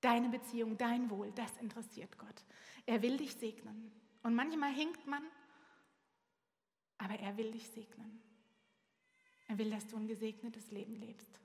Deine 0.01 0.29
Beziehung, 0.29 0.77
dein 0.77 1.09
Wohl, 1.09 1.31
das 1.31 1.55
interessiert 1.57 2.17
Gott. 2.17 2.43
Er 2.85 3.01
will 3.01 3.17
dich 3.17 3.33
segnen. 3.35 3.91
Und 4.23 4.35
manchmal 4.35 4.73
hinkt 4.73 5.07
man, 5.07 5.23
aber 6.97 7.15
er 7.19 7.37
will 7.37 7.51
dich 7.51 7.67
segnen. 7.69 8.21
Er 9.47 9.57
will, 9.57 9.69
dass 9.69 9.87
du 9.87 9.97
ein 9.97 10.07
gesegnetes 10.07 10.71
Leben 10.71 10.95
lebst. 10.95 11.39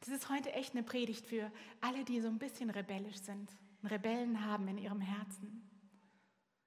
Das 0.00 0.08
ist 0.08 0.28
heute 0.28 0.52
echt 0.52 0.72
eine 0.74 0.82
Predigt 0.82 1.26
für 1.26 1.50
alle, 1.80 2.04
die 2.04 2.20
so 2.20 2.28
ein 2.28 2.38
bisschen 2.38 2.70
rebellisch 2.70 3.18
sind, 3.18 3.50
Rebellen 3.84 4.44
haben 4.44 4.68
in 4.68 4.78
ihrem 4.78 5.00
Herzen. 5.00 5.68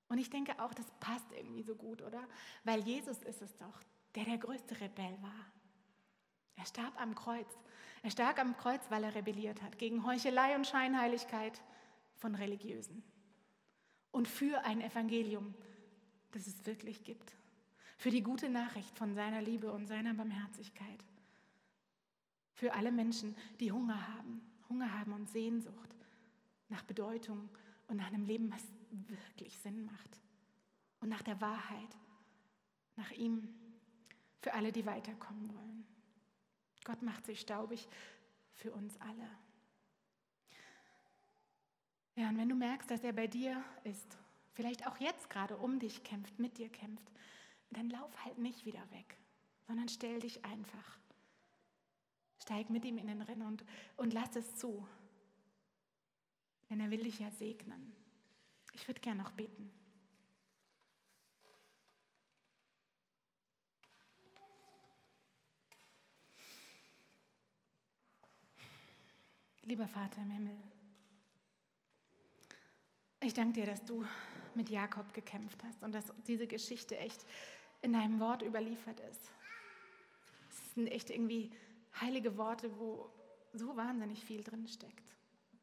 Und 0.09 0.17
ich 0.19 0.29
denke 0.29 0.59
auch, 0.59 0.73
das 0.73 0.85
passt 0.99 1.31
irgendwie 1.33 1.63
so 1.63 1.75
gut, 1.75 2.01
oder? 2.01 2.23
Weil 2.63 2.79
Jesus 2.81 3.17
ist 3.23 3.41
es 3.41 3.55
doch, 3.57 3.81
der 4.15 4.25
der 4.25 4.37
größte 4.37 4.79
Rebell 4.79 5.17
war. 5.21 5.51
Er 6.55 6.65
starb 6.65 6.99
am 6.99 7.13
Kreuz. 7.13 7.47
Er 8.03 8.11
starb 8.11 8.39
am 8.39 8.55
Kreuz, 8.57 8.89
weil 8.89 9.03
er 9.03 9.15
rebelliert 9.15 9.61
hat 9.61 9.77
gegen 9.77 10.05
Heuchelei 10.05 10.55
und 10.55 10.65
Scheinheiligkeit 10.65 11.61
von 12.15 12.35
Religiösen. 12.35 13.03
Und 14.11 14.27
für 14.27 14.63
ein 14.63 14.81
Evangelium, 14.81 15.53
das 16.31 16.47
es 16.47 16.65
wirklich 16.65 17.03
gibt. 17.03 17.35
Für 17.97 18.09
die 18.09 18.23
gute 18.23 18.49
Nachricht 18.49 18.97
von 18.97 19.13
seiner 19.13 19.41
Liebe 19.41 19.71
und 19.71 19.87
seiner 19.87 20.13
Barmherzigkeit. 20.13 21.03
Für 22.53 22.73
alle 22.73 22.91
Menschen, 22.91 23.35
die 23.59 23.71
Hunger 23.71 24.07
haben, 24.15 24.41
Hunger 24.69 24.97
haben 24.97 25.13
und 25.13 25.29
Sehnsucht 25.29 25.95
nach 26.69 26.83
Bedeutung 26.83 27.49
und 27.87 27.97
nach 27.97 28.07
einem 28.07 28.25
Leben, 28.25 28.51
was 28.51 28.63
wirklich 28.91 29.57
Sinn 29.59 29.85
macht. 29.85 30.21
Und 30.99 31.09
nach 31.09 31.21
der 31.21 31.39
Wahrheit, 31.41 31.97
nach 32.95 33.11
ihm, 33.11 33.47
für 34.41 34.53
alle, 34.53 34.71
die 34.71 34.85
weiterkommen 34.85 35.53
wollen. 35.53 35.85
Gott 36.83 37.01
macht 37.01 37.25
sich 37.25 37.41
staubig 37.41 37.87
für 38.53 38.71
uns 38.71 38.99
alle. 39.01 39.29
Ja, 42.15 42.29
und 42.29 42.37
wenn 42.37 42.49
du 42.49 42.55
merkst, 42.55 42.89
dass 42.89 43.03
er 43.03 43.13
bei 43.13 43.27
dir 43.27 43.63
ist, 43.83 44.17
vielleicht 44.53 44.87
auch 44.87 44.97
jetzt 44.97 45.29
gerade 45.29 45.57
um 45.57 45.79
dich 45.79 46.03
kämpft, 46.03 46.39
mit 46.39 46.57
dir 46.57 46.69
kämpft, 46.69 47.11
dann 47.71 47.89
lauf 47.89 48.25
halt 48.25 48.37
nicht 48.37 48.65
wieder 48.65 48.89
weg, 48.91 49.17
sondern 49.67 49.89
stell 49.89 50.19
dich 50.19 50.43
einfach. 50.45 50.97
Steig 52.41 52.69
mit 52.69 52.85
ihm 52.85 52.97
in 52.97 53.07
den 53.07 53.21
Rennen 53.21 53.45
und, 53.45 53.65
und 53.97 54.13
lass 54.13 54.35
es 54.35 54.55
zu. 54.55 54.87
Denn 56.69 56.79
er 56.79 56.89
will 56.89 57.03
dich 57.03 57.19
ja 57.19 57.29
segnen. 57.31 57.93
Ich 58.77 58.87
würde 58.87 59.01
gerne 59.01 59.23
noch 59.23 59.31
beten. 59.31 59.71
Lieber 69.63 69.87
Vater 69.87 70.21
im 70.21 70.31
Himmel, 70.31 70.57
ich 73.21 73.33
danke 73.33 73.59
dir, 73.59 73.65
dass 73.65 73.83
du 73.83 74.05
mit 74.53 74.69
Jakob 74.69 75.13
gekämpft 75.13 75.61
hast 75.65 75.83
und 75.83 75.93
dass 75.93 76.13
diese 76.25 76.47
Geschichte 76.47 76.97
echt 76.97 77.25
in 77.81 77.91
deinem 77.91 78.19
Wort 78.21 78.43
überliefert 78.43 79.01
ist. 79.11 79.31
Es 80.49 80.73
sind 80.75 80.87
echt 80.87 81.09
irgendwie 81.09 81.51
heilige 81.99 82.37
Worte, 82.37 82.79
wo 82.79 83.09
so 83.53 83.75
wahnsinnig 83.75 84.23
viel 84.23 84.43
drin 84.43 84.67
steckt. 84.67 85.15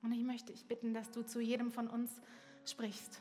Und 0.03 0.13
ich 0.13 0.25
möchte 0.25 0.53
dich 0.53 0.67
bitten, 0.67 0.93
dass 0.93 1.11
du 1.13 1.25
zu 1.25 1.41
jedem 1.41 1.71
von 1.71 1.89
uns 1.89 2.21
sprichst 2.67 3.21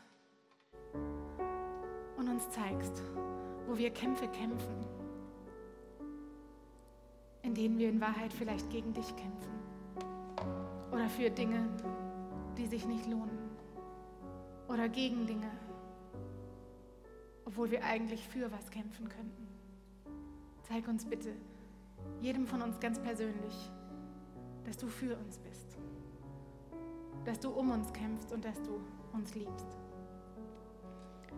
und 2.18 2.30
uns 2.30 2.50
zeigst, 2.50 3.02
wo 3.68 3.78
wir 3.78 3.92
Kämpfe 3.92 4.28
kämpfen, 4.28 4.86
in 7.42 7.54
denen 7.54 7.78
wir 7.78 7.90
in 7.90 8.00
Wahrheit 8.00 8.32
vielleicht 8.34 8.70
gegen 8.70 8.94
dich 8.94 9.16
kämpfen 9.16 9.54
oder 10.92 11.10
für 11.10 11.30
Dinge, 11.30 11.68
die 12.58 12.68
sich 12.68 12.86
nicht 12.86 13.06
lohnen 13.08 13.50
oder 14.68 14.88
gegen 14.90 15.26
Dinge, 15.28 15.52
obwohl 17.46 17.72
wir 17.72 17.84
eigentlich 17.84 18.28
für 18.28 18.52
was 18.52 18.70
kämpfen 18.70 19.10
könnten. 19.10 19.48
Zeig 20.64 20.88
uns 20.88 21.06
bitte, 21.06 21.34
jedem 22.22 22.48
von 22.48 22.62
uns 22.62 22.80
ganz 22.80 23.00
persönlich, 23.00 23.72
dass 24.64 24.78
du 24.78 24.88
für 24.88 25.18
uns 25.18 25.38
bist, 25.40 25.78
dass 27.26 27.40
du 27.40 27.50
um 27.50 27.72
uns 27.72 27.92
kämpfst 27.92 28.32
und 28.32 28.46
dass 28.46 28.62
du 28.62 28.80
uns 29.14 29.36
liebst. 29.36 29.68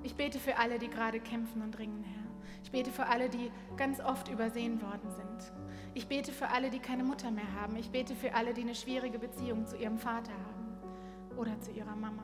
Ich 0.03 0.15
bete 0.15 0.39
für 0.39 0.57
alle, 0.57 0.79
die 0.79 0.89
gerade 0.89 1.19
kämpfen 1.19 1.61
und 1.61 1.77
ringen, 1.79 2.03
Herr. 2.03 2.25
Ich 2.63 2.71
bete 2.71 2.91
für 2.91 3.07
alle, 3.07 3.29
die 3.29 3.51
ganz 3.77 3.99
oft 3.99 4.27
übersehen 4.27 4.81
worden 4.81 5.09
sind. 5.11 5.53
Ich 5.93 6.07
bete 6.07 6.31
für 6.31 6.49
alle, 6.49 6.69
die 6.69 6.79
keine 6.79 7.03
Mutter 7.03 7.31
mehr 7.31 7.53
haben. 7.53 7.75
Ich 7.75 7.89
bete 7.89 8.15
für 8.15 8.33
alle, 8.33 8.53
die 8.53 8.61
eine 8.61 8.75
schwierige 8.75 9.19
Beziehung 9.19 9.67
zu 9.67 9.77
ihrem 9.77 9.97
Vater 9.97 10.31
haben 10.31 11.37
oder 11.37 11.59
zu 11.59 11.71
ihrer 11.71 11.95
Mama. 11.95 12.23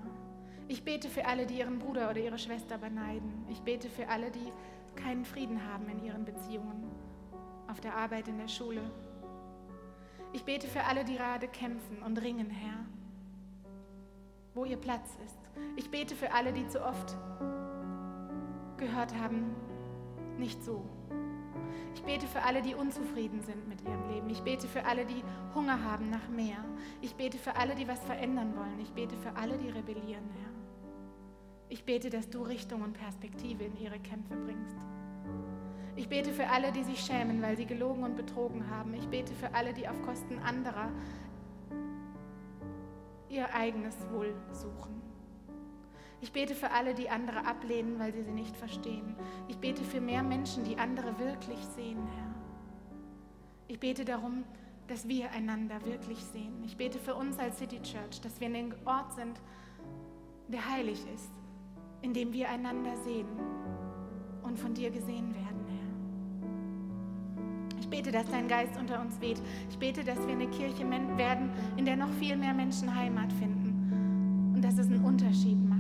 Ich 0.68 0.84
bete 0.84 1.10
für 1.10 1.26
alle, 1.26 1.46
die 1.46 1.60
ihren 1.60 1.80
Bruder 1.80 2.10
oder 2.10 2.20
ihre 2.20 2.38
Schwester 2.40 2.78
beneiden. 2.78 3.46
Ich 3.50 3.62
bete 3.62 3.90
für 3.90 4.08
alle, 4.08 4.32
die 4.32 4.52
keinen 4.96 5.26
Frieden 5.26 5.66
haben 5.72 5.90
in 5.90 6.04
ihren 6.04 6.26
Beziehungen, 6.26 6.90
auf 7.68 7.80
der 7.82 7.96
Arbeit, 7.96 8.28
in 8.28 8.38
der 8.38 8.48
Schule. 8.48 8.82
Ich 10.34 10.44
bete 10.44 10.68
für 10.68 10.84
alle, 10.86 11.04
die 11.04 11.16
gerade 11.16 11.48
kämpfen 11.48 12.02
und 12.04 12.22
ringen, 12.22 12.50
Herr, 12.50 12.86
wo 14.54 14.66
ihr 14.66 14.78
Platz 14.78 15.18
ist. 15.26 15.38
Ich 15.76 15.90
bete 15.90 16.16
für 16.16 16.34
alle, 16.34 16.54
die 16.54 16.68
zu 16.68 16.84
oft 16.84 17.18
gehört 18.78 19.16
haben, 19.16 19.56
nicht 20.38 20.64
so. 20.64 20.84
Ich 21.94 22.04
bete 22.04 22.26
für 22.26 22.42
alle, 22.44 22.62
die 22.62 22.74
unzufrieden 22.74 23.42
sind 23.42 23.68
mit 23.68 23.82
ihrem 23.82 24.10
Leben. 24.10 24.30
Ich 24.30 24.42
bete 24.42 24.68
für 24.68 24.86
alle, 24.86 25.06
die 25.06 25.24
Hunger 25.54 25.84
haben 25.84 26.10
nach 26.10 26.28
mehr. 26.30 26.58
Ich 27.02 27.16
bete 27.16 27.38
für 27.38 27.56
alle, 27.56 27.76
die 27.76 27.88
was 27.88 28.04
verändern 28.04 28.56
wollen. 28.56 28.80
Ich 28.82 28.92
bete 28.92 29.16
für 29.18 29.36
alle, 29.36 29.58
die 29.58 29.70
rebellieren, 29.70 30.30
Herr. 30.40 30.52
Ich 31.70 31.86
bete, 31.86 32.10
dass 32.10 32.30
du 32.30 32.42
Richtung 32.42 32.82
und 32.82 32.94
Perspektive 32.94 33.64
in 33.64 33.78
ihre 33.78 34.00
Kämpfe 34.00 34.36
bringst. 34.36 34.76
Ich 35.96 36.10
bete 36.10 36.32
für 36.32 36.48
alle, 36.48 36.72
die 36.72 36.84
sich 36.84 37.00
schämen, 37.00 37.42
weil 37.42 37.58
sie 37.58 37.66
gelogen 37.66 38.04
und 38.04 38.16
betrogen 38.16 38.70
haben. 38.70 38.94
Ich 38.94 39.08
bete 39.08 39.34
für 39.34 39.54
alle, 39.54 39.74
die 39.74 39.88
auf 39.88 40.02
Kosten 40.02 40.40
anderer 40.40 40.90
ihr 43.32 43.54
eigenes 43.54 43.96
Wohl 44.12 44.36
suchen. 44.52 45.02
Ich 46.22 46.32
bete 46.32 46.54
für 46.54 46.70
alle, 46.72 46.94
die 46.94 47.10
andere 47.10 47.46
ablehnen, 47.46 47.98
weil 47.98 48.14
sie 48.14 48.22
sie 48.22 48.32
nicht 48.32 48.56
verstehen. 48.56 49.16
Ich 49.48 49.58
bete 49.58 49.84
für 49.84 50.00
mehr 50.00 50.22
Menschen, 50.22 50.64
die 50.64 50.78
andere 50.78 51.18
wirklich 51.18 51.60
sehen, 51.76 52.06
Herr. 52.16 52.36
Ich 53.68 53.80
bete 53.80 54.06
darum, 54.06 54.44
dass 54.88 55.08
wir 55.08 55.32
einander 55.32 55.84
wirklich 55.86 56.20
sehen. 56.26 56.62
Ich 56.64 56.78
bete 56.78 57.00
für 57.00 57.16
uns 57.16 57.40
als 57.40 57.58
City 57.58 57.82
Church, 57.82 58.22
dass 58.22 58.40
wir 58.40 58.48
in 58.48 58.56
einem 58.56 58.74
Ort 58.86 59.14
sind, 59.14 59.42
der 60.48 60.70
heilig 60.70 61.00
ist, 61.14 61.32
in 62.02 62.14
dem 62.14 62.34
wir 62.34 62.50
einander 62.50 62.96
sehen 62.98 63.28
und 64.44 64.60
von 64.60 64.74
dir 64.74 64.92
gesehen 64.92 65.34
werden. 65.34 65.51
Ich 67.82 67.90
bete, 67.90 68.12
dass 68.12 68.30
dein 68.30 68.48
Geist 68.48 68.78
unter 68.80 69.02
uns 69.02 69.20
weht. 69.20 69.42
Ich 69.70 69.78
bete, 69.78 70.04
dass 70.04 70.20
wir 70.20 70.34
eine 70.34 70.48
Kirche 70.48 70.88
werden, 71.18 71.50
in 71.78 71.86
der 71.86 71.98
noch 71.98 72.12
viel 72.20 72.38
mehr 72.38 72.54
Menschen 72.54 72.96
Heimat 72.96 73.34
finden 73.34 74.54
und 74.56 74.62
dass 74.64 74.78
es 74.78 74.88
einen 74.88 75.04
Unterschied 75.04 75.58
macht 75.68 75.71